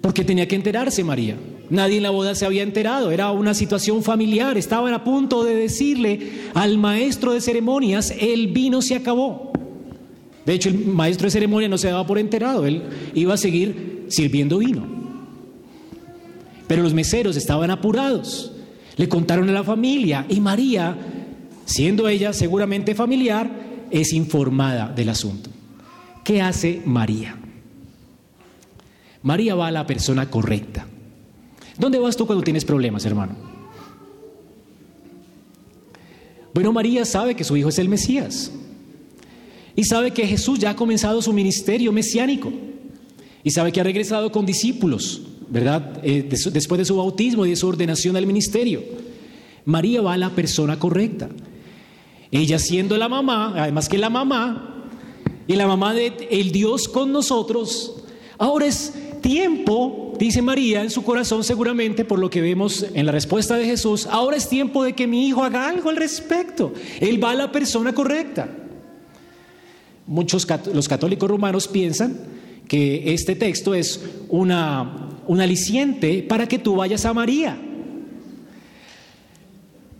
porque 0.01 0.24
tenía 0.24 0.47
que 0.47 0.55
enterarse 0.55 1.03
María. 1.03 1.36
Nadie 1.70 1.97
en 1.97 2.03
la 2.03 2.11
boda 2.11 2.34
se 2.34 2.45
había 2.45 2.63
enterado, 2.63 3.11
era 3.11 3.32
una 3.32 3.53
situación 3.53 4.01
familiar, 4.01 4.57
estaban 4.57 4.93
a 4.93 5.03
punto 5.03 5.43
de 5.43 5.55
decirle 5.55 6.32
al 6.53 6.78
maestro 6.78 7.34
de 7.34 7.41
ceremonias, 7.41 8.13
el 8.18 8.47
vino 8.47 8.82
se 8.82 8.95
acabó. 8.95 9.51
De 10.45 10.53
hecho, 10.53 10.70
el 10.70 10.86
maestro 10.86 11.26
de 11.26 11.32
ceremonias 11.32 11.70
no 11.70 11.78
se 11.78 11.89
daba 11.89 12.07
por 12.07 12.20
enterado, 12.20 12.65
él 12.65 12.84
iba 13.13 13.34
a 13.34 13.38
seguir 13.38 14.05
sirviendo 14.07 14.59
vino. 14.59 14.88
Pero 16.68 16.84
los 16.84 16.93
meseros 16.93 17.36
estaban 17.36 17.70
apurados, 17.70 18.53
le 18.95 19.09
contaron 19.09 19.49
a 19.49 19.53
la 19.53 19.63
familia 19.65 20.26
y 20.30 20.39
María, 20.39 20.95
siendo 21.65 22.07
ella 22.07 22.32
seguramente 22.32 22.95
familiar, 22.95 23.51
es 23.91 24.13
informada 24.13 24.88
del 24.88 25.09
asunto. 25.09 25.49
¿Qué 26.24 26.41
hace 26.41 26.82
María? 26.86 27.36
María 29.22 29.55
va 29.55 29.68
a 29.68 29.72
la 29.72 29.86
persona 29.86 30.30
correcta. 30.30 30.88
¿Dónde 31.78 31.99
vas 31.99 32.17
tú 32.17 32.25
cuando 32.25 32.43
tienes 32.43 32.65
problemas, 32.65 33.05
hermano? 33.05 33.36
Bueno, 36.53 36.73
María 36.73 37.05
sabe 37.05 37.36
que 37.36 37.43
su 37.43 37.55
hijo 37.55 37.69
es 37.69 37.78
el 37.78 37.88
Mesías. 37.88 38.51
Y 39.75 39.84
sabe 39.84 40.11
que 40.11 40.25
Jesús 40.25 40.57
ya 40.57 40.71
ha 40.71 40.75
comenzado 40.75 41.21
su 41.21 41.32
ministerio 41.32 41.91
mesiánico. 41.91 42.51
Y 43.43 43.51
sabe 43.51 43.71
que 43.71 43.80
ha 43.80 43.84
regresado 43.84 44.32
con 44.32 44.45
discípulos, 44.45 45.21
¿verdad? 45.49 45.99
Eh, 46.03 46.28
después 46.28 46.80
de 46.80 46.86
su 46.86 46.97
bautismo 46.97 47.45
y 47.45 47.51
de 47.51 47.55
su 47.55 47.67
ordenación 47.67 48.17
al 48.17 48.25
ministerio. 48.25 48.82
María 49.65 50.01
va 50.01 50.13
a 50.13 50.17
la 50.17 50.32
persona 50.32 50.80
correcta. 50.80 51.30
Ella 52.32 52.57
siendo 52.57 52.97
la 52.97 53.07
mamá, 53.07 53.53
además 53.55 53.88
que 53.88 53.97
la 53.97 54.09
mamá, 54.09 54.86
y 55.45 55.55
la 55.55 55.67
mamá 55.67 55.93
de 55.93 56.28
el 56.32 56.51
Dios 56.51 56.88
con 56.88 57.11
nosotros, 57.11 58.03
ahora 58.38 58.65
es 58.65 58.93
tiempo, 59.21 60.07
dice 60.20 60.41
María 60.41 60.82
en 60.82 60.89
su 60.89 61.03
corazón 61.03 61.43
seguramente 61.43 62.05
por 62.05 62.20
lo 62.20 62.30
que 62.30 62.41
vemos 62.41 62.86
en 62.93 63.05
la 63.05 63.11
respuesta 63.11 63.55
de 63.57 63.65
Jesús, 63.65 64.07
ahora 64.07 64.38
es 64.38 64.49
tiempo 64.49 64.84
de 64.84 64.93
que 64.93 65.07
mi 65.07 65.28
hijo 65.28 65.43
haga 65.43 65.68
algo 65.68 65.89
al 65.89 65.97
respecto. 65.97 66.74
Él 66.99 67.24
va 67.24 67.32
a 67.32 67.36
la 67.36 67.51
persona 67.51 67.93
correcta. 67.93 68.49
Muchos 70.05 70.47
los 70.74 70.88
católicos 70.88 71.30
romanos 71.30 71.68
piensan 71.68 72.18
que 72.68 73.13
este 73.13 73.36
texto 73.36 73.74
es 73.74 74.03
una, 74.30 75.09
un 75.28 75.41
aliciente 75.41 76.24
para 76.24 76.47
que 76.47 76.59
tú 76.59 76.76
vayas 76.76 77.05
a 77.05 77.13
María. 77.13 77.57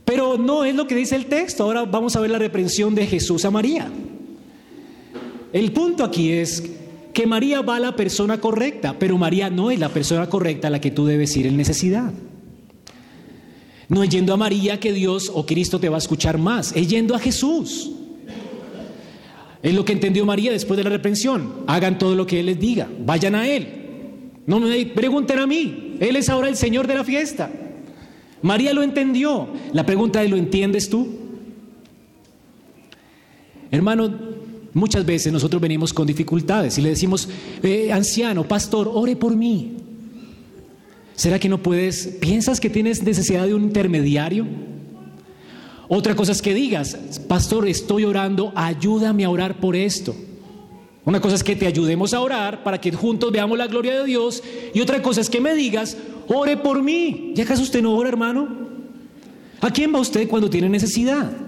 Pero 0.06 0.38
no 0.38 0.64
es 0.64 0.74
lo 0.74 0.88
que 0.88 0.96
dice 0.96 1.18
el 1.18 1.26
texto. 1.26 1.64
Ahora 1.64 1.84
vamos 1.84 2.16
a 2.16 2.22
ver 2.22 2.30
la 2.30 2.40
reprensión 2.40 2.96
de 2.96 3.06
Jesús 3.06 3.44
a 3.44 3.52
María. 3.52 3.92
El 5.52 5.72
punto 5.72 6.04
aquí 6.04 6.32
es 6.32 6.64
que 7.18 7.26
María 7.26 7.64
va 7.64 7.78
a 7.78 7.80
la 7.80 7.96
persona 7.96 8.40
correcta, 8.40 8.96
pero 9.00 9.18
María 9.18 9.50
no 9.50 9.72
es 9.72 9.80
la 9.80 9.90
persona 9.90 10.30
correcta 10.30 10.68
a 10.68 10.70
la 10.70 10.80
que 10.80 10.92
tú 10.92 11.08
debes 11.08 11.36
ir 11.36 11.48
en 11.48 11.58
necesidad. 11.58 12.14
No 13.90 14.04
es 14.04 14.10
yendo 14.10 14.36
a 14.36 14.38
María 14.38 14.80
que 14.80 14.94
Dios 14.94 15.32
o 15.34 15.44
Cristo 15.44 15.80
te 15.80 15.90
va 15.90 15.96
a 15.96 15.98
escuchar 15.98 16.38
más, 16.38 16.74
es 16.76 16.88
yendo 16.88 17.16
a 17.16 17.20
Jesús. 17.20 17.90
Es 19.64 19.74
lo 19.74 19.84
que 19.84 19.94
entendió 19.94 20.28
María 20.28 20.52
después 20.52 20.78
de 20.78 20.84
la 20.84 20.92
reprensión. 20.92 21.64
Hagan 21.66 21.98
todo 21.98 22.14
lo 22.14 22.28
que 22.28 22.40
Él 22.40 22.46
les 22.46 22.60
diga, 22.60 22.88
vayan 23.04 23.34
a 23.34 23.48
Él. 23.48 23.68
No 24.46 24.60
me 24.60 24.86
pregunten 24.86 25.40
a 25.40 25.48
mí, 25.48 25.96
Él 26.00 26.18
es 26.18 26.30
ahora 26.30 26.50
el 26.50 26.56
Señor 26.56 26.86
de 26.86 26.94
la 26.94 27.04
fiesta. 27.04 27.50
María 28.44 28.74
lo 28.74 28.84
entendió. 28.84 29.48
La 29.74 29.88
pregunta 29.88 30.22
es, 30.22 30.30
¿lo 30.30 30.38
entiendes 30.38 30.88
tú? 30.88 31.08
Hermano, 33.72 34.27
Muchas 34.78 35.08
veces 35.08 35.34
nosotros 35.34 35.60
venimos 35.60 35.92
con 35.92 36.06
dificultades 36.06 36.78
y 36.78 36.82
le 36.82 36.90
decimos, 36.90 37.28
eh, 37.64 37.92
anciano, 37.92 38.48
pastor, 38.48 38.88
ore 38.94 39.16
por 39.16 39.36
mí. 39.36 39.76
¿Será 41.16 41.40
que 41.40 41.50
no 41.50 41.64
puedes? 41.64 42.18
¿Piensas 42.22 42.60
que 42.60 42.70
tienes 42.70 43.02
necesidad 43.02 43.48
de 43.48 43.56
un 43.56 43.64
intermediario? 43.64 44.46
Otra 45.88 46.16
cosa 46.16 46.32
es 46.32 46.44
que 46.44 46.54
digas, 46.54 46.96
pastor, 47.28 47.68
estoy 47.68 48.04
orando, 48.04 48.54
ayúdame 48.54 49.26
a 49.26 49.32
orar 49.32 49.60
por 49.60 49.76
esto. 49.76 50.16
Una 51.06 51.22
cosa 51.22 51.34
es 51.34 51.44
que 51.44 51.56
te 51.56 51.66
ayudemos 51.66 52.14
a 52.14 52.20
orar 52.20 52.62
para 52.62 52.80
que 52.80 52.92
juntos 52.92 53.32
veamos 53.32 53.58
la 53.58 53.66
gloria 53.66 54.00
de 54.00 54.06
Dios. 54.06 54.44
Y 54.76 54.82
otra 54.82 55.02
cosa 55.02 55.22
es 55.22 55.30
que 55.32 55.42
me 55.42 55.56
digas, 55.56 55.98
ore 56.28 56.56
por 56.56 56.84
mí. 56.84 57.32
¿Ya 57.34 57.46
acaso 57.46 57.64
usted 57.64 57.82
no 57.82 57.96
ora, 57.96 58.10
hermano? 58.10 58.48
¿A 59.60 59.72
quién 59.72 59.92
va 59.92 60.00
usted 60.00 60.28
cuando 60.28 60.52
tiene 60.52 60.70
necesidad? 60.70 61.47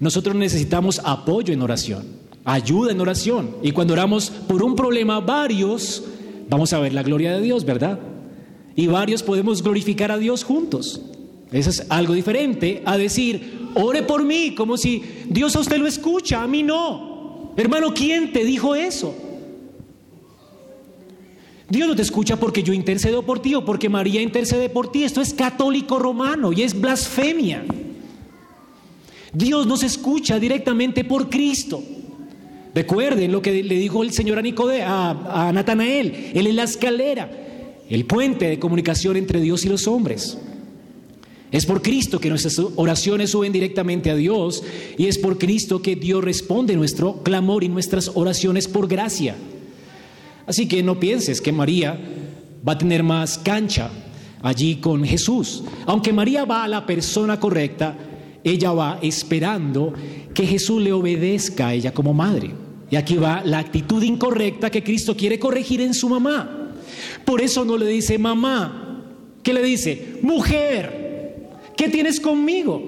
Nosotros 0.00 0.34
necesitamos 0.34 1.00
apoyo 1.04 1.52
en 1.52 1.62
oración, 1.62 2.04
ayuda 2.44 2.92
en 2.92 3.00
oración. 3.00 3.56
Y 3.62 3.72
cuando 3.72 3.92
oramos 3.92 4.30
por 4.30 4.62
un 4.62 4.74
problema, 4.74 5.20
varios, 5.20 6.04
vamos 6.48 6.72
a 6.72 6.80
ver 6.80 6.92
la 6.92 7.02
gloria 7.02 7.32
de 7.32 7.42
Dios, 7.42 7.64
¿verdad? 7.64 7.98
Y 8.76 8.86
varios 8.88 9.22
podemos 9.22 9.62
glorificar 9.62 10.10
a 10.10 10.18
Dios 10.18 10.42
juntos. 10.44 11.00
Eso 11.52 11.70
es 11.70 11.86
algo 11.88 12.14
diferente 12.14 12.82
a 12.84 12.98
decir, 12.98 13.68
ore 13.74 14.02
por 14.02 14.24
mí, 14.24 14.54
como 14.56 14.76
si 14.76 15.02
Dios 15.28 15.54
a 15.54 15.60
usted 15.60 15.78
lo 15.78 15.86
escucha, 15.86 16.42
a 16.42 16.48
mí 16.48 16.62
no. 16.64 17.52
Hermano, 17.56 17.94
¿quién 17.94 18.32
te 18.32 18.44
dijo 18.44 18.74
eso? 18.74 19.14
Dios 21.68 21.88
no 21.88 21.94
te 21.94 22.02
escucha 22.02 22.36
porque 22.36 22.62
yo 22.62 22.72
intercedo 22.72 23.22
por 23.22 23.40
ti 23.40 23.54
o 23.54 23.64
porque 23.64 23.88
María 23.88 24.20
intercede 24.20 24.68
por 24.68 24.90
ti. 24.90 25.04
Esto 25.04 25.20
es 25.20 25.32
católico 25.32 25.98
romano 25.98 26.52
y 26.52 26.62
es 26.62 26.78
blasfemia. 26.78 27.64
Dios 29.34 29.66
nos 29.66 29.82
escucha 29.82 30.38
directamente 30.38 31.04
por 31.04 31.28
Cristo. 31.28 31.82
Recuerden 32.74 33.30
lo 33.30 33.42
que 33.42 33.62
le 33.62 33.76
dijo 33.76 34.02
el 34.02 34.12
Señor 34.12 34.38
a, 34.38 34.42
Nicode, 34.42 34.82
a, 34.82 35.48
a 35.48 35.52
Natanael. 35.52 36.32
Él 36.34 36.46
es 36.46 36.54
la 36.54 36.62
escalera, 36.64 37.30
el 37.88 38.04
puente 38.06 38.46
de 38.46 38.58
comunicación 38.58 39.16
entre 39.16 39.40
Dios 39.40 39.64
y 39.64 39.68
los 39.68 39.86
hombres. 39.86 40.38
Es 41.52 41.66
por 41.66 41.82
Cristo 41.82 42.18
que 42.18 42.30
nuestras 42.30 42.60
oraciones 42.74 43.30
suben 43.30 43.52
directamente 43.52 44.10
a 44.10 44.16
Dios 44.16 44.64
y 44.98 45.06
es 45.06 45.18
por 45.18 45.38
Cristo 45.38 45.82
que 45.82 45.94
Dios 45.94 46.24
responde 46.24 46.74
nuestro 46.74 47.22
clamor 47.22 47.62
y 47.62 47.68
nuestras 47.68 48.10
oraciones 48.14 48.66
por 48.66 48.88
gracia. 48.88 49.36
Así 50.46 50.66
que 50.66 50.82
no 50.82 50.98
pienses 50.98 51.40
que 51.40 51.52
María 51.52 51.96
va 52.66 52.72
a 52.72 52.78
tener 52.78 53.04
más 53.04 53.38
cancha 53.38 53.88
allí 54.42 54.76
con 54.76 55.04
Jesús. 55.04 55.62
Aunque 55.86 56.12
María 56.12 56.44
va 56.44 56.64
a 56.64 56.68
la 56.68 56.86
persona 56.86 57.38
correcta, 57.38 57.96
ella 58.44 58.72
va 58.72 58.98
esperando 59.00 59.94
que 60.34 60.46
Jesús 60.46 60.82
le 60.82 60.92
obedezca 60.92 61.68
a 61.68 61.74
ella 61.74 61.92
como 61.92 62.12
madre. 62.12 62.50
Y 62.90 62.96
aquí 62.96 63.16
va 63.16 63.42
la 63.44 63.58
actitud 63.58 64.02
incorrecta 64.02 64.70
que 64.70 64.84
Cristo 64.84 65.16
quiere 65.16 65.38
corregir 65.38 65.80
en 65.80 65.94
su 65.94 66.08
mamá. 66.08 66.72
Por 67.24 67.40
eso 67.40 67.64
no 67.64 67.78
le 67.78 67.86
dice 67.86 68.18
mamá, 68.18 69.02
¿qué 69.42 69.54
le 69.54 69.62
dice? 69.62 70.18
Mujer, 70.22 71.48
¿qué 71.76 71.88
tienes 71.88 72.20
conmigo? 72.20 72.82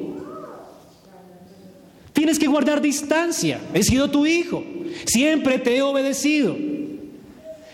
Tienes 2.13 2.39
que 2.39 2.47
guardar 2.47 2.81
distancia. 2.81 3.61
He 3.75 3.83
sido 3.83 4.11
tu 4.11 4.27
hijo. 4.27 4.63
Siempre 5.07 5.59
te 5.59 5.77
he 5.77 5.83
obedecido. 5.83 6.57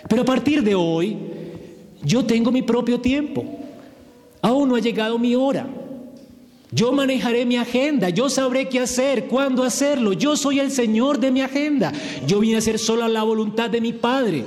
Pero 0.09 0.23
a 0.23 0.25
partir 0.25 0.63
de 0.63 0.75
hoy, 0.75 1.17
yo 2.05 2.25
tengo 2.25 2.51
mi 2.51 2.63
propio 2.63 3.01
tiempo. 3.01 3.45
Aún 4.41 4.69
no 4.69 4.77
ha 4.77 4.81
llegado 4.81 5.19
mi 5.19 5.35
hora. 5.35 5.69
Yo 6.75 6.91
manejaré 6.91 7.45
mi 7.45 7.57
agenda, 7.57 8.09
yo 8.09 8.31
sabré 8.31 8.71
qué 8.71 8.81
hacer, 8.81 9.27
cuándo 9.27 9.63
hacerlo. 9.63 10.15
Yo 10.15 10.37
soy 10.37 10.59
el 10.59 10.71
Señor 10.71 11.21
de 11.21 11.31
mi 11.31 11.43
agenda. 11.43 11.93
Yo 12.27 12.41
vine 12.41 12.55
a 12.55 12.59
hacer 12.59 12.79
solo 12.79 13.07
la 13.09 13.23
voluntad 13.23 13.69
de 13.69 13.83
mi 13.83 13.93
Padre. 13.93 14.45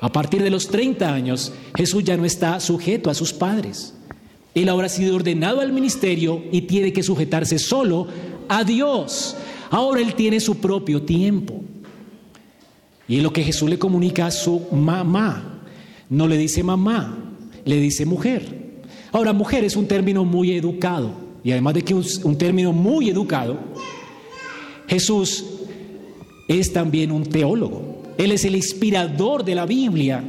A 0.00 0.12
partir 0.12 0.42
de 0.42 0.50
los 0.50 0.68
30 0.68 1.12
años, 1.12 1.54
Jesús 1.74 2.04
ya 2.04 2.18
no 2.18 2.26
está 2.26 2.60
sujeto 2.60 3.08
a 3.08 3.14
sus 3.14 3.32
padres. 3.32 3.94
Él 4.54 4.68
ahora 4.68 4.86
ha 4.86 4.90
sido 4.90 5.16
ordenado 5.16 5.60
al 5.60 5.72
ministerio 5.72 6.44
y 6.52 6.62
tiene 6.62 6.92
que 6.92 7.02
sujetarse 7.02 7.58
solo 7.58 8.06
a 8.46 8.62
Dios. 8.62 9.34
Ahora 9.70 10.02
él 10.02 10.14
tiene 10.14 10.40
su 10.40 10.58
propio 10.58 11.02
tiempo. 11.02 11.62
Y 13.08 13.20
lo 13.22 13.32
que 13.32 13.42
Jesús 13.42 13.70
le 13.70 13.78
comunica 13.78 14.26
a 14.26 14.30
su 14.30 14.66
mamá. 14.72 15.62
No 16.10 16.28
le 16.28 16.36
dice 16.36 16.62
mamá, 16.62 17.34
le 17.64 17.76
dice 17.76 18.04
mujer. 18.04 18.65
Ahora, 19.12 19.32
mujer 19.32 19.64
es 19.64 19.76
un 19.76 19.86
término 19.86 20.24
muy 20.24 20.52
educado, 20.52 21.12
y 21.44 21.52
además 21.52 21.74
de 21.74 21.82
que 21.82 21.98
es 21.98 22.18
un 22.24 22.36
término 22.36 22.72
muy 22.72 23.08
educado, 23.08 23.58
Jesús 24.88 25.44
es 26.48 26.72
también 26.72 27.12
un 27.12 27.24
teólogo. 27.24 28.02
Él 28.18 28.32
es 28.32 28.44
el 28.44 28.56
inspirador 28.56 29.44
de 29.44 29.54
la 29.54 29.66
Biblia. 29.66 30.24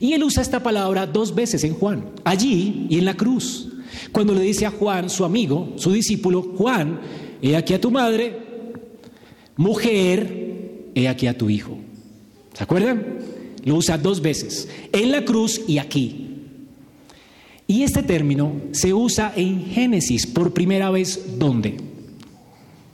Y 0.00 0.12
él 0.12 0.24
usa 0.24 0.42
esta 0.42 0.62
palabra 0.62 1.06
dos 1.06 1.34
veces 1.34 1.64
en 1.64 1.74
Juan, 1.74 2.04
allí 2.24 2.86
y 2.88 2.98
en 2.98 3.04
la 3.04 3.14
cruz. 3.14 3.68
Cuando 4.10 4.34
le 4.34 4.42
dice 4.42 4.66
a 4.66 4.70
Juan, 4.70 5.10
su 5.10 5.24
amigo, 5.24 5.72
su 5.76 5.92
discípulo, 5.92 6.42
Juan, 6.56 7.00
he 7.40 7.56
aquí 7.56 7.74
a 7.74 7.80
tu 7.80 7.90
madre, 7.90 8.36
mujer, 9.56 10.90
he 10.94 11.08
aquí 11.08 11.26
a 11.26 11.36
tu 11.36 11.50
hijo. 11.50 11.78
¿Se 12.54 12.64
acuerdan? 12.64 13.18
Lo 13.64 13.76
usa 13.76 13.96
dos 13.96 14.20
veces, 14.20 14.68
en 14.92 15.12
la 15.12 15.24
cruz 15.24 15.60
y 15.68 15.78
aquí. 15.78 16.21
Y 17.72 17.84
este 17.84 18.02
término 18.02 18.52
se 18.72 18.92
usa 18.92 19.32
en 19.34 19.64
Génesis 19.64 20.26
por 20.26 20.52
primera 20.52 20.90
vez 20.90 21.38
¿dónde? 21.38 21.78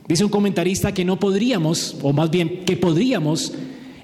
Dice 0.07 0.23
un 0.23 0.29
comentarista 0.29 0.93
que 0.93 1.03
no 1.03 1.19
podríamos, 1.19 1.97
o 2.01 2.13
más 2.13 2.31
bien 2.31 2.63
que 2.63 2.77
podríamos 2.77 3.51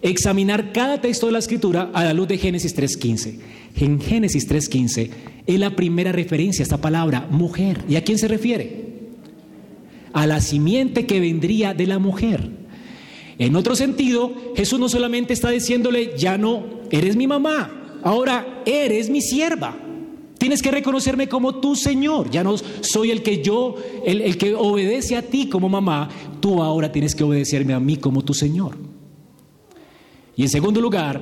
examinar 0.01 0.73
cada 0.73 0.99
texto 0.99 1.27
de 1.27 1.31
la 1.31 1.39
escritura 1.39 1.91
a 1.93 2.03
la 2.03 2.13
luz 2.13 2.27
de 2.27 2.37
Génesis 2.37 2.75
3.15. 2.75 3.39
En 3.77 4.01
Génesis 4.01 4.49
3.15 4.49 5.11
es 5.47 5.59
la 5.59 5.77
primera 5.77 6.11
referencia 6.11 6.63
a 6.63 6.65
esta 6.65 6.81
palabra, 6.81 7.25
mujer. 7.31 7.85
¿Y 7.87 7.95
a 7.95 8.03
quién 8.03 8.17
se 8.17 8.27
refiere? 8.27 8.97
A 10.11 10.27
la 10.27 10.41
simiente 10.41 11.05
que 11.05 11.21
vendría 11.21 11.73
de 11.73 11.87
la 11.87 11.99
mujer. 11.99 12.49
En 13.39 13.55
otro 13.55 13.77
sentido, 13.77 14.33
Jesús 14.57 14.77
no 14.77 14.89
solamente 14.89 15.31
está 15.31 15.51
diciéndole, 15.51 16.17
ya 16.17 16.37
no 16.37 16.65
eres 16.91 17.15
mi 17.15 17.27
mamá, 17.27 18.01
ahora 18.03 18.61
eres 18.65 19.09
mi 19.09 19.21
sierva. 19.21 19.83
Tienes 20.45 20.61
que 20.61 20.69
reconocerme 20.69 21.27
como 21.27 21.55
tu 21.55 21.75
Señor. 21.75 22.29
Ya 22.29 22.43
no 22.43 22.55
soy 22.55 23.09
el 23.09 23.23
que 23.23 23.41
yo, 23.41 23.77
el, 24.05 24.37
que 24.37 24.53
obedece 24.53 25.15
a 25.15 25.23
ti 25.23 25.49
como 25.49 25.69
mamá. 25.69 26.07
Tú 26.39 26.61
ahora 26.61 26.91
tienes 26.91 27.15
que 27.15 27.23
obedecerme 27.23 27.73
a 27.73 27.79
mí 27.79 27.97
como 27.97 28.23
tu 28.23 28.35
Señor. 28.35 28.77
Y 30.35 30.43
en 30.43 30.49
segundo 30.49 30.81
lugar, 30.81 31.19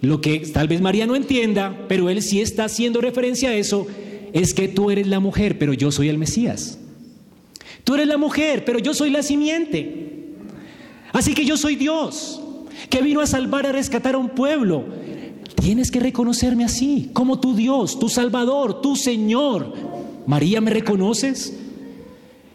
lo 0.00 0.20
que 0.20 0.40
tal 0.40 0.66
vez 0.66 0.80
María 0.80 1.06
no 1.06 1.14
entienda, 1.14 1.84
pero 1.86 2.10
él 2.10 2.20
sí 2.20 2.40
está 2.40 2.64
haciendo 2.64 3.00
referencia 3.00 3.50
a 3.50 3.54
eso, 3.54 3.86
es 4.32 4.54
que 4.54 4.66
tú 4.66 4.90
eres 4.90 5.06
la 5.06 5.20
mujer, 5.20 5.56
pero 5.56 5.72
yo 5.72 5.92
soy 5.92 6.08
el 6.08 6.18
Mesías. 6.18 6.80
Tú 7.84 7.94
eres 7.94 8.08
la 8.08 8.18
mujer, 8.18 8.64
pero 8.64 8.80
yo 8.80 8.92
soy 8.92 9.10
la 9.10 9.22
simiente. 9.22 10.34
Así 11.12 11.32
que 11.32 11.44
yo 11.44 11.56
soy 11.56 11.76
Dios, 11.76 12.40
que 12.90 13.02
vino 13.02 13.20
a 13.20 13.28
salvar 13.28 13.66
a 13.66 13.70
rescatar 13.70 14.16
a 14.16 14.18
un 14.18 14.30
pueblo. 14.30 14.84
Tienes 15.60 15.90
que 15.90 16.00
reconocerme 16.00 16.64
así, 16.64 17.10
como 17.12 17.40
tu 17.40 17.54
Dios, 17.54 17.98
tu 17.98 18.08
Salvador, 18.08 18.80
tu 18.80 18.96
Señor. 18.96 19.72
María, 20.26 20.60
¿me 20.60 20.70
reconoces? 20.70 21.56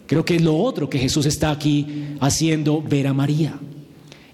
Creo 0.07 0.25
que 0.25 0.35
es 0.35 0.41
lo 0.41 0.57
otro 0.57 0.89
que 0.89 0.99
Jesús 0.99 1.25
está 1.25 1.51
aquí 1.51 1.85
haciendo 2.19 2.81
ver 2.81 3.07
a 3.07 3.13
María. 3.13 3.59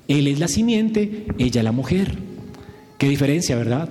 Él 0.08 0.28
es 0.28 0.40
la 0.40 0.48
simiente, 0.48 1.26
ella 1.38 1.64
la 1.64 1.72
mujer. 1.72 2.18
Qué 2.98 3.08
diferencia, 3.08 3.56
¿verdad? 3.56 3.90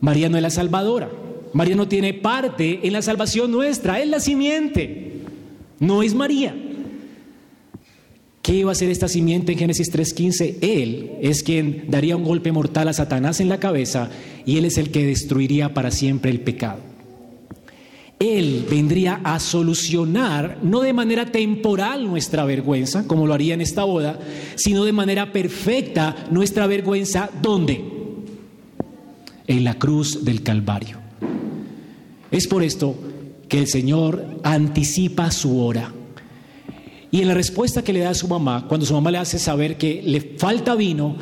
María 0.00 0.28
no 0.28 0.36
es 0.36 0.42
la 0.42 0.50
salvadora. 0.50 1.10
María 1.52 1.76
no 1.76 1.88
tiene 1.88 2.14
parte 2.14 2.80
en 2.82 2.92
la 2.92 3.02
salvación 3.02 3.50
nuestra, 3.50 4.00
es 4.00 4.08
la 4.08 4.20
simiente. 4.20 5.22
No 5.78 6.02
es 6.02 6.14
María. 6.14 6.54
¿Qué 8.42 8.54
iba 8.54 8.70
a 8.70 8.72
hacer 8.72 8.90
esta 8.90 9.08
simiente 9.08 9.52
en 9.52 9.58
Génesis 9.58 9.92
3.15? 9.92 10.56
Él 10.62 11.12
es 11.20 11.42
quien 11.42 11.84
daría 11.88 12.16
un 12.16 12.24
golpe 12.24 12.52
mortal 12.52 12.88
a 12.88 12.92
Satanás 12.92 13.40
en 13.40 13.48
la 13.48 13.60
cabeza 13.60 14.08
y 14.46 14.56
él 14.56 14.64
es 14.64 14.78
el 14.78 14.90
que 14.90 15.04
destruiría 15.04 15.74
para 15.74 15.90
siempre 15.90 16.30
el 16.30 16.40
pecado. 16.40 16.88
Él 18.18 18.66
vendría 18.68 19.20
a 19.22 19.38
solucionar, 19.38 20.58
no 20.62 20.80
de 20.80 20.92
manera 20.92 21.26
temporal 21.26 22.04
nuestra 22.04 22.44
vergüenza, 22.44 23.06
como 23.06 23.26
lo 23.26 23.34
haría 23.34 23.54
en 23.54 23.60
esta 23.60 23.84
boda, 23.84 24.18
sino 24.56 24.84
de 24.84 24.92
manera 24.92 25.32
perfecta 25.32 26.26
nuestra 26.30 26.66
vergüenza, 26.66 27.30
¿dónde? 27.40 27.84
En 29.46 29.62
la 29.62 29.78
cruz 29.78 30.24
del 30.24 30.42
Calvario. 30.42 30.98
Es 32.30 32.48
por 32.48 32.64
esto 32.64 32.96
que 33.48 33.58
el 33.58 33.68
Señor 33.68 34.40
anticipa 34.42 35.30
su 35.30 35.60
hora. 35.60 35.94
Y 37.10 37.22
en 37.22 37.28
la 37.28 37.34
respuesta 37.34 37.82
que 37.82 37.92
le 37.92 38.00
da 38.00 38.10
a 38.10 38.14
su 38.14 38.28
mamá, 38.28 38.66
cuando 38.68 38.86
su 38.86 38.94
mamá 38.94 39.10
le 39.10 39.18
hace 39.18 39.38
saber 39.38 39.78
que 39.78 40.02
le 40.04 40.20
falta 40.20 40.74
vino, 40.74 41.16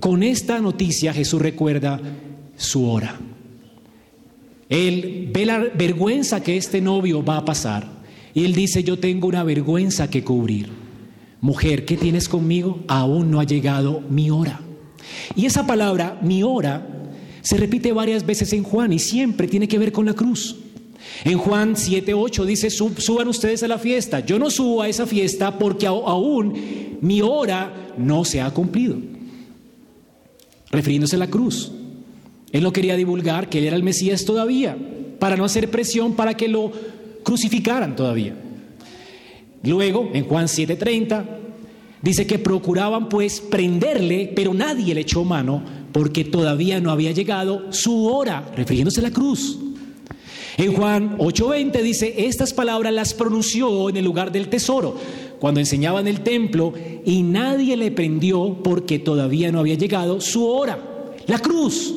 con 0.00 0.22
esta 0.22 0.60
noticia 0.60 1.14
Jesús 1.14 1.40
recuerda 1.40 2.00
su 2.56 2.88
hora. 2.88 3.18
Él 4.68 5.30
ve 5.32 5.46
la 5.46 5.58
vergüenza 5.58 6.42
que 6.42 6.56
este 6.56 6.80
novio 6.80 7.24
va 7.24 7.38
a 7.38 7.44
pasar 7.44 7.88
y 8.34 8.44
él 8.44 8.54
dice, 8.54 8.84
yo 8.84 8.98
tengo 8.98 9.28
una 9.28 9.44
vergüenza 9.44 10.10
que 10.10 10.22
cubrir. 10.22 10.68
Mujer, 11.40 11.84
¿qué 11.84 11.96
tienes 11.96 12.28
conmigo? 12.28 12.80
Aún 12.88 13.30
no 13.30 13.40
ha 13.40 13.44
llegado 13.44 14.02
mi 14.10 14.30
hora. 14.30 14.60
Y 15.34 15.46
esa 15.46 15.66
palabra, 15.66 16.18
mi 16.22 16.42
hora, 16.42 16.86
se 17.40 17.56
repite 17.56 17.92
varias 17.92 18.26
veces 18.26 18.52
en 18.52 18.64
Juan 18.64 18.92
y 18.92 18.98
siempre 18.98 19.46
tiene 19.46 19.68
que 19.68 19.78
ver 19.78 19.92
con 19.92 20.04
la 20.04 20.14
cruz. 20.14 20.56
En 21.24 21.38
Juan 21.38 21.74
7:8 21.74 22.44
dice, 22.44 22.70
suban 22.70 23.28
ustedes 23.28 23.62
a 23.62 23.68
la 23.68 23.78
fiesta. 23.78 24.20
Yo 24.20 24.38
no 24.38 24.50
subo 24.50 24.82
a 24.82 24.88
esa 24.88 25.06
fiesta 25.06 25.58
porque 25.58 25.86
aún 25.86 26.98
mi 27.00 27.22
hora 27.22 27.92
no 27.96 28.24
se 28.24 28.40
ha 28.40 28.50
cumplido. 28.50 28.96
Refiriéndose 30.70 31.16
a 31.16 31.20
la 31.20 31.30
cruz. 31.30 31.72
Él 32.52 32.62
no 32.62 32.72
quería 32.72 32.96
divulgar 32.96 33.48
que 33.48 33.58
él 33.58 33.64
era 33.64 33.76
el 33.76 33.82
Mesías 33.82 34.24
todavía, 34.24 34.76
para 35.18 35.36
no 35.36 35.44
hacer 35.44 35.70
presión 35.70 36.14
para 36.14 36.34
que 36.34 36.48
lo 36.48 36.70
crucificaran 37.22 37.96
todavía. 37.96 38.34
Luego, 39.62 40.10
en 40.12 40.24
Juan 40.24 40.46
7:30, 40.46 41.24
dice 42.02 42.26
que 42.26 42.38
procuraban 42.38 43.08
pues 43.08 43.40
prenderle, 43.40 44.32
pero 44.34 44.54
nadie 44.54 44.94
le 44.94 45.00
echó 45.00 45.24
mano 45.24 45.62
porque 45.92 46.24
todavía 46.24 46.80
no 46.80 46.90
había 46.90 47.12
llegado 47.12 47.72
su 47.72 48.06
hora, 48.06 48.52
refiriéndose 48.54 49.00
a 49.00 49.04
la 49.04 49.10
cruz. 49.10 49.58
En 50.58 50.72
Juan 50.72 51.18
8:20 51.18 51.82
dice, 51.82 52.14
estas 52.26 52.54
palabras 52.54 52.92
las 52.92 53.12
pronunció 53.12 53.90
en 53.90 53.96
el 53.96 54.04
lugar 54.04 54.32
del 54.32 54.48
tesoro, 54.48 54.96
cuando 55.38 55.60
enseñaba 55.60 56.00
en 56.00 56.08
el 56.08 56.20
templo, 56.20 56.72
y 57.04 57.22
nadie 57.22 57.76
le 57.76 57.90
prendió 57.90 58.56
porque 58.62 58.98
todavía 58.98 59.52
no 59.52 59.60
había 59.60 59.74
llegado 59.74 60.20
su 60.20 60.46
hora, 60.46 60.78
la 61.26 61.38
cruz. 61.38 61.94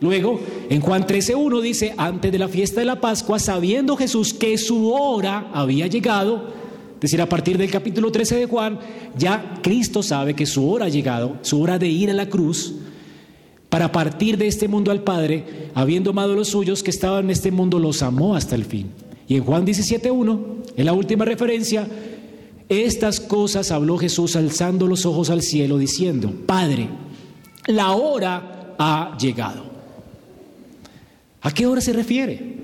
Luego, 0.00 0.40
en 0.68 0.80
Juan 0.80 1.06
13.1 1.06 1.60
dice, 1.60 1.94
antes 1.96 2.30
de 2.32 2.38
la 2.38 2.48
fiesta 2.48 2.80
de 2.80 2.86
la 2.86 3.00
Pascua, 3.00 3.38
sabiendo 3.38 3.96
Jesús 3.96 4.34
que 4.34 4.58
su 4.58 4.92
hora 4.92 5.48
había 5.54 5.86
llegado, 5.86 6.52
es 6.96 7.00
decir, 7.00 7.22
a 7.22 7.28
partir 7.28 7.56
del 7.56 7.70
capítulo 7.70 8.12
13 8.12 8.36
de 8.36 8.46
Juan, 8.46 8.80
ya 9.16 9.60
Cristo 9.62 10.02
sabe 10.02 10.34
que 10.34 10.44
su 10.44 10.68
hora 10.68 10.86
ha 10.86 10.88
llegado, 10.88 11.38
su 11.42 11.62
hora 11.62 11.78
de 11.78 11.88
ir 11.88 12.10
a 12.10 12.14
la 12.14 12.28
cruz, 12.28 12.74
para 13.72 13.90
partir 13.90 14.36
de 14.36 14.48
este 14.48 14.68
mundo 14.68 14.90
al 14.90 15.02
Padre, 15.02 15.70
habiendo 15.74 16.10
amado 16.10 16.34
a 16.34 16.36
los 16.36 16.48
suyos 16.48 16.82
que 16.82 16.90
estaban 16.90 17.24
en 17.24 17.30
este 17.30 17.50
mundo, 17.50 17.78
los 17.78 18.02
amó 18.02 18.36
hasta 18.36 18.54
el 18.54 18.66
fin. 18.66 18.90
Y 19.26 19.36
en 19.36 19.44
Juan 19.44 19.64
17.1, 19.64 20.40
en 20.76 20.84
la 20.84 20.92
última 20.92 21.24
referencia, 21.24 21.88
estas 22.68 23.18
cosas 23.18 23.70
habló 23.70 23.96
Jesús 23.96 24.36
alzando 24.36 24.86
los 24.86 25.06
ojos 25.06 25.30
al 25.30 25.40
cielo, 25.40 25.78
diciendo, 25.78 26.34
Padre, 26.44 26.90
la 27.66 27.92
hora 27.92 28.74
ha 28.78 29.16
llegado. 29.18 29.64
¿A 31.40 31.50
qué 31.54 31.64
hora 31.64 31.80
se 31.80 31.94
refiere? 31.94 32.56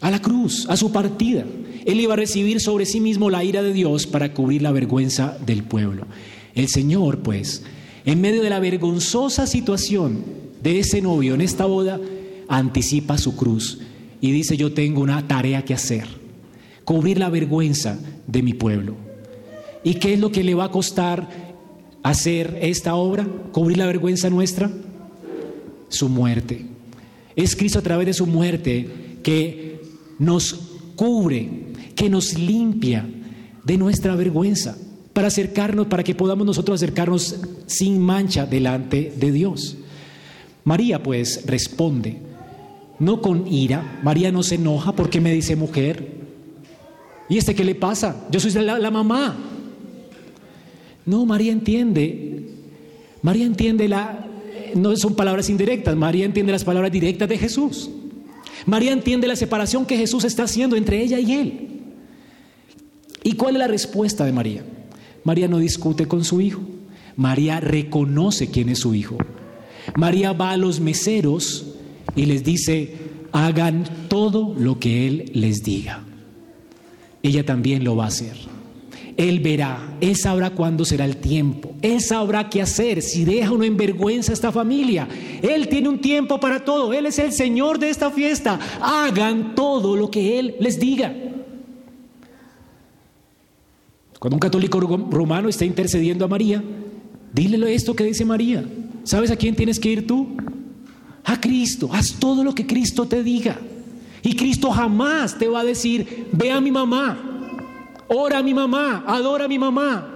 A 0.00 0.12
la 0.12 0.22
cruz, 0.22 0.68
a 0.68 0.76
su 0.76 0.92
partida. 0.92 1.44
Él 1.84 2.00
iba 2.00 2.12
a 2.12 2.16
recibir 2.16 2.60
sobre 2.60 2.86
sí 2.86 3.00
mismo 3.00 3.30
la 3.30 3.42
ira 3.42 3.64
de 3.64 3.72
Dios 3.72 4.06
para 4.06 4.32
cubrir 4.32 4.62
la 4.62 4.70
vergüenza 4.70 5.36
del 5.44 5.64
pueblo. 5.64 6.06
El 6.54 6.68
Señor, 6.68 7.18
pues, 7.18 7.64
en 8.08 8.22
medio 8.22 8.42
de 8.42 8.48
la 8.48 8.58
vergonzosa 8.58 9.46
situación 9.46 10.24
de 10.62 10.78
ese 10.78 11.02
novio 11.02 11.34
en 11.34 11.42
esta 11.42 11.66
boda, 11.66 12.00
anticipa 12.48 13.18
su 13.18 13.36
cruz 13.36 13.80
y 14.22 14.30
dice, 14.32 14.56
yo 14.56 14.72
tengo 14.72 15.02
una 15.02 15.28
tarea 15.28 15.62
que 15.62 15.74
hacer, 15.74 16.06
cubrir 16.84 17.18
la 17.18 17.28
vergüenza 17.28 17.98
de 18.26 18.42
mi 18.42 18.54
pueblo. 18.54 18.94
¿Y 19.84 19.96
qué 19.96 20.14
es 20.14 20.20
lo 20.20 20.32
que 20.32 20.42
le 20.42 20.54
va 20.54 20.64
a 20.64 20.70
costar 20.70 21.28
hacer 22.02 22.58
esta 22.62 22.94
obra? 22.94 23.28
¿Cubrir 23.52 23.76
la 23.76 23.84
vergüenza 23.84 24.30
nuestra? 24.30 24.70
Su 25.90 26.08
muerte. 26.08 26.64
Es 27.36 27.54
Cristo 27.54 27.80
a 27.80 27.82
través 27.82 28.06
de 28.06 28.14
su 28.14 28.26
muerte 28.26 28.88
que 29.22 29.82
nos 30.18 30.54
cubre, 30.96 31.50
que 31.94 32.08
nos 32.08 32.38
limpia 32.38 33.06
de 33.64 33.76
nuestra 33.76 34.16
vergüenza, 34.16 34.78
para 35.18 35.26
acercarnos, 35.26 35.88
para 35.88 36.04
que 36.04 36.14
podamos 36.14 36.46
nosotros 36.46 36.76
acercarnos 36.76 37.34
sin 37.66 37.98
mancha 37.98 38.46
delante 38.46 39.12
de 39.16 39.32
Dios. 39.32 39.76
María 40.62 41.02
pues 41.02 41.44
responde, 41.44 42.18
no 43.00 43.20
con 43.20 43.52
ira, 43.52 43.98
María 44.04 44.30
no 44.30 44.44
se 44.44 44.54
enoja 44.54 44.92
porque 44.92 45.20
me 45.20 45.32
dice 45.32 45.56
mujer. 45.56 46.18
¿Y 47.28 47.36
este 47.36 47.56
qué 47.56 47.64
le 47.64 47.74
pasa? 47.74 48.28
Yo 48.30 48.38
soy 48.38 48.52
la, 48.62 48.78
la 48.78 48.92
mamá. 48.92 49.36
No, 51.04 51.26
María 51.26 51.50
entiende, 51.50 52.50
María 53.20 53.44
entiende 53.44 53.88
la, 53.88 54.24
no 54.76 54.94
son 54.94 55.16
palabras 55.16 55.50
indirectas, 55.50 55.96
María 55.96 56.26
entiende 56.26 56.52
las 56.52 56.62
palabras 56.62 56.92
directas 56.92 57.28
de 57.28 57.38
Jesús. 57.38 57.90
María 58.66 58.92
entiende 58.92 59.26
la 59.26 59.34
separación 59.34 59.84
que 59.84 59.96
Jesús 59.96 60.22
está 60.22 60.44
haciendo 60.44 60.76
entre 60.76 61.02
ella 61.02 61.18
y 61.18 61.32
él. 61.32 61.68
¿Y 63.24 63.32
cuál 63.32 63.56
es 63.56 63.58
la 63.58 63.66
respuesta 63.66 64.24
de 64.24 64.30
María? 64.30 64.62
María 65.24 65.48
no 65.48 65.58
discute 65.58 66.06
con 66.06 66.24
su 66.24 66.40
hijo. 66.40 66.60
María 67.16 67.60
reconoce 67.60 68.50
quién 68.50 68.68
es 68.68 68.78
su 68.78 68.94
hijo. 68.94 69.18
María 69.96 70.32
va 70.32 70.52
a 70.52 70.56
los 70.56 70.80
meseros 70.80 71.74
y 72.14 72.26
les 72.26 72.44
dice, 72.44 72.94
hagan 73.32 73.84
todo 74.08 74.54
lo 74.56 74.78
que 74.78 75.06
Él 75.08 75.30
les 75.34 75.62
diga. 75.62 76.04
Ella 77.22 77.44
también 77.44 77.84
lo 77.84 77.96
va 77.96 78.04
a 78.04 78.08
hacer. 78.08 78.36
Él 79.16 79.40
verá, 79.40 79.96
Él 80.00 80.14
sabrá 80.14 80.50
cuándo 80.50 80.84
será 80.84 81.04
el 81.04 81.16
tiempo, 81.16 81.74
Él 81.82 82.00
sabrá 82.00 82.48
qué 82.48 82.62
hacer, 82.62 83.02
si 83.02 83.24
deja 83.24 83.50
o 83.50 83.58
no 83.58 83.64
en 83.64 83.76
vergüenza 83.76 84.30
a 84.30 84.34
esta 84.34 84.52
familia. 84.52 85.08
Él 85.42 85.68
tiene 85.68 85.88
un 85.88 86.00
tiempo 86.00 86.38
para 86.38 86.64
todo, 86.64 86.92
Él 86.92 87.04
es 87.06 87.18
el 87.18 87.32
Señor 87.32 87.80
de 87.80 87.90
esta 87.90 88.12
fiesta. 88.12 88.60
Hagan 88.80 89.56
todo 89.56 89.96
lo 89.96 90.08
que 90.08 90.38
Él 90.38 90.54
les 90.60 90.78
diga. 90.78 91.12
Cuando 94.18 94.36
un 94.36 94.40
católico 94.40 94.80
romano 94.80 95.48
está 95.48 95.64
intercediendo 95.64 96.24
a 96.24 96.28
María, 96.28 96.62
Dile 97.32 97.74
esto 97.74 97.94
que 97.94 98.04
dice 98.04 98.24
María. 98.24 98.64
¿Sabes 99.04 99.30
a 99.30 99.36
quién 99.36 99.54
tienes 99.54 99.78
que 99.78 99.90
ir 99.90 100.06
tú? 100.06 100.36
A 101.24 101.40
Cristo. 101.40 101.90
Haz 101.92 102.14
todo 102.18 102.42
lo 102.42 102.54
que 102.54 102.66
Cristo 102.66 103.06
te 103.06 103.22
diga. 103.22 103.58
Y 104.22 104.34
Cristo 104.34 104.70
jamás 104.70 105.38
te 105.38 105.46
va 105.46 105.60
a 105.60 105.64
decir, 105.64 106.26
ve 106.32 106.50
a 106.50 106.60
mi 106.60 106.72
mamá, 106.72 107.16
ora 108.08 108.38
a 108.38 108.42
mi 108.42 108.52
mamá, 108.52 109.04
adora 109.06 109.44
a 109.44 109.48
mi 109.48 109.58
mamá. 109.58 110.14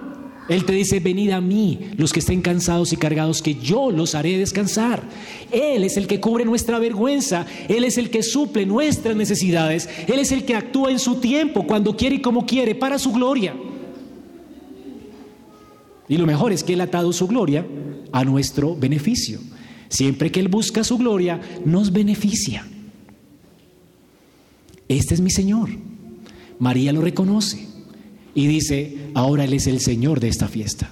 Él 0.49 0.65
te 0.65 0.73
dice, 0.73 0.99
venid 0.99 1.31
a 1.31 1.39
mí, 1.39 1.91
los 1.95 2.11
que 2.11 2.19
estén 2.19 2.41
cansados 2.41 2.91
y 2.91 2.97
cargados, 2.97 3.41
que 3.41 3.55
yo 3.55 3.91
los 3.91 4.13
haré 4.13 4.37
descansar. 4.37 5.01
Él 5.51 5.85
es 5.85 5.95
el 5.95 6.05
que 6.05 6.19
cubre 6.19 6.43
nuestra 6.43 6.79
vergüenza, 6.79 7.45
Él 7.69 7.85
es 7.85 7.97
el 7.97 8.09
que 8.09 8.23
suple 8.23 8.65
nuestras 8.65 9.15
necesidades, 9.15 9.87
Él 10.05 10.19
es 10.19 10.33
el 10.33 10.43
que 10.43 10.55
actúa 10.55 10.91
en 10.91 10.99
su 10.99 11.15
tiempo, 11.15 11.65
cuando 11.65 11.95
quiere 11.95 12.17
y 12.17 12.21
como 12.21 12.45
quiere, 12.45 12.75
para 12.75 12.99
su 12.99 13.13
gloria. 13.13 13.55
Y 16.07 16.17
lo 16.17 16.25
mejor 16.25 16.51
es 16.51 16.63
que 16.63 16.73
Él 16.73 16.81
ha 16.81 16.85
atado 16.85 17.13
su 17.13 17.27
gloria 17.27 17.65
a 18.11 18.23
nuestro 18.23 18.75
beneficio. 18.75 19.39
Siempre 19.89 20.31
que 20.31 20.39
Él 20.39 20.47
busca 20.47 20.83
su 20.83 20.97
gloria, 20.97 21.39
nos 21.65 21.91
beneficia. 21.91 22.65
Este 24.87 25.13
es 25.13 25.21
mi 25.21 25.29
Señor. 25.29 25.69
María 26.59 26.93
lo 26.93 27.01
reconoce 27.01 27.67
y 28.35 28.47
dice, 28.47 28.97
ahora 29.13 29.45
Él 29.45 29.53
es 29.53 29.67
el 29.67 29.79
Señor 29.79 30.19
de 30.19 30.29
esta 30.29 30.47
fiesta. 30.47 30.91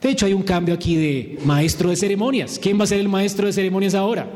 De 0.00 0.10
hecho, 0.10 0.26
hay 0.26 0.32
un 0.32 0.42
cambio 0.42 0.74
aquí 0.74 0.94
de 0.94 1.38
maestro 1.44 1.90
de 1.90 1.96
ceremonias. 1.96 2.58
¿Quién 2.60 2.78
va 2.78 2.84
a 2.84 2.88
ser 2.88 3.00
el 3.00 3.08
maestro 3.08 3.46
de 3.46 3.52
ceremonias 3.52 3.94
ahora? 3.94 4.30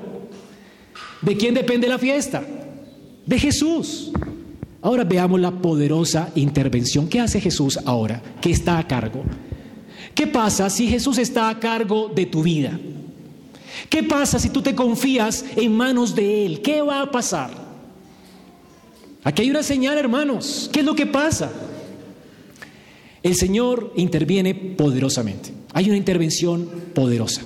¿De 1.22 1.36
quién 1.36 1.54
depende 1.54 1.86
la 1.86 1.98
fiesta? 1.98 2.42
De 3.26 3.38
Jesús. 3.38 4.10
Ahora 4.82 5.04
veamos 5.04 5.38
la 5.40 5.50
poderosa 5.50 6.30
intervención. 6.34 7.08
¿Qué 7.08 7.20
hace 7.20 7.40
Jesús 7.40 7.78
ahora 7.84 8.22
que 8.40 8.50
está 8.50 8.78
a 8.78 8.86
cargo? 8.86 9.22
¿Qué 10.20 10.26
pasa 10.26 10.68
si 10.68 10.86
Jesús 10.86 11.16
está 11.16 11.48
a 11.48 11.58
cargo 11.58 12.12
de 12.14 12.26
tu 12.26 12.42
vida? 12.42 12.78
¿Qué 13.88 14.02
pasa 14.02 14.38
si 14.38 14.50
tú 14.50 14.60
te 14.60 14.74
confías 14.74 15.46
en 15.56 15.74
manos 15.74 16.14
de 16.14 16.44
Él? 16.44 16.60
¿Qué 16.60 16.82
va 16.82 17.00
a 17.00 17.10
pasar? 17.10 17.50
Aquí 19.24 19.40
hay 19.40 19.50
una 19.50 19.62
señal, 19.62 19.96
hermanos. 19.96 20.68
¿Qué 20.70 20.80
es 20.80 20.84
lo 20.84 20.94
que 20.94 21.06
pasa? 21.06 21.50
El 23.22 23.34
Señor 23.34 23.94
interviene 23.96 24.54
poderosamente. 24.54 25.54
Hay 25.72 25.88
una 25.88 25.96
intervención 25.96 26.68
poderosa. 26.94 27.40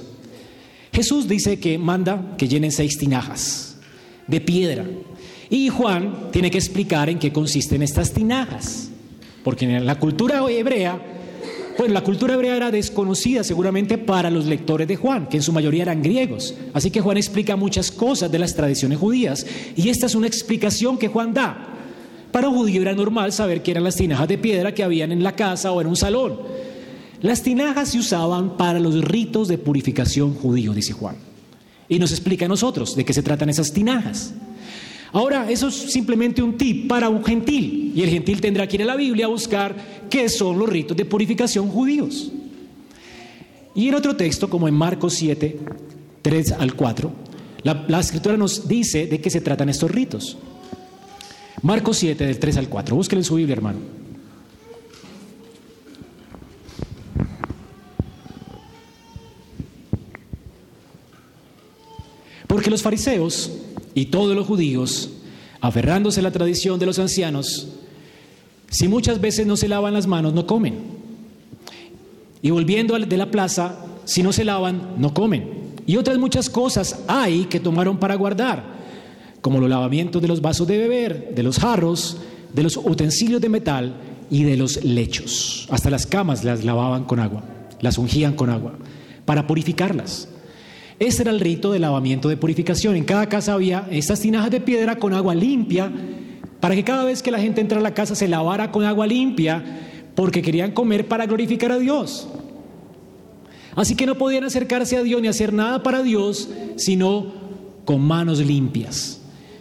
Jesús 0.93 1.29
dice 1.29 1.61
que 1.61 1.79
manda 1.79 2.35
que 2.37 2.49
llenen 2.49 2.73
seis 2.73 2.99
tinajas 2.99 3.77
de 4.27 4.41
piedra. 4.41 4.85
Y 5.49 5.69
Juan 5.69 6.33
tiene 6.33 6.51
que 6.51 6.59
explicar 6.59 7.09
en 7.09 7.21
qué 7.21 7.33
consisten 7.33 7.85
estas 7.85 8.13
tinajas. 8.13 8.89
Porque 9.45 9.65
en 9.65 9.87
la 9.87 10.01
cultura 10.01 10.43
hebrea, 10.51 11.01
pues 11.77 11.91
la 11.91 12.03
cultura 12.03 12.35
hebrea 12.35 12.57
era 12.57 12.71
desconocida 12.71 13.43
seguramente 13.43 13.99
para 13.99 14.31
los 14.31 14.47
lectores 14.47 14.87
de 14.87 14.97
Juan, 14.97 15.29
que 15.29 15.39
en 15.39 15.43
su 15.43 15.53
mayoría 15.53 15.83
eran 15.83 16.03
griegos. 16.03 16.55
Así 16.73 16.91
que 16.91 17.01
Juan 17.01 17.17
explica 17.17 17.57
muchas 17.57 17.91
cosas 17.91 18.31
de 18.31 18.39
las 18.39 18.55
tradiciones 18.55 18.99
judías. 18.99 19.47
Y 19.77 19.89
esta 19.89 20.07
es 20.07 20.15
una 20.15 20.27
explicación 20.27 20.99
que 20.99 21.09
Juan 21.09 21.35
da. 21.35 21.69
Para 22.31 22.49
un 22.49 22.57
judío 22.57 22.83
era 22.83 22.95
normal 22.95 23.33
saber 23.33 23.63
que 23.63 23.71
eran 23.71 23.85
las 23.85 23.97
tinajas 23.97 24.29
de 24.29 24.39
piedra 24.39 24.75
que 24.75 24.83
habían 24.83 25.13
en 25.13 25.23
la 25.23 25.37
casa 25.37 25.73
o 25.73 25.81
en 25.81 25.87
un 25.87 25.97
salón. 25.97 26.39
Las 27.21 27.43
tinajas 27.43 27.91
se 27.91 27.99
usaban 27.99 28.57
para 28.57 28.79
los 28.79 29.03
ritos 29.03 29.49
de 29.49 29.59
purificación 29.59 30.35
judío, 30.35 30.75
dice 30.75 30.93
Juan. 30.93 31.17
Y 31.89 31.99
nos 31.99 32.11
explica 32.13 32.45
a 32.45 32.49
nosotros 32.49 32.97
de 32.97 33.05
qué 33.05 33.13
se 33.13 33.23
tratan 33.23 33.51
esas 33.51 33.73
tinajas. 33.73 34.35
Ahora, 35.15 35.49
eso 35.49 35.69
es 35.69 35.77
simplemente 35.77 36.43
un 36.43 36.59
tip 36.59 36.89
para 36.89 37.09
un 37.09 37.25
gentil. 37.25 37.93
Y 37.95 38.03
el 38.03 38.11
gentil 38.11 38.41
tendrá 38.41 38.67
que 38.67 38.75
ir 38.75 38.83
a 38.83 38.87
la 38.87 38.97
Biblia 38.97 39.27
a 39.27 39.29
buscar 39.29 39.77
qué 40.11 40.29
son 40.29 40.59
los 40.59 40.69
ritos 40.69 40.97
de 40.97 41.05
purificación 41.05 41.69
judíos. 41.69 42.33
Y 43.77 43.87
en 43.89 43.95
otro 43.95 44.17
texto, 44.17 44.51
como 44.51 44.67
en 44.67 44.75
Marcos 44.75 45.15
7, 45.15 45.57
3 46.21 46.53
al 46.59 46.75
4, 46.75 47.13
la, 47.63 47.85
la 47.87 48.01
escritura 48.01 48.37
nos 48.37 48.67
dice 48.67 49.07
de 49.07 49.21
qué 49.21 49.31
se 49.31 49.41
tratan 49.41 49.69
estos 49.69 49.89
ritos. 49.89 50.37
Marcos 51.63 51.99
7, 51.99 52.27
del 52.27 52.41
3 52.41 52.57
al 52.57 52.69
4. 52.69 52.97
Búsquenlo 52.97 53.21
en 53.21 53.25
su 53.25 53.37
Biblia, 53.37 53.53
hermano. 53.53 53.79
Porque 62.49 62.69
los 62.69 62.83
fariseos 62.83 63.64
y 63.95 64.07
todos 64.07 64.35
los 64.35 64.47
judíos, 64.47 65.11
aferrándose 65.61 66.21
a 66.21 66.25
la 66.25 66.33
tradición 66.33 66.79
de 66.79 66.87
los 66.87 66.99
ancianos, 66.99 67.69
si 68.71 68.89
muchas 68.89 69.21
veces 69.21 69.47
no 69.47 69.57
se 69.57 69.69
lavan 69.69 69.95
las 69.95 70.07
manos, 70.07 70.35
no 70.35 70.47
comen. 70.47 70.75
Y 72.43 72.51
volviendo 72.51 72.99
de 72.99 73.17
la 73.17 73.31
plaza, 73.31 73.85
si 74.05 74.23
no 74.23 74.33
se 74.33 74.45
lavan, 74.45 74.95
no 74.99 75.15
comen. 75.15 75.75
Y 75.87 75.97
otras 75.97 76.19
muchas 76.19 76.51
cosas 76.51 77.01
hay 77.07 77.45
que 77.45 77.61
tomaron 77.61 77.99
para 77.99 78.15
guardar 78.15 78.75
como 79.45 79.61
los 79.61 79.69
lavamientos 79.69 80.23
de 80.23 80.29
los 80.29 80.41
vasos 80.41 80.67
de 80.67 80.79
beber, 80.79 81.35
de 81.35 81.43
los 81.43 81.59
jarros, 81.59 82.17
de 82.55 82.63
los 82.63 82.79
utensilios 82.79 83.43
de 83.43 83.51
metal 83.51 83.95
y 84.31 84.43
de 84.43 84.57
los 84.57 84.83
lechos. 84.83 85.69
Hasta 85.71 85.91
las 85.91 86.07
camas 86.07 86.45
las 86.45 86.65
lavaban 86.65 87.05
con 87.05 87.21
agua, 87.21 87.45
las 87.83 87.99
ungían 87.99 88.37
con 88.37 88.49
agua, 88.49 88.73
para 89.27 89.47
purificarlas. 89.47 90.29
Ese 90.99 91.23
era 91.23 91.31
el 91.31 91.41
rito 91.41 91.73
de 91.73 91.79
lavamiento 91.79 92.29
de 92.29 92.37
purificación. 92.37 92.97
En 92.97 93.05
cada 93.05 93.29
casa 93.29 93.55
había 93.55 93.87
estas 93.91 94.21
tinajas 94.21 94.51
de 94.51 94.61
piedra 94.61 94.97
con 94.97 95.13
agua 95.13 95.35
limpia, 95.35 95.91
para 96.61 96.75
que 96.75 96.85
cada 96.85 97.05
vez 97.05 97.23
que 97.23 97.31
la 97.31 97.41
gente 97.41 97.61
entrara 97.61 97.81
a 97.81 97.83
la 97.83 97.95
casa 97.95 98.15
se 98.15 98.29
lavara 98.29 98.71
con 98.71 98.85
agua 98.85 99.07
limpia, 99.07 99.63
porque 100.15 100.43
querían 100.43 100.73
comer 100.73 101.09
para 101.09 101.27
glorificar 101.27 101.73
a 101.73 101.79
Dios. 101.79 102.29
Así 103.75 103.97
que 103.97 104.07
no 104.07 104.17
podían 104.17 104.45
acercarse 104.45 104.97
a 104.97 105.03
Dios 105.03 105.21
ni 105.21 105.29
hacer 105.29 105.53
nada 105.53 105.83
para 105.83 106.03
Dios, 106.03 106.49
sino 106.77 107.33
con 107.85 108.01
manos 108.01 108.39
limpias. 108.39 109.21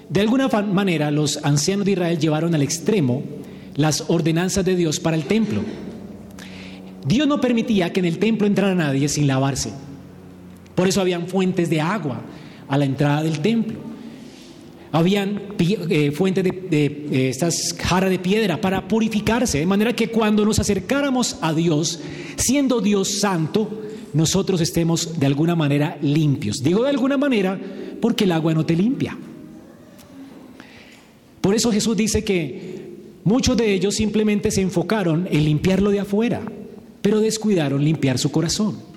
De 0.09 0.21
alguna 0.21 0.47
manera 0.47 1.09
los 1.09 1.43
ancianos 1.43 1.85
de 1.85 1.93
Israel 1.93 2.19
llevaron 2.19 2.53
al 2.53 2.61
extremo 2.61 3.23
las 3.75 4.05
ordenanzas 4.09 4.63
de 4.63 4.75
Dios 4.75 4.99
para 4.99 5.15
el 5.15 5.23
templo. 5.23 5.61
Dios 7.05 7.27
no 7.27 7.41
permitía 7.41 7.91
que 7.91 7.99
en 7.99 8.05
el 8.05 8.19
templo 8.19 8.45
entrara 8.45 8.75
nadie 8.75 9.09
sin 9.09 9.25
lavarse. 9.25 9.71
Por 10.75 10.87
eso 10.87 11.01
habían 11.01 11.27
fuentes 11.27 11.69
de 11.69 11.81
agua 11.81 12.21
a 12.67 12.77
la 12.77 12.85
entrada 12.85 13.23
del 13.23 13.39
templo. 13.39 13.77
Habían 14.91 15.41
eh, 15.57 16.11
fuentes 16.11 16.43
de, 16.43 16.51
de 16.51 17.29
estas 17.29 17.75
jarras 17.79 18.11
de 18.11 18.19
piedra 18.19 18.61
para 18.61 18.87
purificarse, 18.87 19.59
de 19.59 19.65
manera 19.65 19.93
que 19.93 20.09
cuando 20.09 20.45
nos 20.45 20.59
acercáramos 20.59 21.37
a 21.41 21.53
Dios, 21.53 21.99
siendo 22.35 22.79
Dios 22.79 23.19
santo, 23.19 23.81
nosotros 24.13 24.61
estemos 24.61 25.19
de 25.19 25.25
alguna 25.25 25.55
manera 25.55 25.97
limpios. 26.01 26.61
Digo 26.61 26.83
de 26.83 26.89
alguna 26.89 27.17
manera 27.17 27.59
porque 27.99 28.25
el 28.25 28.31
agua 28.31 28.53
no 28.53 28.65
te 28.65 28.75
limpia. 28.75 29.17
Por 31.41 31.55
eso 31.55 31.71
Jesús 31.71 31.97
dice 31.97 32.23
que 32.23 32.91
muchos 33.23 33.57
de 33.57 33.73
ellos 33.73 33.95
simplemente 33.95 34.51
se 34.51 34.61
enfocaron 34.61 35.27
en 35.29 35.43
limpiarlo 35.43 35.89
de 35.89 35.99
afuera, 35.99 36.41
pero 37.01 37.19
descuidaron 37.19 37.83
limpiar 37.83 38.17
su 38.17 38.31
corazón. 38.31 38.92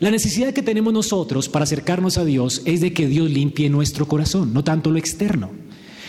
La 0.00 0.10
necesidad 0.10 0.52
que 0.52 0.62
tenemos 0.62 0.92
nosotros 0.92 1.48
para 1.48 1.64
acercarnos 1.64 2.18
a 2.18 2.24
Dios 2.24 2.62
es 2.64 2.80
de 2.80 2.92
que 2.92 3.06
Dios 3.06 3.30
limpie 3.30 3.70
nuestro 3.70 4.08
corazón, 4.08 4.52
no 4.52 4.64
tanto 4.64 4.90
lo 4.90 4.98
externo. 4.98 5.50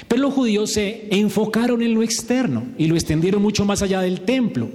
Pero 0.08 0.24
los 0.24 0.34
judíos 0.34 0.72
se 0.72 1.08
enfocaron 1.12 1.82
en 1.82 1.94
lo 1.94 2.04
externo 2.04 2.66
y 2.78 2.88
lo 2.88 2.96
extendieron 2.96 3.42
mucho 3.42 3.66
más 3.66 3.82
allá 3.82 4.02
del 4.02 4.22
templo. 4.22 4.70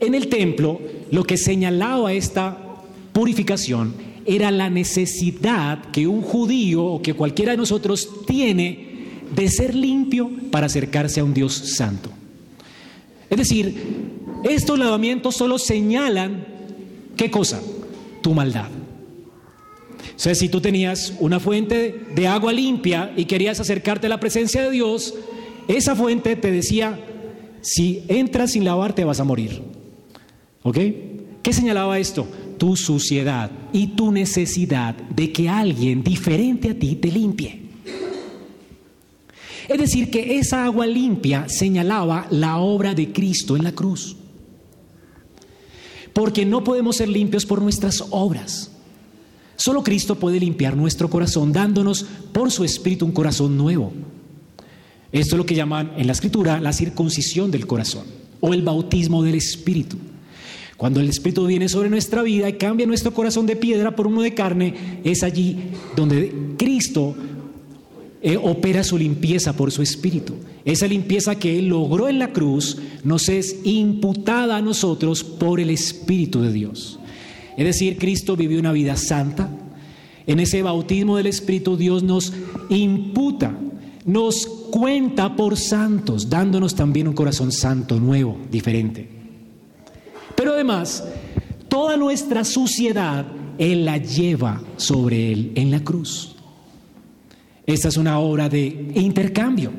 En 0.00 0.14
el 0.14 0.28
templo, 0.28 0.80
lo 1.10 1.24
que 1.24 1.36
señalaba 1.36 2.12
esta 2.12 2.56
purificación 3.12 3.94
era 4.24 4.50
la 4.50 4.70
necesidad 4.70 5.90
que 5.90 6.06
un 6.06 6.22
judío 6.22 6.84
o 6.84 7.02
que 7.02 7.14
cualquiera 7.14 7.52
de 7.52 7.58
nosotros 7.58 8.08
tiene 8.26 8.88
de 9.34 9.48
ser 9.48 9.74
limpio 9.74 10.30
para 10.50 10.66
acercarse 10.66 11.20
a 11.20 11.24
un 11.24 11.34
Dios 11.34 11.54
santo. 11.54 12.10
Es 13.30 13.38
decir, 13.38 13.74
estos 14.44 14.78
lavamientos 14.78 15.36
solo 15.36 15.58
señalan 15.58 16.46
qué 17.16 17.30
cosa? 17.30 17.60
Tu 18.22 18.34
maldad. 18.34 18.68
O 20.16 20.18
sea, 20.18 20.34
si 20.34 20.48
tú 20.48 20.60
tenías 20.60 21.14
una 21.20 21.40
fuente 21.40 22.06
de 22.14 22.26
agua 22.26 22.52
limpia 22.52 23.12
y 23.16 23.24
querías 23.26 23.60
acercarte 23.60 24.06
a 24.06 24.10
la 24.10 24.20
presencia 24.20 24.62
de 24.62 24.70
Dios, 24.70 25.14
esa 25.68 25.94
fuente 25.94 26.34
te 26.36 26.50
decía, 26.50 26.98
si 27.60 28.02
entras 28.08 28.52
sin 28.52 28.64
lavarte 28.64 29.04
vas 29.04 29.20
a 29.20 29.24
morir. 29.24 29.62
¿Ok? 30.62 30.78
¿Qué 31.42 31.52
señalaba 31.52 31.98
esto? 31.98 32.26
Tu 32.58 32.76
suciedad 32.76 33.50
y 33.72 33.88
tu 33.88 34.10
necesidad 34.10 34.94
de 34.94 35.32
que 35.32 35.48
alguien 35.48 36.02
diferente 36.02 36.70
a 36.70 36.74
ti 36.74 36.96
te 36.96 37.12
limpie. 37.12 37.62
Es 39.68 39.78
decir, 39.78 40.10
que 40.10 40.38
esa 40.38 40.64
agua 40.64 40.86
limpia 40.86 41.48
señalaba 41.48 42.26
la 42.30 42.58
obra 42.58 42.94
de 42.94 43.12
Cristo 43.12 43.56
en 43.56 43.64
la 43.64 43.72
cruz. 43.72 44.17
Porque 46.18 46.44
no 46.44 46.64
podemos 46.64 46.96
ser 46.96 47.08
limpios 47.08 47.46
por 47.46 47.62
nuestras 47.62 48.04
obras. 48.10 48.72
Solo 49.54 49.84
Cristo 49.84 50.16
puede 50.16 50.40
limpiar 50.40 50.76
nuestro 50.76 51.08
corazón 51.08 51.52
dándonos 51.52 52.04
por 52.32 52.50
su 52.50 52.64
Espíritu 52.64 53.06
un 53.06 53.12
corazón 53.12 53.56
nuevo. 53.56 53.92
Esto 55.12 55.36
es 55.36 55.38
lo 55.38 55.46
que 55.46 55.54
llaman 55.54 55.92
en 55.96 56.08
la 56.08 56.14
Escritura 56.14 56.58
la 56.58 56.72
circuncisión 56.72 57.52
del 57.52 57.68
corazón 57.68 58.04
o 58.40 58.52
el 58.52 58.62
bautismo 58.62 59.22
del 59.22 59.36
Espíritu. 59.36 59.96
Cuando 60.76 60.98
el 60.98 61.08
Espíritu 61.08 61.46
viene 61.46 61.68
sobre 61.68 61.88
nuestra 61.88 62.22
vida 62.22 62.48
y 62.48 62.54
cambia 62.54 62.84
nuestro 62.84 63.14
corazón 63.14 63.46
de 63.46 63.54
piedra 63.54 63.94
por 63.94 64.08
uno 64.08 64.20
de 64.20 64.34
carne, 64.34 65.00
es 65.04 65.22
allí 65.22 65.70
donde 65.94 66.34
Cristo 66.58 67.14
eh, 68.20 68.36
opera 68.36 68.82
su 68.82 68.98
limpieza 68.98 69.52
por 69.52 69.70
su 69.70 69.80
Espíritu. 69.80 70.34
Esa 70.64 70.86
limpieza 70.86 71.36
que 71.36 71.58
Él 71.58 71.68
logró 71.68 72.08
en 72.08 72.18
la 72.18 72.32
cruz 72.32 72.78
nos 73.04 73.28
es 73.28 73.60
imputada 73.64 74.56
a 74.56 74.62
nosotros 74.62 75.22
por 75.22 75.60
el 75.60 75.70
Espíritu 75.70 76.42
de 76.42 76.52
Dios. 76.52 76.98
Es 77.56 77.64
decir, 77.64 77.96
Cristo 77.96 78.36
vivió 78.36 78.58
una 78.58 78.72
vida 78.72 78.96
santa. 78.96 79.48
En 80.26 80.40
ese 80.40 80.62
bautismo 80.62 81.16
del 81.16 81.26
Espíritu 81.26 81.76
Dios 81.76 82.02
nos 82.02 82.32
imputa, 82.68 83.56
nos 84.04 84.46
cuenta 84.46 85.36
por 85.36 85.56
santos, 85.56 86.28
dándonos 86.28 86.74
también 86.74 87.08
un 87.08 87.14
corazón 87.14 87.52
santo, 87.52 88.00
nuevo, 88.00 88.36
diferente. 88.50 89.08
Pero 90.34 90.52
además, 90.52 91.04
toda 91.68 91.96
nuestra 91.96 92.44
suciedad 92.44 93.26
Él 93.58 93.84
la 93.84 93.98
lleva 93.98 94.60
sobre 94.76 95.32
Él 95.32 95.52
en 95.54 95.70
la 95.70 95.80
cruz. 95.80 96.34
Esta 97.68 97.88
es 97.88 97.98
una 97.98 98.18
obra 98.18 98.48
de 98.48 98.92
intercambio. 98.94 99.70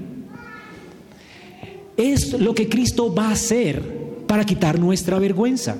Es 1.97 2.39
lo 2.39 2.53
que 2.53 2.69
Cristo 2.69 3.11
va 3.13 3.29
a 3.29 3.31
hacer 3.31 3.81
para 4.27 4.45
quitar 4.45 4.77
nuestra 4.77 5.17
vergüenza. 5.17 5.75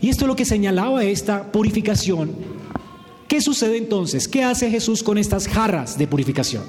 Y 0.00 0.08
esto 0.08 0.24
es 0.24 0.28
lo 0.28 0.34
que 0.34 0.44
señalaba 0.44 1.04
esta 1.04 1.52
purificación. 1.52 2.32
¿Qué 3.28 3.40
sucede 3.40 3.76
entonces? 3.76 4.26
¿Qué 4.26 4.42
hace 4.42 4.70
Jesús 4.70 5.04
con 5.04 5.18
estas 5.18 5.46
jarras 5.46 5.96
de 5.96 6.08
purificación? 6.08 6.64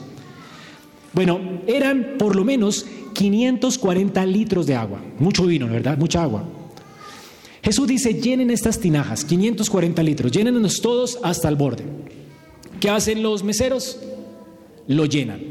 Bueno, 1.11 1.39
eran 1.65 2.13
por 2.19 2.35
lo 2.35 2.43
menos 2.43 2.85
540 3.15 4.23
litros 4.27 4.67
de 4.67 4.75
agua. 4.75 5.01
Mucho 5.17 5.47
vino, 5.47 5.67
¿verdad? 5.67 5.97
Mucha 5.97 6.21
agua. 6.21 6.43
Jesús 7.63 7.87
dice, 7.87 8.13
llenen 8.13 8.51
estas 8.51 8.79
tinajas, 8.79 9.25
540 9.25 10.03
litros, 10.03 10.31
llénennos 10.31 10.81
todos 10.81 11.17
hasta 11.23 11.49
el 11.49 11.55
borde. 11.55 11.83
¿Qué 12.79 12.91
hacen 12.91 13.23
los 13.23 13.43
meseros? 13.43 13.97
Lo 14.87 15.05
llenan. 15.05 15.41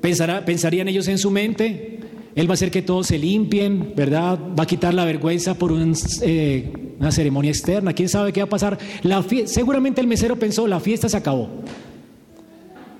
Pensará, 0.00 0.44
pensarían 0.44 0.88
ellos 0.88 1.08
en 1.08 1.18
su 1.18 1.30
mente, 1.30 2.00
Él 2.34 2.46
va 2.46 2.52
a 2.52 2.54
hacer 2.54 2.70
que 2.70 2.82
todos 2.82 3.06
se 3.06 3.18
limpien, 3.18 3.94
¿verdad? 3.96 4.38
Va 4.58 4.64
a 4.64 4.66
quitar 4.66 4.92
la 4.92 5.04
vergüenza 5.04 5.54
por 5.54 5.72
eh, 5.72 6.94
una 6.98 7.10
ceremonia 7.10 7.50
externa. 7.50 7.92
¿Quién 7.92 8.08
sabe 8.08 8.32
qué 8.32 8.40
va 8.40 8.46
a 8.46 8.50
pasar? 8.50 8.78
La 9.02 9.24
seguramente 9.46 10.00
el 10.00 10.06
mesero 10.06 10.38
pensó, 10.38 10.66
la 10.66 10.80
fiesta 10.80 11.08
se 11.08 11.16
acabó. 11.16 11.48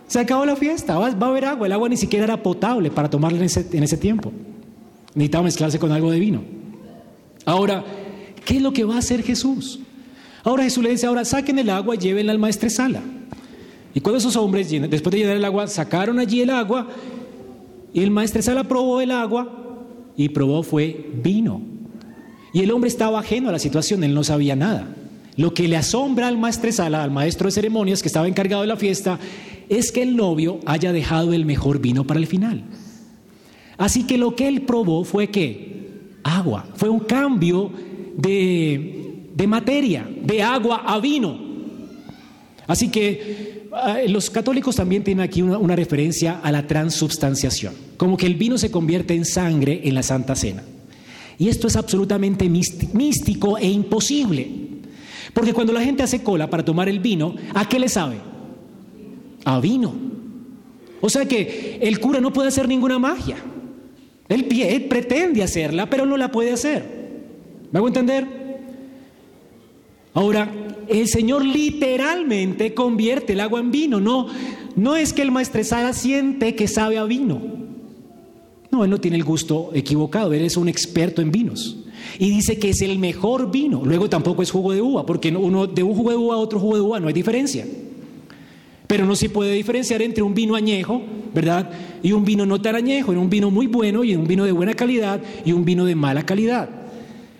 Se 0.07 0.19
acabó 0.19 0.45
la 0.45 0.57
fiesta, 0.57 0.99
va, 0.99 1.09
a 1.09 1.27
haber 1.27 1.45
agua. 1.45 1.67
El 1.67 1.73
agua 1.73 1.89
ni 1.89 1.97
siquiera 1.97 2.25
era 2.25 2.43
potable 2.43 2.91
para 2.91 3.11
tomarla 3.11 3.39
en 3.39 3.45
ese, 3.45 3.67
en 3.73 3.83
ese 3.83 3.97
tiempo. 3.97 4.33
Necesitaba 5.15 5.45
mezclarse 5.45 5.79
con 5.79 5.93
algo 5.93 6.11
de 6.11 6.21
vino. 6.21 6.43
Ahora, 7.45 7.85
¿qué 8.45 8.57
es 8.57 8.63
lo 8.63 8.73
que 8.73 8.85
va 8.85 8.97
a 8.97 8.99
hacer 8.99 9.23
Jesús? 9.23 9.81
Ahora 10.43 10.63
Jesús 10.63 10.83
le 10.83 10.91
dice, 10.91 11.07
ahora 11.07 11.25
saquen 11.25 11.59
el 11.59 11.71
agua 11.71 11.95
y 11.95 11.99
llévenla 11.99 12.33
al 12.33 12.39
maestresala. 12.39 13.01
Y 13.95 14.01
cuando 14.01 14.19
esos 14.19 14.37
hombres, 14.37 14.71
después 14.71 15.13
de 15.13 15.19
llenar 15.19 15.37
el 15.37 15.45
agua, 15.45 15.67
sacaron 15.69 16.19
allí 16.19 16.41
el 16.41 16.51
agua, 16.51 16.89
y 17.93 18.03
el 18.03 18.11
maestresala 18.11 18.65
probó 18.65 19.01
el 19.01 19.13
agua, 19.13 19.49
y 20.17 20.29
probó 20.31 20.63
fue 20.63 21.11
vino. 21.23 21.63
Y 22.53 22.61
el 22.61 22.71
hombre 22.71 22.89
estaba 22.89 23.21
ajeno 23.21 23.49
a 23.49 23.53
la 23.53 23.59
situación, 23.59 24.05
él 24.05 24.15
no 24.15 24.25
sabía 24.25 24.57
nada. 24.57 24.89
Lo 25.37 25.55
que 25.55 25.67
le 25.67 25.77
asombra 25.77 26.29
al 26.29 26.39
maestresala, 26.39 27.03
al 27.03 27.11
maestro 27.11 27.47
de 27.47 27.53
ceremonias 27.53 28.03
que 28.03 28.09
estaba 28.09 28.29
encargado 28.29 28.63
de 28.63 28.69
la 28.69 28.77
fiesta, 28.77 29.19
es 29.69 29.91
que 29.91 30.03
el 30.03 30.17
novio 30.17 30.61
haya 30.67 30.93
dejado 30.93 31.33
el 31.33 31.45
mejor 31.45 31.81
vino 31.81 32.07
para 32.07 32.21
el 32.21 32.27
final. 32.27 32.65
Así 33.77 34.07
que 34.07 34.19
lo 34.19 34.37
que 34.37 34.47
él 34.47 34.63
probó 34.63 35.05
fue 35.05 35.29
que 35.29 35.75
agua. 36.23 36.67
Fue 36.77 36.89
un 36.89 37.01
cambio 37.01 37.71
de, 38.17 39.47
materia, 39.47 40.09
de 40.23 40.43
agua 40.43 40.83
a 40.87 40.99
vino. 41.01 41.39
Así 42.67 42.89
que 42.91 43.54
los 44.09 44.31
católicos 44.31 44.77
también 44.77 45.03
tienen 45.03 45.25
aquí 45.25 45.43
una, 45.43 45.77
referencia 45.77 46.41
a 46.43 46.53
la 46.53 46.67
transubstanciación, 46.67 47.75
como 47.97 48.17
que 48.17 48.27
el 48.27 48.35
vino 48.35 48.59
se 48.59 48.71
convierte 48.71 49.15
en 49.15 49.25
sangre 49.25 49.81
en 49.85 49.95
la 49.95 50.03
Santa 50.03 50.37
Cena. 50.37 50.63
Y 51.39 51.49
esto 51.49 51.67
es 51.67 51.77
absolutamente 51.77 52.49
místico 52.49 53.59
e 53.59 53.69
imposible, 53.69 54.49
porque 55.33 55.53
cuando 55.53 55.73
la 55.73 55.81
gente 55.81 56.03
hace 56.03 56.23
cola 56.23 56.49
para 56.49 56.65
tomar 56.65 56.89
el 56.89 57.01
vino, 57.01 57.35
¿a 57.55 57.69
qué 57.69 57.79
le 57.79 57.89
sabe? 57.89 58.17
A 59.45 59.59
vino. 59.59 59.93
O 61.01 61.11
sea 61.11 61.27
que 61.27 61.79
el 61.83 62.01
cura 62.01 62.21
no 62.21 62.33
puede 62.33 62.49
hacer 62.49 62.69
ninguna 62.69 62.99
magia. 62.99 63.37
Él, 64.29 64.87
pretende 64.89 65.43
hacerla, 65.43 65.91
pero 65.91 66.07
no 66.07 66.17
la 66.17 66.31
puede 66.31 66.53
hacer. 66.53 66.83
¿Me 67.71 67.79
hago 67.79 67.89
entender? 67.89 68.44
Ahora, 70.15 70.51
el 70.89 71.09
Señor 71.09 71.45
literalmente 71.45 72.73
convierte 72.73 73.33
el 73.33 73.41
agua 73.41 73.61
en 73.61 73.71
vino. 73.71 74.01
No, 74.01 74.29
no 74.77 74.97
es 74.97 75.13
que 75.13 75.23
el 75.23 75.33
maestresala 75.33 75.93
siente 75.93 76.55
que 76.55 76.69
sabe 76.69 76.99
a 76.99 77.05
vino. 77.05 77.41
No, 78.71 78.85
él 78.85 78.91
no 78.91 79.01
tiene 79.01 79.17
el 79.17 79.25
gusto 79.25 79.71
equivocado. 79.75 80.33
Él 80.33 80.45
es 80.45 80.57
un 80.57 80.69
experto 80.69 81.21
en 81.21 81.31
vinos. 81.31 81.77
Y 82.19 82.31
dice 82.31 82.59
que 82.59 82.71
es 82.71 82.83
el 82.83 82.99
mejor 82.99 83.51
vino. 83.51 83.83
Luego 83.85 84.09
tampoco 84.09 84.43
es 84.43 84.51
jugo 84.51 84.73
de 84.73 84.83
uva, 84.83 85.05
porque 85.07 85.31
uno 85.31 85.67
de 85.67 85.83
un 85.83 85.95
jugo 85.95 86.11
de 86.11 86.17
uva 86.17 86.35
a 86.35 86.39
otro 86.39 86.61
jugo 86.61 86.77
de 86.77 86.81
uva 86.81 87.01
no 87.01 87.09
hay 87.09 87.15
diferencia. 87.15 87.67
Pero 88.87 89.07
no 89.07 89.17
se 89.17 89.31
puede 89.31 89.53
diferenciar 89.53 90.03
entre 90.03 90.23
un 90.23 90.35
vino 90.35 90.55
añejo, 90.55 91.03
¿verdad? 91.33 91.71
Y 92.03 92.13
un 92.13 92.25
vino 92.25 92.45
no 92.47 92.61
tan 92.61 92.77
añejo, 92.77 93.13
en 93.13 93.19
un 93.19 93.31
vino 93.31 93.51
muy 93.51 93.67
bueno 93.67 94.05
y 94.05 94.15
un 94.15 94.27
vino 94.27 94.45
de 94.45 94.53
buena 94.53 94.75
calidad 94.75 95.21
y 95.45 95.53
un 95.53 95.65
vino 95.65 95.85
de 95.85 95.95
mala 95.95 96.27
calidad. 96.27 96.69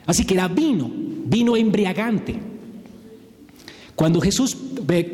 Así 0.07 0.25
que 0.25 0.35
era 0.35 0.49
vino, 0.49 0.91
vino 1.27 1.57
embriagante. 1.57 2.54
Cuando 3.95 4.21
Jesús, 4.21 4.57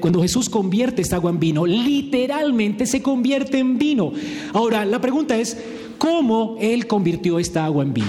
cuando 0.01 0.23
Jesús 0.23 0.49
convierte 0.49 1.03
esta 1.03 1.17
agua 1.17 1.31
en 1.31 1.39
vino, 1.39 1.67
literalmente 1.67 2.87
se 2.87 3.03
convierte 3.03 3.59
en 3.59 3.79
vino. 3.79 4.13
Ahora, 4.55 4.85
la 4.85 5.01
pregunta 5.01 5.37
es, 5.37 5.59
¿cómo 5.99 6.57
Él 6.61 6.87
convirtió 6.87 7.39
esta 7.39 7.65
agua 7.65 7.85
en 7.85 7.93
vino? 7.93 8.09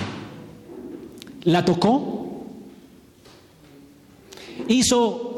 ¿La 1.43 1.65
tocó? 1.65 2.45
¿Hizo 4.67 5.31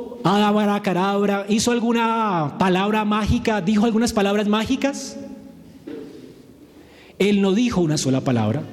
hizo 1.50 1.72
alguna 1.72 2.56
palabra 2.58 3.04
mágica, 3.06 3.62
dijo 3.62 3.86
algunas 3.86 4.14
palabras 4.14 4.48
mágicas. 4.48 5.18
Él 7.20 7.42
no 7.42 7.54
dijo 7.54 7.82
una 7.82 7.98
sola 7.98 8.22
palabra, 8.22 8.64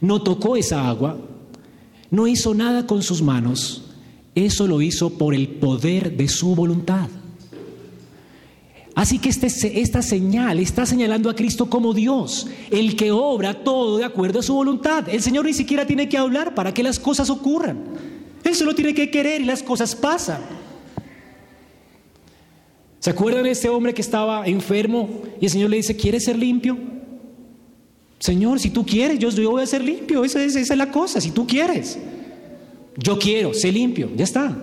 no 0.00 0.22
tocó 0.22 0.56
esa 0.56 0.88
agua, 0.88 1.16
no 2.10 2.26
hizo 2.26 2.54
nada 2.54 2.86
con 2.86 3.02
sus 3.02 3.22
manos, 3.22 3.81
eso 4.34 4.66
lo 4.66 4.80
hizo 4.80 5.10
por 5.18 5.34
el 5.34 5.48
poder 5.48 6.16
de 6.16 6.28
su 6.28 6.54
voluntad. 6.54 7.08
Así 8.94 9.18
que 9.18 9.30
este, 9.30 9.80
esta 9.80 10.02
señal 10.02 10.58
está 10.58 10.84
señalando 10.84 11.30
a 11.30 11.34
Cristo 11.34 11.70
como 11.70 11.94
Dios, 11.94 12.48
el 12.70 12.94
que 12.94 13.10
obra 13.10 13.64
todo 13.64 13.96
de 13.96 14.04
acuerdo 14.04 14.40
a 14.40 14.42
su 14.42 14.54
voluntad. 14.54 15.08
El 15.08 15.22
Señor 15.22 15.46
ni 15.46 15.54
siquiera 15.54 15.86
tiene 15.86 16.08
que 16.08 16.18
hablar 16.18 16.54
para 16.54 16.74
que 16.74 16.82
las 16.82 16.98
cosas 16.98 17.30
ocurran. 17.30 17.78
Él 18.44 18.54
solo 18.54 18.74
tiene 18.74 18.92
que 18.92 19.10
querer 19.10 19.40
y 19.40 19.44
las 19.44 19.62
cosas 19.62 19.94
pasan. 19.94 20.40
¿Se 22.98 23.10
acuerdan 23.10 23.44
de 23.44 23.50
este 23.50 23.68
hombre 23.68 23.94
que 23.94 24.02
estaba 24.02 24.46
enfermo 24.46 25.22
y 25.40 25.46
el 25.46 25.50
Señor 25.50 25.70
le 25.70 25.78
dice, 25.78 25.96
¿quieres 25.96 26.24
ser 26.24 26.38
limpio? 26.38 26.78
Señor, 28.18 28.60
si 28.60 28.70
tú 28.70 28.86
quieres, 28.86 29.18
yo, 29.18 29.30
voy 29.50 29.62
a 29.62 29.66
ser 29.66 29.82
limpio, 29.82 30.24
esa 30.24 30.44
es, 30.44 30.54
esa 30.54 30.74
es 30.74 30.78
la 30.78 30.92
cosa, 30.92 31.20
si 31.20 31.32
tú 31.32 31.46
quieres. 31.46 31.98
Yo 32.96 33.18
quiero, 33.18 33.54
sé 33.54 33.72
limpio, 33.72 34.10
ya 34.14 34.24
está. 34.24 34.56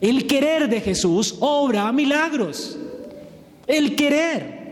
El 0.00 0.26
querer 0.26 0.68
de 0.68 0.80
Jesús 0.80 1.36
obra 1.40 1.90
milagros. 1.92 2.76
El 3.66 3.94
querer. 3.94 4.62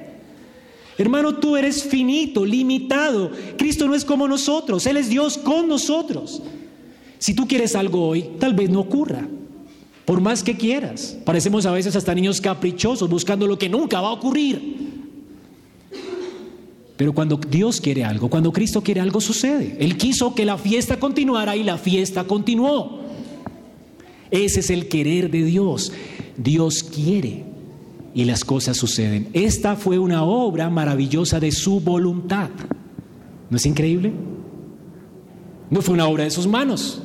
Hermano, 0.99 1.37
tú 1.37 1.57
eres 1.57 1.85
finito, 1.85 2.45
limitado. 2.45 3.31
Cristo 3.57 3.87
no 3.87 3.95
es 3.95 4.05
como 4.05 4.29
nosotros, 4.29 4.87
Él 4.87 4.97
es 4.97 5.09
Dios 5.09 5.39
con 5.39 5.69
nosotros. 5.69 6.43
Si 7.19 7.35
tú 7.35 7.47
quieres 7.47 7.75
algo 7.75 8.09
hoy, 8.09 8.31
tal 8.39 8.55
vez 8.55 8.71
no 8.71 8.81
ocurra. 8.81 9.27
Por 10.05 10.21
más 10.21 10.43
que 10.43 10.57
quieras. 10.57 11.17
Parecemos 11.25 11.67
a 11.67 11.71
veces 11.71 11.95
hasta 11.95 12.15
niños 12.15 12.41
caprichosos 12.41 13.09
buscando 13.09 13.47
lo 13.47 13.59
que 13.59 13.69
nunca 13.69 14.01
va 14.01 14.09
a 14.09 14.13
ocurrir. 14.13 14.90
Pero 17.01 17.15
cuando 17.15 17.39
Dios 17.39 17.81
quiere 17.81 18.05
algo, 18.05 18.29
cuando 18.29 18.53
Cristo 18.53 18.83
quiere 18.83 19.01
algo, 19.01 19.23
sucede. 19.23 19.75
Él 19.81 19.97
quiso 19.97 20.35
que 20.35 20.45
la 20.45 20.59
fiesta 20.59 21.01
continuara 21.01 21.57
y 21.57 21.63
la 21.63 21.79
fiesta 21.79 22.25
continuó. 22.25 23.01
Ese 24.31 24.61
es 24.61 24.69
el 24.69 24.87
querer 24.87 25.31
de 25.31 25.43
Dios. 25.43 25.95
Dios 26.37 26.83
quiere 26.83 27.47
y 28.13 28.27
las 28.27 28.45
cosas 28.45 28.77
suceden. 28.77 29.29
Esta 29.33 29.77
fue 29.77 29.99
una 29.99 30.25
obra 30.25 30.69
maravillosa 30.69 31.41
de 31.41 31.53
su 31.53 31.81
voluntad. 31.81 32.51
¿No 33.49 33.57
es 33.57 33.65
increíble? 33.65 34.13
No 35.71 35.81
fue 35.81 35.95
una 35.95 36.07
obra 36.07 36.25
de 36.25 36.31
sus 36.31 36.47
manos. 36.47 37.01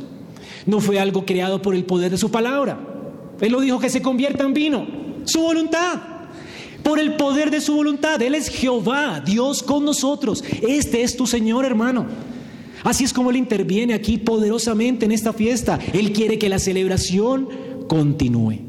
No 0.66 0.82
fue 0.82 1.00
algo 1.00 1.26
creado 1.26 1.62
por 1.62 1.74
el 1.74 1.86
poder 1.86 2.12
de 2.12 2.18
su 2.18 2.30
palabra. 2.30 2.78
Él 3.40 3.54
lo 3.54 3.62
dijo 3.62 3.80
que 3.80 3.90
se 3.90 4.02
convierta 4.02 4.44
en 4.44 4.54
vino. 4.54 4.86
Su 5.24 5.40
voluntad. 5.40 6.15
Por 6.86 7.00
el 7.00 7.16
poder 7.16 7.50
de 7.50 7.62
su 7.62 7.74
voluntad. 7.74 8.22
Él 8.22 8.36
es 8.36 8.48
Jehová, 8.48 9.20
Dios 9.20 9.64
con 9.64 9.84
nosotros. 9.84 10.44
Este 10.62 11.02
es 11.02 11.18
tu 11.18 11.26
Señor, 11.26 11.66
hermano. 11.66 12.06
Así 12.84 13.04
es 13.04 13.12
como 13.12 13.32
Él 13.32 13.38
interviene 13.38 13.96
aquí 13.96 14.20
poderosamente 14.20 15.06
en 15.06 15.12
esta 15.12 15.34
fiesta. 15.34 15.80
Él 15.94 16.14
quiere 16.14 16.38
que 16.38 16.48
la 16.48 16.60
celebración 16.60 17.50
continúe. 17.88 18.60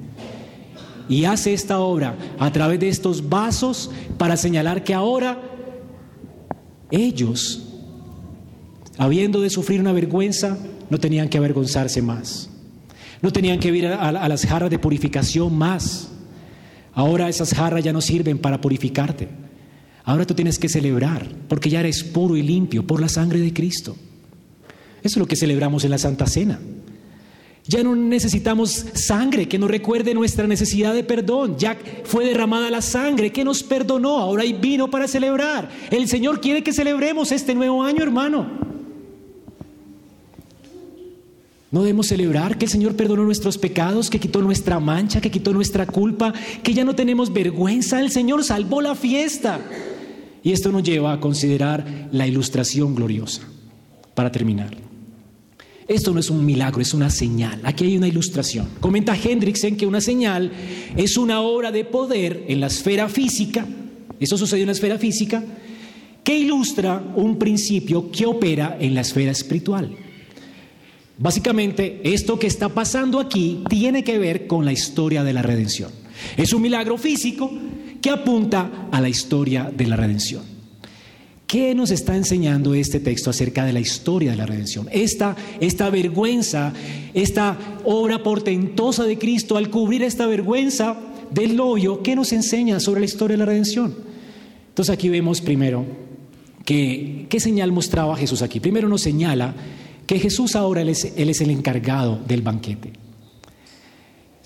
Y 1.10 1.24
hace 1.26 1.52
esta 1.52 1.80
obra 1.80 2.16
a 2.38 2.50
través 2.50 2.80
de 2.80 2.88
estos 2.88 3.28
vasos 3.28 3.90
para 4.16 4.38
señalar 4.38 4.82
que 4.82 4.94
ahora 4.94 5.42
ellos, 6.90 7.68
habiendo 8.96 9.42
de 9.42 9.50
sufrir 9.50 9.78
una 9.78 9.92
vergüenza, 9.92 10.56
no 10.88 10.98
tenían 10.98 11.28
que 11.28 11.36
avergonzarse 11.36 12.00
más. 12.00 12.48
No 13.20 13.30
tenían 13.30 13.60
que 13.60 13.68
ir 13.68 13.88
a, 13.88 14.26
las 14.26 14.46
jarras 14.46 14.70
de 14.70 14.78
purificación 14.78 15.54
más. 15.56 16.08
Ahora 16.96 17.28
esas 17.28 17.52
jarras 17.52 17.84
ya 17.84 17.92
no 17.92 18.00
sirven 18.00 18.38
para 18.38 18.58
purificarte. 18.58 19.28
Ahora 20.02 20.26
tú 20.26 20.32
tienes 20.32 20.58
que 20.58 20.70
celebrar 20.70 21.28
porque 21.46 21.68
ya 21.68 21.80
eres 21.80 22.02
puro 22.02 22.38
y 22.38 22.42
limpio 22.42 22.86
por 22.86 23.02
la 23.02 23.10
sangre 23.10 23.38
de 23.38 23.52
Cristo. 23.52 23.94
Eso 25.02 25.04
es 25.04 25.16
lo 25.18 25.26
que 25.26 25.36
celebramos 25.36 25.84
en 25.84 25.90
la 25.90 25.98
Santa 25.98 26.26
Cena. 26.26 26.58
Ya 27.66 27.82
no 27.82 27.94
necesitamos 27.94 28.86
sangre 28.94 29.46
que 29.46 29.58
nos 29.58 29.70
recuerde 29.70 30.14
nuestra 30.14 30.46
necesidad 30.46 30.94
de 30.94 31.04
perdón. 31.04 31.58
Ya 31.58 31.76
fue 32.04 32.24
derramada 32.24 32.70
la 32.70 32.80
sangre 32.80 33.30
que 33.30 33.44
nos 33.44 33.62
perdonó. 33.62 34.16
Ahora 34.16 34.44
hay 34.44 34.54
vino 34.54 34.90
para 34.90 35.06
celebrar. 35.06 35.68
El 35.90 36.08
Señor 36.08 36.40
quiere 36.40 36.62
que 36.62 36.72
celebremos 36.72 37.30
este 37.30 37.54
nuevo 37.54 37.82
año, 37.82 38.02
hermano. 38.02 38.65
No 41.76 41.82
debemos 41.82 42.06
celebrar 42.06 42.56
que 42.56 42.64
el 42.64 42.70
Señor 42.70 42.96
perdonó 42.96 43.22
nuestros 43.24 43.58
pecados, 43.58 44.08
que 44.08 44.18
quitó 44.18 44.40
nuestra 44.40 44.80
mancha, 44.80 45.20
que 45.20 45.30
quitó 45.30 45.52
nuestra 45.52 45.84
culpa, 45.84 46.32
que 46.62 46.72
ya 46.72 46.86
no 46.86 46.94
tenemos 46.94 47.30
vergüenza. 47.30 48.00
El 48.00 48.10
Señor 48.10 48.44
salvó 48.44 48.80
la 48.80 48.94
fiesta. 48.94 49.60
Y 50.42 50.52
esto 50.52 50.72
nos 50.72 50.84
lleva 50.84 51.12
a 51.12 51.20
considerar 51.20 52.08
la 52.12 52.26
ilustración 52.26 52.94
gloriosa. 52.94 53.42
Para 54.14 54.32
terminar. 54.32 54.74
Esto 55.86 56.14
no 56.14 56.20
es 56.20 56.30
un 56.30 56.46
milagro, 56.46 56.80
es 56.80 56.94
una 56.94 57.10
señal. 57.10 57.60
Aquí 57.62 57.84
hay 57.84 57.98
una 57.98 58.08
ilustración. 58.08 58.66
Comenta 58.80 59.14
Hendrickson 59.14 59.76
que 59.76 59.86
una 59.86 60.00
señal 60.00 60.50
es 60.96 61.18
una 61.18 61.42
obra 61.42 61.72
de 61.72 61.84
poder 61.84 62.46
en 62.48 62.60
la 62.60 62.68
esfera 62.68 63.06
física. 63.10 63.66
Eso 64.18 64.38
sucedió 64.38 64.62
en 64.62 64.68
la 64.68 64.72
esfera 64.72 64.96
física 64.96 65.44
que 66.24 66.38
ilustra 66.38 67.04
un 67.16 67.38
principio 67.38 68.10
que 68.10 68.24
opera 68.24 68.78
en 68.80 68.94
la 68.94 69.02
esfera 69.02 69.32
espiritual. 69.32 70.05
Básicamente, 71.18 72.00
esto 72.04 72.38
que 72.38 72.46
está 72.46 72.68
pasando 72.68 73.18
aquí 73.18 73.64
tiene 73.68 74.04
que 74.04 74.18
ver 74.18 74.46
con 74.46 74.64
la 74.64 74.72
historia 74.72 75.24
de 75.24 75.32
la 75.32 75.42
redención. 75.42 75.90
Es 76.36 76.52
un 76.52 76.62
milagro 76.62 76.98
físico 76.98 77.50
que 78.02 78.10
apunta 78.10 78.88
a 78.92 79.00
la 79.00 79.08
historia 79.08 79.70
de 79.74 79.86
la 79.86 79.96
redención. 79.96 80.42
¿Qué 81.46 81.74
nos 81.74 81.90
está 81.90 82.16
enseñando 82.16 82.74
este 82.74 82.98
texto 82.98 83.30
acerca 83.30 83.64
de 83.64 83.72
la 83.72 83.80
historia 83.80 84.32
de 84.32 84.36
la 84.36 84.46
redención? 84.46 84.88
Esta, 84.90 85.36
esta 85.60 85.88
vergüenza, 85.90 86.72
esta 87.14 87.56
obra 87.84 88.22
portentosa 88.22 89.04
de 89.04 89.16
Cristo 89.16 89.56
al 89.56 89.70
cubrir 89.70 90.02
esta 90.02 90.26
vergüenza 90.26 90.98
del 91.30 91.56
novio, 91.56 92.02
¿qué 92.02 92.16
nos 92.16 92.32
enseña 92.32 92.80
sobre 92.80 93.00
la 93.00 93.06
historia 93.06 93.34
de 93.34 93.38
la 93.38 93.46
redención? 93.46 93.94
Entonces 94.68 94.92
aquí 94.92 95.08
vemos 95.08 95.40
primero 95.40 95.86
que, 96.64 97.26
¿qué 97.30 97.40
señal 97.40 97.70
mostraba 97.70 98.16
Jesús 98.16 98.42
aquí? 98.42 98.58
Primero 98.58 98.88
nos 98.88 99.02
señala 99.02 99.54
que 100.06 100.18
Jesús 100.18 100.54
ahora 100.54 100.82
él 100.82 100.88
es, 100.88 101.40
el 101.40 101.50
encargado 101.50 102.18
del 102.26 102.42
banquete. 102.42 102.92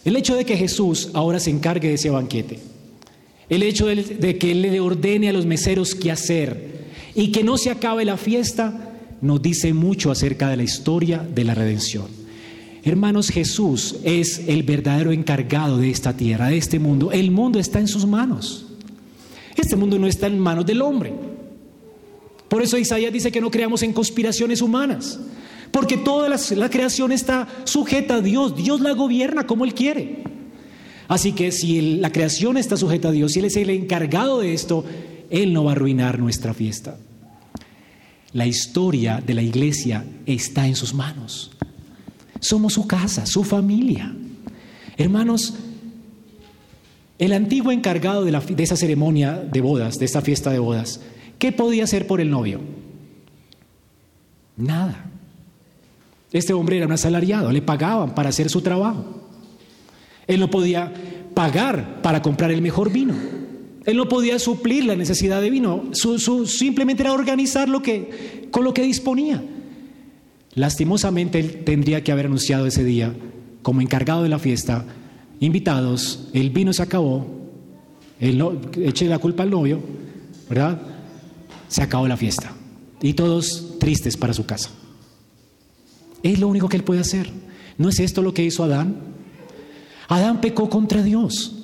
El 0.05 0.17
hecho 0.17 0.35
de 0.35 0.45
que 0.45 0.57
Jesús 0.57 1.11
ahora 1.13 1.39
se 1.39 1.51
encargue 1.51 1.89
de 1.89 1.95
ese 1.95 2.11
banquete, 2.11 2.59
el 3.49 3.63
hecho 3.63 3.87
de, 3.87 3.97
de 3.97 4.39
que 4.39 4.53
Él 4.53 4.63
le 4.63 4.81
ordene 4.81 5.29
a 5.29 5.33
los 5.33 5.45
meseros 5.45 5.95
qué 5.95 6.11
hacer 6.11 6.87
y 7.15 7.33
que 7.33 7.45
no 7.45 7.59
se 7.59 7.71
acabe 7.71 8.05
la 8.05 8.17
fiesta, 8.17 8.91
nos 9.21 9.43
dice 9.43 9.75
mucho 9.75 10.11
acerca 10.11 10.49
de 10.49 10.57
la 10.57 10.63
historia 10.63 11.19
de 11.19 11.45
la 11.45 11.55
redención. 11.55 12.07
Hermanos, 12.83 13.29
Jesús 13.29 13.97
es 14.05 14.43
el 14.47 14.63
verdadero 14.63 15.13
encargado 15.13 15.77
de 15.77 15.91
esta 15.91 16.17
tierra, 16.17 16.49
de 16.49 16.57
este 16.57 16.79
mundo. 16.79 17.13
El 17.13 17.31
mundo 17.31 17.59
está 17.59 17.79
en 17.79 17.89
sus 17.89 18.07
manos. 18.07 18.65
Este 19.57 19.77
mundo 19.77 19.99
no 19.99 20.07
está 20.07 20.29
en 20.29 20.39
manos 20.39 20.65
del 20.65 20.81
hombre. 20.81 21.13
Por 22.49 22.63
eso 22.63 22.79
Isaías 22.79 23.13
dice 23.13 23.31
que 23.31 23.41
no 23.41 23.51
creamos 23.51 23.83
en 23.83 23.93
conspiraciones 23.93 24.63
humanas. 24.63 25.21
Porque 25.71 25.97
toda 25.97 26.29
la, 26.29 26.71
creación 26.71 27.13
está 27.13 27.47
sujeta 27.65 28.17
a 28.17 28.21
Dios. 28.21 28.57
Dios 28.57 28.81
la 28.81 28.93
gobierna 28.93 29.47
como 29.47 29.65
Él 29.65 29.75
quiere. 29.75 30.25
Así 31.09 31.33
que 31.33 31.53
si 31.53 31.99
la 31.99 32.11
creación 32.13 32.57
está 32.57 32.77
sujeta 32.77 33.09
a 33.09 33.13
Dios, 33.13 33.33
si 33.33 33.41
Él 33.41 33.47
es 33.47 33.57
el 33.57 33.71
encargado 33.71 34.41
de 34.41 34.53
esto, 34.53 34.85
Él 35.31 35.53
no 35.53 35.65
va 35.65 35.73
a 35.73 35.75
arruinar 35.75 36.19
nuestra 36.19 36.55
fiesta. 36.55 36.99
La 38.33 38.47
historia 38.47 39.23
de 39.25 39.35
la 39.35 39.43
iglesia 39.43 40.05
está 40.27 40.67
en 40.67 40.77
sus 40.77 40.95
manos. 40.95 41.51
Somos 42.41 42.75
su 42.75 42.87
casa, 42.87 43.27
su 43.27 43.45
familia. 43.45 44.15
Hermanos, 44.97 45.55
el 47.19 47.33
antiguo 47.33 47.73
encargado 47.73 48.25
de, 48.25 48.33
de 48.33 48.63
esa 48.63 48.77
ceremonia 48.77 49.37
de 49.37 49.61
bodas, 49.61 49.99
de 49.99 50.05
esta 50.05 50.23
fiesta 50.23 50.51
de 50.51 50.59
bodas, 50.59 51.01
¿qué 51.39 51.53
podía 51.53 51.85
hacer 51.85 52.07
por 52.07 52.21
el 52.21 52.31
novio? 52.31 52.61
Nada. 54.57 55.10
Este 56.33 56.53
hombre 56.53 56.77
era 56.77 56.87
un 56.87 56.93
asalariado, 56.93 57.51
le 57.51 57.63
pagaban 57.63 58.15
para 58.15 58.29
hacer 58.29 58.49
su 58.49 58.61
trabajo. 58.61 59.05
Él 60.27 60.39
no 60.39 60.51
podía 60.51 60.93
pagar 61.35 62.03
para 62.03 62.23
comprar 62.23 62.51
el 62.51 62.63
mejor 62.63 62.93
vino. 62.93 63.15
Él 63.85 63.97
no 63.97 64.09
podía 64.09 64.39
suplir 64.39 64.85
la 64.85 64.95
necesidad 64.95 65.41
de 65.41 65.51
vino. 65.51 65.91
Su, 65.93 66.47
simplemente 66.47 67.03
era 67.03 67.13
organizar 67.13 67.69
lo 67.69 67.83
que, 67.83 68.49
con 68.51 68.63
lo 68.63 68.73
que 68.73 68.83
disponía. 68.83 69.43
Lastimosamente 70.55 71.41
él 71.41 71.65
tendría 71.65 72.05
que 72.05 72.13
haber 72.13 72.27
anunciado 72.27 72.67
ese 72.67 72.85
día, 72.85 73.15
como 73.63 73.81
encargado 73.81 74.23
de 74.23 74.29
la 74.29 74.39
fiesta, 74.39 74.85
invitados, 75.41 76.29
el 76.33 76.51
vino 76.51 76.73
se 76.73 76.83
acabó, 76.83 77.27
él 78.21 78.43
eche 78.77 79.07
la 79.07 79.19
culpa 79.19 79.43
al 79.43 79.51
novio, 79.51 79.81
¿verdad? 80.49 80.81
Se 81.69 81.83
acabó 81.83 82.07
la 82.07 82.17
fiesta. 82.17 82.53
Y 83.01 83.15
todos 83.15 83.79
tristes 83.79 84.17
para 84.17 84.35
su 84.35 84.45
casa. 84.45 84.71
Es 86.23 86.39
lo 86.39 86.49
único 86.49 86.69
que 86.69 86.77
él 86.77 86.85
puede 86.85 87.01
hacer. 87.01 87.31
¿No 87.79 87.89
es 87.89 88.01
esto 88.01 88.23
lo 88.23 88.35
que 88.35 88.45
hizo 88.45 88.65
Adán? 88.65 88.97
Adán 90.09 90.41
pecó 90.41 90.69
contra 90.69 91.03
Dios. 91.03 91.57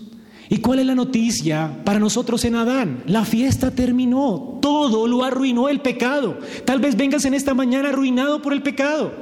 ¿Y 0.49 0.59
cuál 0.59 0.79
es 0.79 0.87
la 0.87 0.95
noticia 0.95 1.83
para 1.85 1.99
nosotros 1.99 2.45
en 2.45 2.55
Adán? 2.55 3.03
La 3.07 3.25
fiesta 3.25 3.73
terminó, 3.73 4.59
todo 4.63 5.09
lo 5.09 5.25
arruinó 5.25 5.69
el 5.69 5.81
pecado. 5.81 6.39
Tal 6.65 6.79
vez 6.79 6.97
vengas 6.97 7.25
en 7.25 7.35
esta 7.35 7.53
mañana 7.53 7.89
arruinado 7.89 8.41
por 8.43 8.53
el 8.53 8.63
pecado. 8.63 9.13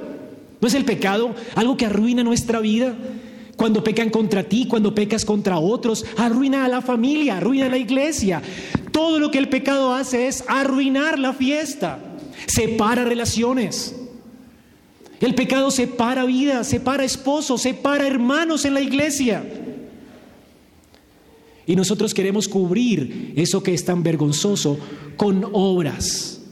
¿No 0.60 0.68
es 0.68 0.74
el 0.74 0.84
pecado 0.84 1.34
algo 1.54 1.76
que 1.76 1.86
arruina 1.86 2.22
nuestra 2.22 2.60
vida? 2.60 2.94
Cuando 3.56 3.82
pecan 3.82 4.10
contra 4.10 4.42
ti, 4.42 4.66
cuando 4.68 4.94
pecas 4.94 5.24
contra 5.24 5.58
otros, 5.58 6.04
arruina 6.16 6.64
a 6.64 6.68
la 6.68 6.82
familia, 6.82 7.38
arruina 7.38 7.66
a 7.66 7.70
la 7.70 7.78
iglesia. 7.78 8.42
Todo 8.92 9.18
lo 9.18 9.30
que 9.30 9.38
el 9.38 9.48
pecado 9.48 9.94
hace 9.94 10.26
es 10.26 10.44
arruinar 10.48 11.18
la 11.18 11.32
fiesta, 11.32 11.98
separa 12.46 13.04
relaciones. 13.04 13.94
El 15.24 15.34
pecado 15.34 15.70
separa 15.70 16.26
vida, 16.26 16.62
separa 16.64 17.02
esposos, 17.02 17.62
separa 17.62 18.06
hermanos 18.06 18.66
en 18.66 18.74
la 18.74 18.82
iglesia. 18.82 19.42
Y 21.66 21.74
nosotros 21.76 22.12
queremos 22.12 22.46
cubrir 22.46 23.32
eso 23.34 23.62
que 23.62 23.72
es 23.72 23.86
tan 23.86 24.02
vergonzoso 24.02 24.78
con 25.16 25.46
obras. 25.54 26.42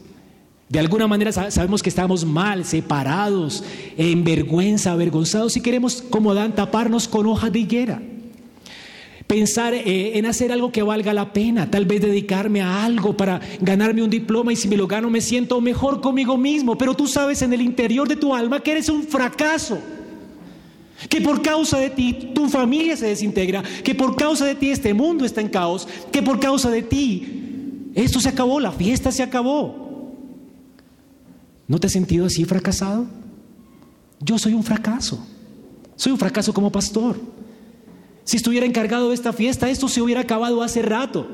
De 0.69 0.79
alguna 0.79 1.05
manera 1.05 1.31
sabemos 1.31 1.83
que 1.83 1.89
estamos 1.89 2.25
mal, 2.25 2.65
separados, 2.65 3.63
en 3.95 4.23
vergüenza, 4.23 4.91
avergonzados 4.91 5.55
y 5.55 5.61
queremos 5.61 6.01
como 6.01 6.31
Adán 6.31 6.55
taparnos 6.55 7.07
con 7.07 7.27
hojas 7.27 7.53
de 7.53 7.59
higuera 7.59 8.01
pensar 9.27 9.73
eh, 9.73 10.17
en 10.17 10.25
hacer 10.25 10.51
algo 10.51 10.71
que 10.71 10.83
valga 10.83 11.13
la 11.13 11.33
pena, 11.33 11.69
tal 11.69 11.85
vez 11.85 12.01
dedicarme 12.01 12.61
a 12.61 12.83
algo 12.83 13.15
para 13.15 13.41
ganarme 13.61 14.03
un 14.03 14.09
diploma 14.09 14.53
y 14.53 14.55
si 14.55 14.67
me 14.67 14.77
lo 14.77 14.87
gano 14.87 15.09
me 15.09 15.21
siento 15.21 15.59
mejor 15.61 16.01
conmigo 16.01 16.37
mismo, 16.37 16.77
pero 16.77 16.93
tú 16.93 17.07
sabes 17.07 17.41
en 17.41 17.53
el 17.53 17.61
interior 17.61 18.07
de 18.07 18.15
tu 18.15 18.35
alma 18.35 18.61
que 18.61 18.71
eres 18.71 18.89
un 18.89 19.03
fracaso. 19.03 19.79
Que 21.09 21.19
por 21.19 21.41
causa 21.41 21.79
de 21.79 21.89
ti 21.89 22.31
tu 22.33 22.47
familia 22.47 22.95
se 22.95 23.07
desintegra, 23.07 23.63
que 23.83 23.93
por 23.93 24.15
causa 24.15 24.45
de 24.45 24.55
ti 24.55 24.69
este 24.69 24.93
mundo 24.93 25.25
está 25.25 25.41
en 25.41 25.49
caos, 25.49 25.87
que 26.11 26.21
por 26.21 26.39
causa 26.39 26.69
de 26.69 26.81
ti 26.81 27.91
esto 27.93 28.19
se 28.19 28.29
acabó, 28.29 28.59
la 28.59 28.71
fiesta 28.71 29.11
se 29.11 29.23
acabó. 29.23 30.13
¿No 31.67 31.79
te 31.79 31.87
has 31.87 31.93
sentido 31.93 32.25
así 32.25 32.45
fracasado? 32.45 33.05
Yo 34.19 34.37
soy 34.37 34.53
un 34.53 34.63
fracaso. 34.63 35.25
Soy 35.95 36.11
un 36.11 36.17
fracaso 36.17 36.53
como 36.53 36.71
pastor. 36.71 37.19
Si 38.23 38.37
estuviera 38.37 38.65
encargado 38.65 39.09
de 39.09 39.15
esta 39.15 39.33
fiesta, 39.33 39.69
esto 39.69 39.87
se 39.87 40.01
hubiera 40.01 40.21
acabado 40.21 40.61
hace 40.61 40.81
rato. 40.81 41.27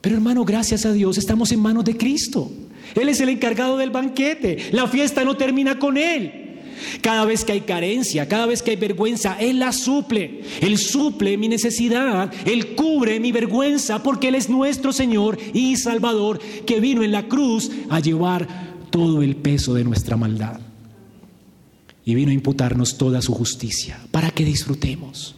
Pero 0.00 0.16
hermano, 0.16 0.44
gracias 0.44 0.86
a 0.86 0.92
Dios, 0.92 1.18
estamos 1.18 1.52
en 1.52 1.60
manos 1.60 1.84
de 1.84 1.96
Cristo. 1.96 2.50
Él 2.94 3.08
es 3.08 3.20
el 3.20 3.28
encargado 3.28 3.76
del 3.76 3.90
banquete. 3.90 4.70
La 4.72 4.86
fiesta 4.86 5.24
no 5.24 5.36
termina 5.36 5.78
con 5.78 5.96
Él. 5.96 6.46
Cada 7.00 7.24
vez 7.24 7.44
que 7.44 7.52
hay 7.52 7.62
carencia, 7.62 8.28
cada 8.28 8.46
vez 8.46 8.62
que 8.62 8.70
hay 8.70 8.76
vergüenza, 8.76 9.36
Él 9.40 9.58
la 9.58 9.72
suple. 9.72 10.42
Él 10.60 10.78
suple 10.78 11.36
mi 11.36 11.48
necesidad, 11.48 12.32
Él 12.44 12.74
cubre 12.74 13.18
mi 13.20 13.32
vergüenza, 13.32 14.02
porque 14.02 14.28
Él 14.28 14.36
es 14.36 14.48
nuestro 14.48 14.92
Señor 14.92 15.38
y 15.52 15.76
Salvador, 15.76 16.38
que 16.66 16.80
vino 16.80 17.02
en 17.02 17.12
la 17.12 17.26
cruz 17.26 17.70
a 17.90 18.00
llevar 18.00 18.48
todo 18.90 19.22
el 19.22 19.36
peso 19.36 19.74
de 19.74 19.84
nuestra 19.84 20.16
maldad 20.16 20.60
y 22.04 22.14
vino 22.14 22.30
a 22.30 22.34
imputarnos 22.34 22.96
toda 22.96 23.20
su 23.20 23.34
justicia 23.34 24.00
para 24.10 24.30
que 24.30 24.44
disfrutemos. 24.44 25.37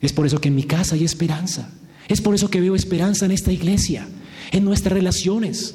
Es 0.00 0.12
por 0.12 0.26
eso 0.26 0.40
que 0.40 0.48
en 0.48 0.54
mi 0.54 0.64
casa 0.64 0.94
hay 0.94 1.04
esperanza. 1.04 1.70
Es 2.08 2.20
por 2.20 2.34
eso 2.34 2.50
que 2.50 2.60
veo 2.60 2.74
esperanza 2.74 3.24
en 3.26 3.30
esta 3.30 3.52
iglesia, 3.52 4.08
en 4.50 4.64
nuestras 4.64 4.92
relaciones. 4.92 5.74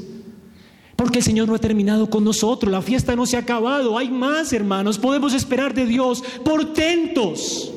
Porque 0.96 1.20
el 1.20 1.24
Señor 1.24 1.48
no 1.48 1.56
ha 1.56 1.60
terminado 1.60 2.10
con 2.10 2.24
nosotros, 2.24 2.72
la 2.72 2.82
fiesta 2.82 3.16
no 3.16 3.26
se 3.26 3.36
ha 3.36 3.42
acabado, 3.42 3.98
hay 3.98 4.10
más 4.10 4.54
hermanos, 4.54 4.98
podemos 4.98 5.34
esperar 5.34 5.74
de 5.74 5.86
Dios 5.86 6.24
portentos. 6.44 7.72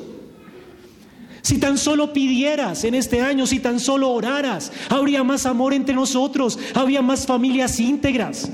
Si 1.43 1.59
tan 1.59 1.79
solo 1.79 2.13
pidieras 2.13 2.85
en 2.85 2.95
este 2.95 3.21
año, 3.21 3.47
si 3.47 3.59
tan 3.59 3.81
solo 3.81 4.11
oraras, 4.11 4.71
habría 4.89 5.25
más 5.25 5.47
amor 5.47 5.73
entre 5.73 5.95
nosotros, 5.95 6.59
habría 6.75 7.03
más 7.03 7.27
familias 7.27 7.81
íntegras, 7.81 8.51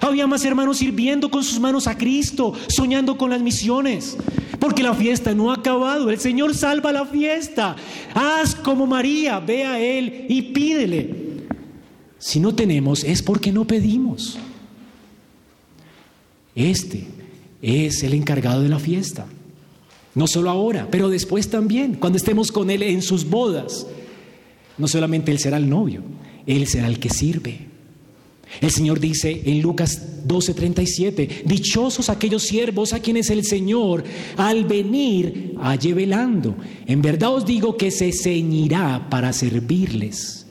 habría 0.00 0.26
más 0.26 0.44
hermanos 0.44 0.78
sirviendo 0.78 1.30
con 1.30 1.44
sus 1.44 1.60
manos 1.60 1.86
a 1.86 1.96
Cristo, 1.96 2.52
soñando 2.68 3.16
con 3.16 3.30
las 3.30 3.42
misiones. 3.42 4.16
Porque 4.58 4.82
la 4.82 4.94
fiesta 4.94 5.34
no 5.34 5.50
ha 5.50 5.56
acabado, 5.56 6.10
el 6.10 6.18
Señor 6.18 6.54
salva 6.54 6.92
la 6.92 7.06
fiesta. 7.06 7.76
Haz 8.14 8.54
como 8.54 8.86
María, 8.86 9.38
ve 9.40 9.64
a 9.64 9.78
Él 9.78 10.26
y 10.28 10.42
pídele. 10.42 11.26
Si 12.18 12.40
no 12.40 12.54
tenemos 12.54 13.04
es 13.04 13.22
porque 13.22 13.52
no 13.52 13.66
pedimos. 13.66 14.38
Este 16.54 17.06
es 17.60 18.02
el 18.02 18.14
encargado 18.14 18.62
de 18.62 18.68
la 18.68 18.78
fiesta. 18.78 19.26
No 20.14 20.26
solo 20.26 20.48
ahora, 20.48 20.88
pero 20.90 21.10
después 21.10 21.50
también, 21.50 21.94
cuando 21.94 22.16
estemos 22.16 22.50
con 22.50 22.70
Él 22.70 22.82
en 22.82 23.02
sus 23.02 23.28
bodas. 23.28 23.86
No 24.78 24.88
solamente 24.88 25.30
Él 25.30 25.38
será 25.38 25.58
el 25.58 25.68
novio, 25.68 26.02
Él 26.46 26.66
será 26.66 26.88
el 26.88 26.98
que 26.98 27.10
sirve. 27.10 27.66
El 28.60 28.70
Señor 28.70 29.00
dice 29.00 29.42
en 29.44 29.60
Lucas 29.60 30.26
12:37, 30.26 31.44
dichosos 31.44 32.08
aquellos 32.08 32.42
siervos 32.42 32.92
a 32.92 33.00
quienes 33.00 33.30
el 33.30 33.44
Señor 33.44 34.04
al 34.36 34.64
venir 34.64 35.54
halle 35.60 35.94
velando. 35.94 36.56
En 36.86 37.02
verdad 37.02 37.34
os 37.34 37.44
digo 37.44 37.76
que 37.76 37.90
se 37.90 38.12
ceñirá 38.12 39.08
para 39.10 39.32
servirles 39.32 40.46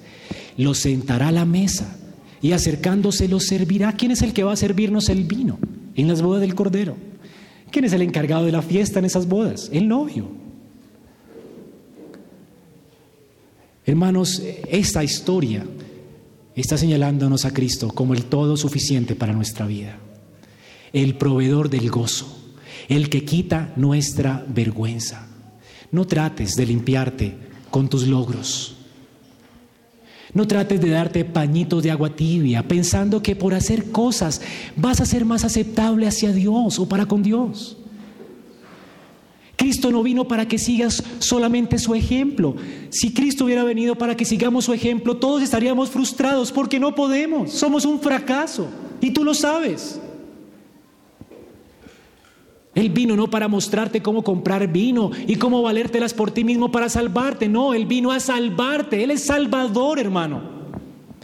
los 0.58 0.80
sentará 0.80 1.30
a 1.30 1.32
la 1.32 1.46
mesa 1.46 1.98
y 2.42 2.52
acercándose 2.52 3.28
los 3.28 3.46
servirá. 3.46 3.94
¿Quién 3.94 4.12
es 4.12 4.22
el 4.22 4.34
que 4.34 4.44
va 4.44 4.54
a 4.54 4.58
servirnos 4.58 5.10
el 5.10 5.24
vino 5.24 5.60
en 5.96 6.08
las 6.08 6.22
bodas 6.22 6.42
del 6.42 6.56
Cordero? 6.56 6.96
¿Quién 7.72 7.86
es 7.86 7.94
el 7.94 8.02
encargado 8.02 8.46
de 8.46 8.52
la 8.52 8.62
fiesta 8.62 9.00
en 9.00 9.06
esas 9.06 9.28
bodas? 9.28 9.70
El 9.74 9.88
novio. 9.88 10.28
Hermanos, 13.86 14.42
esta 14.70 15.04
historia 15.04 15.66
está 16.62 16.78
señalándonos 16.78 17.46
a 17.46 17.52
Cristo 17.52 17.90
como 17.90 18.14
el 18.14 18.26
todo 18.26 18.58
suficiente 18.58 19.16
para 19.16 19.34
nuestra 19.34 19.66
vida, 19.66 19.98
el 20.94 21.16
proveedor 21.16 21.70
del 21.70 21.90
gozo, 21.90 22.28
el 22.88 23.10
que 23.10 23.26
quita 23.26 23.74
nuestra 23.76 24.46
vergüenza. 24.48 25.28
No 25.92 26.06
trates 26.06 26.56
de 26.56 26.66
limpiarte 26.66 27.38
con 27.70 27.90
tus 27.90 28.08
logros. 28.08 28.76
No 30.34 30.48
trates 30.48 30.82
de 30.82 30.90
darte 30.90 31.24
pañitos 31.24 31.84
de 31.84 31.92
agua 31.92 32.16
tibia 32.16 32.68
pensando 32.68 33.22
que 33.22 33.36
por 33.36 33.54
hacer 33.54 33.92
cosas 33.92 34.42
vas 34.76 35.00
a 35.00 35.06
ser 35.06 35.24
más 35.24 35.46
aceptable 35.46 36.08
hacia 36.08 36.34
Dios 36.34 36.80
o 36.80 36.90
para 36.90 37.06
con 37.06 37.24
Dios. 37.24 37.78
Cristo 39.66 39.90
no 39.90 40.04
vino 40.04 40.28
para 40.28 40.48
que 40.48 40.60
sigas 40.60 41.04
solamente 41.18 41.80
su 41.80 41.96
ejemplo. 41.96 42.56
Si 42.92 43.16
Cristo 43.16 43.46
hubiera 43.46 43.64
venido 43.64 43.96
para 43.96 44.16
que 44.16 44.24
sigamos 44.24 44.66
su 44.66 44.74
ejemplo, 44.74 45.18
todos 45.18 45.42
estaríamos 45.42 45.90
frustrados 45.90 46.52
porque 46.52 46.80
no 46.80 46.94
podemos. 46.94 47.52
Somos 47.52 47.84
un 47.84 48.00
fracaso. 48.00 48.68
Y 49.02 49.10
tú 49.10 49.24
lo 49.24 49.34
sabes. 49.34 50.00
Él 52.76 52.92
vino 52.92 53.16
no 53.16 53.28
para 53.28 53.48
mostrarte 53.48 54.04
cómo 54.04 54.24
comprar 54.24 54.72
vino 54.72 55.10
y 55.26 55.38
cómo 55.38 55.64
valértelas 55.64 56.14
por 56.14 56.30
ti 56.30 56.44
mismo 56.44 56.72
para 56.72 56.88
salvarte. 56.88 57.50
No, 57.50 57.74
Él 57.74 57.88
vino 57.88 58.12
a 58.12 58.20
salvarte. 58.20 59.04
Él 59.04 59.10
es 59.10 59.24
salvador, 59.24 59.98
hermano. 59.98 60.42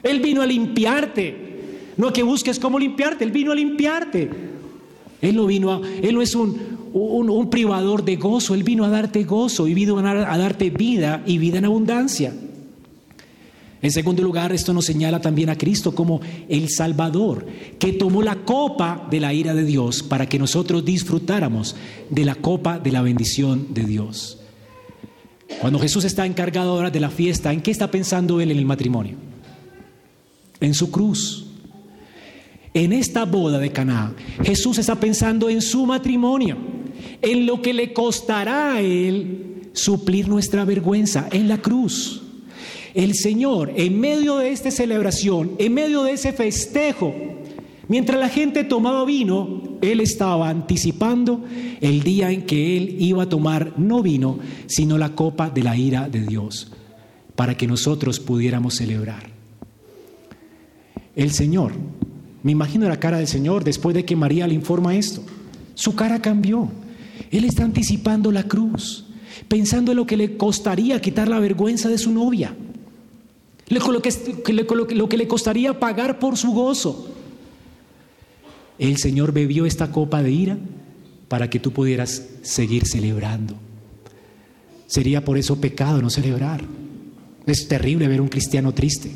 Él 0.02 0.20
vino 0.20 0.42
a 0.42 0.48
limpiarte. 0.48 1.94
No 1.96 2.08
a 2.08 2.14
que 2.14 2.24
busques 2.24 2.58
cómo 2.58 2.80
limpiarte. 2.80 3.24
Él 3.24 3.32
vino 3.32 3.52
a 3.52 3.56
limpiarte. 3.56 4.32
Él 5.22 5.36
no 5.36 5.46
vino 5.46 5.72
a, 5.72 5.82
Él 6.02 6.20
es 6.20 6.34
un, 6.34 6.81
un, 6.94 7.50
privador 7.50 8.04
de 8.04 8.16
gozo. 8.16 8.54
Él 8.54 8.64
vino 8.64 8.86
a 8.86 8.90
darte 8.90 9.24
gozo 9.24 9.68
y 9.68 9.74
vino 9.74 9.98
a 9.98 10.38
darte 10.38 10.70
vida 10.70 11.24
y 11.26 11.38
vida 11.38 11.58
en 11.58 11.66
abundancia. 11.66 12.34
En 13.82 13.92
segundo 13.92 14.22
lugar, 14.22 14.54
esto 14.54 14.74
nos 14.74 14.86
señala 14.86 15.22
también 15.22 15.50
a 15.50 15.58
Cristo 15.58 15.96
como 15.96 16.22
el 16.48 16.70
Salvador, 16.70 17.48
que 17.80 17.94
tomó 17.94 18.22
la 18.22 18.36
copa 18.36 19.08
de 19.10 19.20
la 19.20 19.34
ira 19.34 19.56
de 19.56 19.66
Dios 19.66 20.04
para 20.04 20.30
que 20.30 20.38
nosotros 20.38 20.86
disfrutáramos 20.86 21.76
de 22.10 22.26
la 22.26 22.36
copa 22.36 22.78
de 22.78 22.92
la 22.92 23.02
bendición 23.02 23.74
de 23.74 23.86
Dios. 23.86 24.38
Cuando 25.60 25.80
Jesús 25.80 26.06
está 26.06 26.26
encargado 26.28 26.72
ahora 26.72 26.92
de 26.92 27.00
la 27.00 27.10
fiesta, 27.10 27.52
¿en 27.52 27.62
qué 27.62 27.72
está 27.72 27.90
pensando 27.90 28.40
Él 28.40 28.52
en 28.52 28.60
el 28.60 28.66
matrimonio? 28.66 29.16
En 30.60 30.76
su 30.76 30.92
cruz. 30.92 31.48
En 32.74 32.94
esta 32.94 33.26
boda 33.26 33.60
de 33.60 33.72
Caná, 33.72 34.14
Jesús 34.44 34.78
está 34.78 34.96
pensando 34.96 35.50
en 35.50 35.62
su 35.62 35.86
matrimonio, 35.86 36.58
en 37.22 37.46
lo 37.46 37.62
que 37.62 37.74
le 37.74 37.92
costará 37.92 38.76
a 38.76 38.82
Él 38.82 39.70
suplir 39.74 40.30
nuestra 40.30 40.64
vergüenza 40.64 41.28
en 41.32 41.50
la 41.50 41.58
cruz. 41.58 42.22
El 42.94 43.16
Señor, 43.16 43.74
en 43.76 44.00
medio 44.00 44.38
de 44.38 44.52
esta 44.52 44.72
celebración, 44.72 45.52
en 45.58 45.74
medio 45.74 46.04
de 46.04 46.14
ese 46.14 46.32
festejo, 46.32 47.14
mientras 47.90 48.20
la 48.20 48.30
gente 48.30 48.64
tomaba 48.64 49.04
vino, 49.04 49.78
Él 49.82 50.00
estaba 50.00 50.50
anticipando 50.50 51.44
el 51.82 52.04
día 52.04 52.32
en 52.32 52.46
que 52.46 52.78
Él 52.78 52.96
iba 53.00 53.24
a 53.24 53.30
tomar 53.30 53.74
no 53.78 54.02
vino, 54.02 54.40
sino 54.68 54.98
la 54.98 55.14
copa 55.14 55.50
de 55.50 55.64
la 55.64 55.76
ira 55.76 56.08
de 56.08 56.22
Dios, 56.26 56.72
para 57.36 57.56
que 57.56 57.68
nosotros 57.68 58.20
pudiéramos 58.22 58.76
celebrar. 58.76 59.30
El 61.16 61.32
Señor, 61.32 61.74
me 62.44 62.52
imagino 62.52 62.88
la 62.88 63.00
cara 63.00 63.18
del 63.18 63.28
Señor 63.28 63.64
después 63.64 63.96
de 63.96 64.06
que 64.06 64.16
María 64.16 64.48
le 64.48 64.54
informa 64.54 64.96
esto. 64.96 65.22
Su 65.76 65.96
cara 65.96 66.22
cambió. 66.22 66.70
Él 67.30 67.46
está 67.46 67.64
anticipando 67.64 68.32
la 68.32 68.44
cruz, 68.44 69.06
pensando 69.48 69.92
en 69.92 69.98
lo 69.98 70.06
que 70.06 70.18
le 70.18 70.38
costaría 70.38 71.00
quitar 71.02 71.28
la 71.28 71.40
vergüenza 71.40 71.90
de 71.90 71.98
su 71.98 72.12
novia 72.12 72.56
lo 73.72 74.02
que, 74.02 74.96
lo 74.96 75.10
que 75.10 75.18
le 75.18 75.28
costaría 75.28 75.80
pagar 75.80 76.20
por 76.20 76.38
su 76.38 76.52
gozo. 76.52 77.08
El 78.78 78.98
Señor 78.98 79.32
bebió 79.32 79.66
esta 79.66 79.92
copa 79.92 80.22
de 80.22 80.32
ira 80.32 80.58
para 81.28 81.50
que 81.50 81.60
tú 81.60 81.72
pudieras 81.72 82.26
seguir 82.42 82.86
celebrando. 82.86 83.56
Sería 84.88 85.24
por 85.24 85.38
eso 85.38 85.62
pecado 85.62 86.02
no 86.02 86.10
celebrar. 86.10 86.62
Es 87.46 87.68
terrible 87.68 88.08
ver 88.08 88.20
un 88.20 88.28
cristiano 88.28 88.74
triste. 88.74 89.12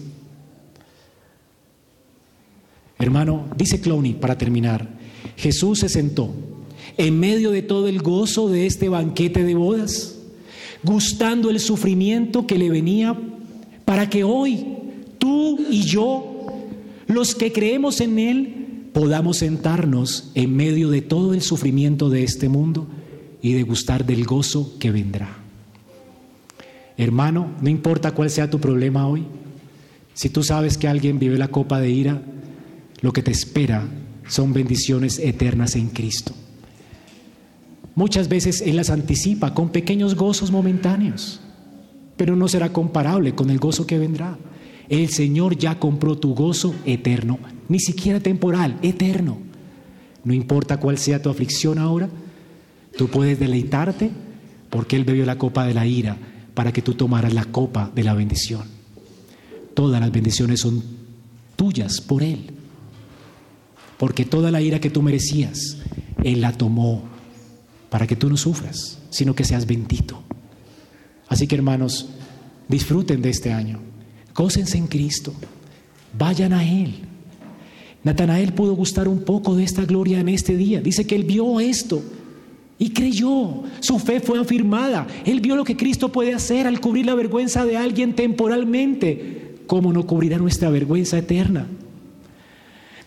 Hermano, 2.97 3.45
dice 3.57 3.81
Clowney 3.81 4.13
para 4.13 4.37
terminar, 4.37 4.87
Jesús 5.35 5.79
se 5.79 5.89
sentó 5.89 6.31
en 6.97 7.19
medio 7.19 7.51
de 7.51 7.61
todo 7.61 7.87
el 7.87 8.01
gozo 8.01 8.49
de 8.49 8.65
este 8.65 8.89
banquete 8.89 9.43
de 9.43 9.55
bodas, 9.55 10.17
gustando 10.83 11.49
el 11.49 11.59
sufrimiento 11.59 12.47
que 12.47 12.57
le 12.57 12.69
venía 12.69 13.17
para 13.83 14.09
que 14.09 14.23
hoy 14.23 14.65
tú 15.17 15.59
y 15.69 15.81
yo, 15.81 16.67
los 17.07 17.35
que 17.35 17.51
creemos 17.51 17.99
en 18.01 18.19
Él, 18.19 18.55
podamos 18.93 19.37
sentarnos 19.37 20.31
en 20.35 20.55
medio 20.55 20.89
de 20.89 21.01
todo 21.01 21.33
el 21.33 21.41
sufrimiento 21.41 22.09
de 22.09 22.23
este 22.23 22.47
mundo 22.47 22.87
y 23.41 23.53
degustar 23.53 24.05
del 24.05 24.25
gozo 24.25 24.75
que 24.79 24.91
vendrá. 24.91 25.37
Hermano, 26.97 27.51
no 27.61 27.69
importa 27.69 28.11
cuál 28.11 28.29
sea 28.29 28.49
tu 28.49 28.59
problema 28.59 29.07
hoy, 29.07 29.25
si 30.13 30.29
tú 30.29 30.43
sabes 30.43 30.77
que 30.77 30.87
alguien 30.87 31.19
vive 31.19 31.37
la 31.37 31.49
copa 31.49 31.81
de 31.81 31.89
ira, 31.89 32.21
lo 33.05 33.13
que 33.13 33.21
te 33.23 33.31
espera 33.31 33.87
son 34.27 34.51
bendiciones 34.51 35.19
eternas 35.19 35.75
en 35.75 35.89
Cristo. 35.89 36.33
Muchas 37.95 38.27
veces 38.27 38.61
Él 38.61 38.75
las 38.75 38.89
anticipa 38.89 39.53
con 39.53 39.69
pequeños 39.69 40.15
gozos 40.15 40.51
momentáneos 40.51 41.39
pero 42.17 42.35
no 42.35 42.47
será 42.47 42.71
comparable 42.71 43.35
con 43.35 43.49
el 43.49 43.59
gozo 43.59 43.85
que 43.85 43.99
vendrá. 43.99 44.37
El 44.87 45.09
Señor 45.09 45.57
ya 45.57 45.79
compró 45.79 46.17
tu 46.17 46.33
gozo 46.33 46.75
eterno, 46.85 47.39
ni 47.67 47.79
siquiera 47.79 48.19
temporal, 48.19 48.77
eterno. 48.81 49.37
No 50.23 50.33
importa 50.33 50.77
cuál 50.77 50.97
sea 50.97 51.21
tu 51.21 51.29
aflicción 51.29 51.77
ahora, 51.77 52.09
tú 52.97 53.07
puedes 53.07 53.39
deleitarte 53.39 54.11
porque 54.69 54.95
Él 54.95 55.03
bebió 55.03 55.25
la 55.25 55.37
copa 55.37 55.65
de 55.65 55.73
la 55.73 55.85
ira 55.85 56.17
para 56.53 56.71
que 56.71 56.81
tú 56.81 56.93
tomaras 56.93 57.33
la 57.33 57.45
copa 57.45 57.91
de 57.93 58.03
la 58.03 58.13
bendición. 58.13 58.63
Todas 59.73 59.99
las 59.99 60.11
bendiciones 60.11 60.61
son 60.61 60.83
tuyas 61.55 61.99
por 61.99 62.23
Él. 62.23 62.54
Porque 63.97 64.25
toda 64.25 64.51
la 64.51 64.61
ira 64.61 64.79
que 64.79 64.89
tú 64.89 65.01
merecías, 65.01 65.77
Él 66.23 66.41
la 66.41 66.51
tomó 66.51 67.03
para 67.89 68.07
que 68.07 68.15
tú 68.15 68.29
no 68.29 68.37
sufras, 68.37 68.99
sino 69.09 69.35
que 69.35 69.45
seas 69.45 69.65
bendito. 69.65 70.21
Así 71.27 71.47
que 71.47 71.55
hermanos, 71.55 72.09
disfruten 72.67 73.21
de 73.21 73.29
este 73.29 73.51
año, 73.51 73.79
gócense 74.33 74.77
en 74.77 74.87
Cristo, 74.87 75.33
vayan 76.17 76.53
a 76.53 76.63
Él, 76.63 77.05
Natanael 78.05 78.53
pudo 78.53 78.75
gustar 78.75 79.07
un 79.07 79.23
poco 79.23 79.55
de 79.55 79.63
esta 79.63 79.83
gloria 79.83 80.19
en 80.19 80.29
este 80.29 80.55
día. 80.55 80.79
Dice 80.79 81.07
que 81.07 81.15
él 81.15 81.23
vio 81.23 81.59
esto 81.59 82.03
y 82.77 82.91
creyó. 82.91 83.63
Su 83.79 83.97
fe 83.97 84.19
fue 84.19 84.39
afirmada. 84.39 85.07
Él 85.25 85.41
vio 85.41 85.55
lo 85.55 85.63
que 85.63 85.75
Cristo 85.75 86.11
puede 86.11 86.35
hacer 86.35 86.67
al 86.67 86.79
cubrir 86.79 87.07
la 87.07 87.15
vergüenza 87.15 87.65
de 87.65 87.77
alguien 87.77 88.13
temporalmente. 88.13 89.55
¿Cómo 89.65 89.91
no 89.91 90.05
cubrirá 90.05 90.37
nuestra 90.37 90.69
vergüenza 90.69 91.17
eterna? 91.17 91.65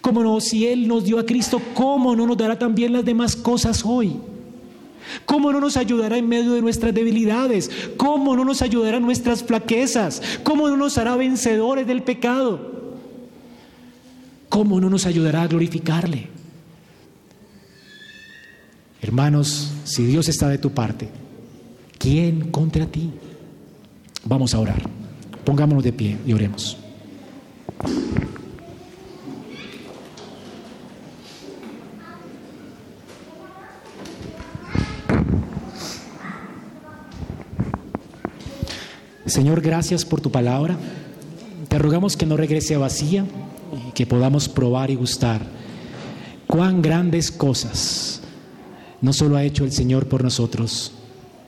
¿Cómo 0.01 0.23
no, 0.23 0.41
si 0.41 0.67
Él 0.67 0.89
nos 0.89 1.05
dio 1.05 1.19
a 1.19 1.27
Cristo, 1.27 1.61
cómo 1.75 2.15
no 2.15 2.27
nos 2.27 2.37
dará 2.37 2.59
también 2.59 2.93
las 2.93 3.05
demás 3.05 3.37
cosas 3.37 3.85
hoy? 3.85 4.17
¿Cómo 5.25 5.53
no 5.53 5.61
nos 5.61 5.77
ayudará 5.77 6.19
en 6.19 6.29
medio 6.29 6.53
de 6.53 6.63
nuestras 6.63 6.95
debilidades? 6.95 7.71
¿Cómo 7.97 8.37
no 8.37 8.45
nos 8.45 8.63
ayudará 8.63 8.99
en 8.99 9.05
nuestras 9.05 9.43
flaquezas? 9.43 10.23
¿Cómo 10.43 10.69
no 10.69 10.77
nos 10.77 10.99
hará 10.99 11.17
vencedores 11.17 11.87
del 11.87 12.03
pecado? 12.03 12.79
¿cómo 14.49 14.81
no 14.81 14.91
nos 14.91 15.07
ayudará 15.07 15.43
a 15.43 15.47
glorificarle? 15.47 16.29
Hermanos, 19.01 19.71
si 19.85 20.05
Dios 20.05 20.29
está 20.29 20.49
de 20.49 20.59
tu 20.59 20.71
parte, 20.73 21.09
¿quién 21.99 22.51
contra 22.51 22.87
ti? 22.87 23.11
Vamos 24.25 24.55
a 24.55 24.59
orar. 24.59 24.83
Pongámonos 25.45 25.85
de 25.85 25.93
pie 25.93 26.19
y 26.27 26.33
oremos. 26.33 26.77
Señor, 39.29 39.61
gracias 39.61 40.05
por 40.05 40.21
tu 40.21 40.31
palabra. 40.31 40.77
Te 41.69 41.79
rogamos 41.79 42.17
que 42.17 42.27
no 42.27 42.37
regrese 42.37 42.77
vacía, 42.77 43.25
que 43.95 44.07
podamos 44.07 44.49
probar 44.49 44.91
y 44.91 44.95
gustar 44.95 45.43
cuán 46.47 46.81
grandes 46.81 47.31
cosas 47.31 48.23
no 49.01 49.13
solo 49.13 49.37
ha 49.37 49.45
hecho 49.45 49.65
el 49.65 49.73
Señor 49.73 50.09
por 50.09 50.25
nosotros, 50.25 50.93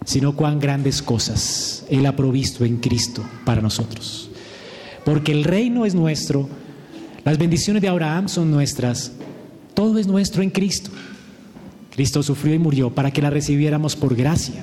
sino 0.05 0.37
cuán 0.37 0.61
grandes 0.61 1.03
cosas 1.03 1.85
Él 1.89 2.07
ha 2.07 2.14
provisto 2.14 2.64
en 2.64 2.76
Cristo 2.76 3.24
para 3.45 3.62
nosotros. 3.62 4.31
Porque 5.05 5.33
el 5.33 5.45
reino 5.45 5.87
es 5.87 5.95
nuestro, 5.95 6.49
las 7.24 7.39
bendiciones 7.39 7.83
de 7.83 7.89
Abraham 7.89 8.28
son 8.28 8.51
nuestras, 8.51 9.12
todo 9.74 9.99
es 9.99 10.07
nuestro 10.07 10.43
en 10.43 10.51
Cristo. 10.51 10.91
Cristo 11.95 12.22
sufrió 12.22 12.55
y 12.55 12.59
murió 12.59 12.95
para 12.95 13.11
que 13.11 13.22
la 13.22 13.31
recibiéramos 13.31 13.97
por 13.97 14.14
gracia. 14.14 14.62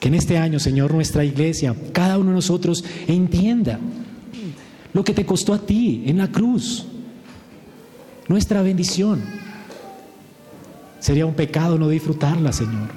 Que 0.00 0.08
en 0.08 0.14
este 0.14 0.38
año, 0.38 0.58
Señor, 0.58 0.94
nuestra 0.94 1.24
iglesia, 1.24 1.76
cada 1.92 2.18
uno 2.18 2.30
de 2.30 2.36
nosotros 2.36 2.84
entienda 3.06 3.78
lo 4.94 5.04
que 5.04 5.12
te 5.12 5.26
costó 5.26 5.52
a 5.52 5.58
ti 5.58 6.04
en 6.06 6.18
la 6.18 6.28
cruz, 6.28 6.86
nuestra 8.26 8.62
bendición. 8.62 9.22
Sería 11.00 11.26
un 11.26 11.34
pecado 11.34 11.78
no 11.78 11.88
disfrutarla, 11.88 12.52
Señor, 12.52 12.88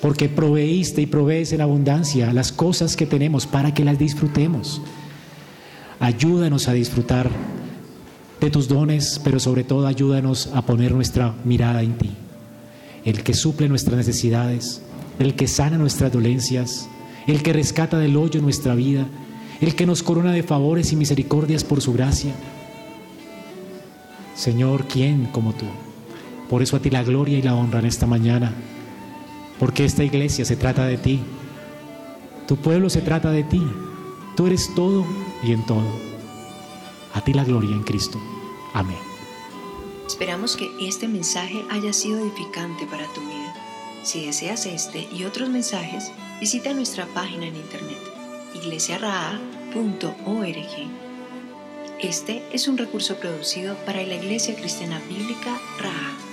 porque 0.00 0.28
proveíste 0.28 1.02
y 1.02 1.06
provees 1.06 1.52
en 1.52 1.60
abundancia 1.60 2.32
las 2.32 2.52
cosas 2.52 2.96
que 2.96 3.06
tenemos 3.06 3.46
para 3.46 3.74
que 3.74 3.84
las 3.84 3.98
disfrutemos. 3.98 4.80
Ayúdanos 5.98 6.68
a 6.68 6.72
disfrutar 6.72 7.28
de 8.40 8.50
tus 8.50 8.68
dones, 8.68 9.20
pero 9.22 9.38
sobre 9.38 9.64
todo 9.64 9.86
ayúdanos 9.86 10.48
a 10.54 10.62
poner 10.62 10.92
nuestra 10.92 11.34
mirada 11.44 11.82
en 11.82 11.98
ti, 11.98 12.10
el 13.04 13.22
que 13.22 13.34
suple 13.34 13.68
nuestras 13.68 13.96
necesidades, 13.96 14.82
el 15.20 15.36
que 15.36 15.46
sana 15.46 15.78
nuestras 15.78 16.12
dolencias, 16.12 16.88
el 17.28 17.44
que 17.44 17.52
rescata 17.52 17.98
del 17.98 18.16
hoyo 18.16 18.42
nuestra 18.42 18.74
vida 18.74 19.06
el 19.60 19.74
que 19.74 19.86
nos 19.86 20.02
corona 20.02 20.32
de 20.32 20.42
favores 20.42 20.92
y 20.92 20.96
misericordias 20.96 21.64
por 21.64 21.80
su 21.80 21.92
gracia. 21.92 22.32
Señor, 24.34 24.86
¿quién 24.86 25.26
como 25.26 25.52
tú? 25.52 25.66
Por 26.48 26.62
eso 26.62 26.76
a 26.76 26.80
ti 26.80 26.90
la 26.90 27.04
gloria 27.04 27.38
y 27.38 27.42
la 27.42 27.54
honra 27.54 27.80
en 27.80 27.86
esta 27.86 28.06
mañana, 28.06 28.54
porque 29.58 29.84
esta 29.84 30.02
iglesia 30.02 30.44
se 30.44 30.56
trata 30.56 30.86
de 30.86 30.96
ti, 30.96 31.20
tu 32.48 32.56
pueblo 32.56 32.88
se 32.88 33.02
trata 33.02 33.30
de 33.30 33.44
ti, 33.44 33.62
tú 34.34 34.46
eres 34.46 34.74
todo 34.74 35.04
y 35.42 35.52
en 35.52 35.64
todo. 35.66 36.10
A 37.12 37.20
ti 37.22 37.34
la 37.34 37.44
gloria 37.44 37.70
en 37.70 37.82
Cristo. 37.82 38.18
Amén. 38.72 38.98
Esperamos 40.06 40.56
que 40.56 40.68
este 40.80 41.06
mensaje 41.06 41.62
haya 41.70 41.92
sido 41.92 42.18
edificante 42.18 42.86
para 42.86 43.04
tu 43.12 43.20
vida. 43.20 43.39
Si 44.02 44.26
deseas 44.26 44.66
este 44.66 45.06
y 45.12 45.24
otros 45.24 45.48
mensajes, 45.48 46.10
visita 46.40 46.72
nuestra 46.72 47.06
página 47.06 47.46
en 47.46 47.56
internet 47.56 47.98
iglesiaraa.org. 48.54 50.00
Este 52.00 52.42
es 52.52 52.66
un 52.68 52.78
recurso 52.78 53.16
producido 53.16 53.76
para 53.84 54.02
la 54.02 54.14
Iglesia 54.14 54.54
Cristiana 54.56 55.00
Bíblica 55.08 55.58
Raha. 55.78 56.29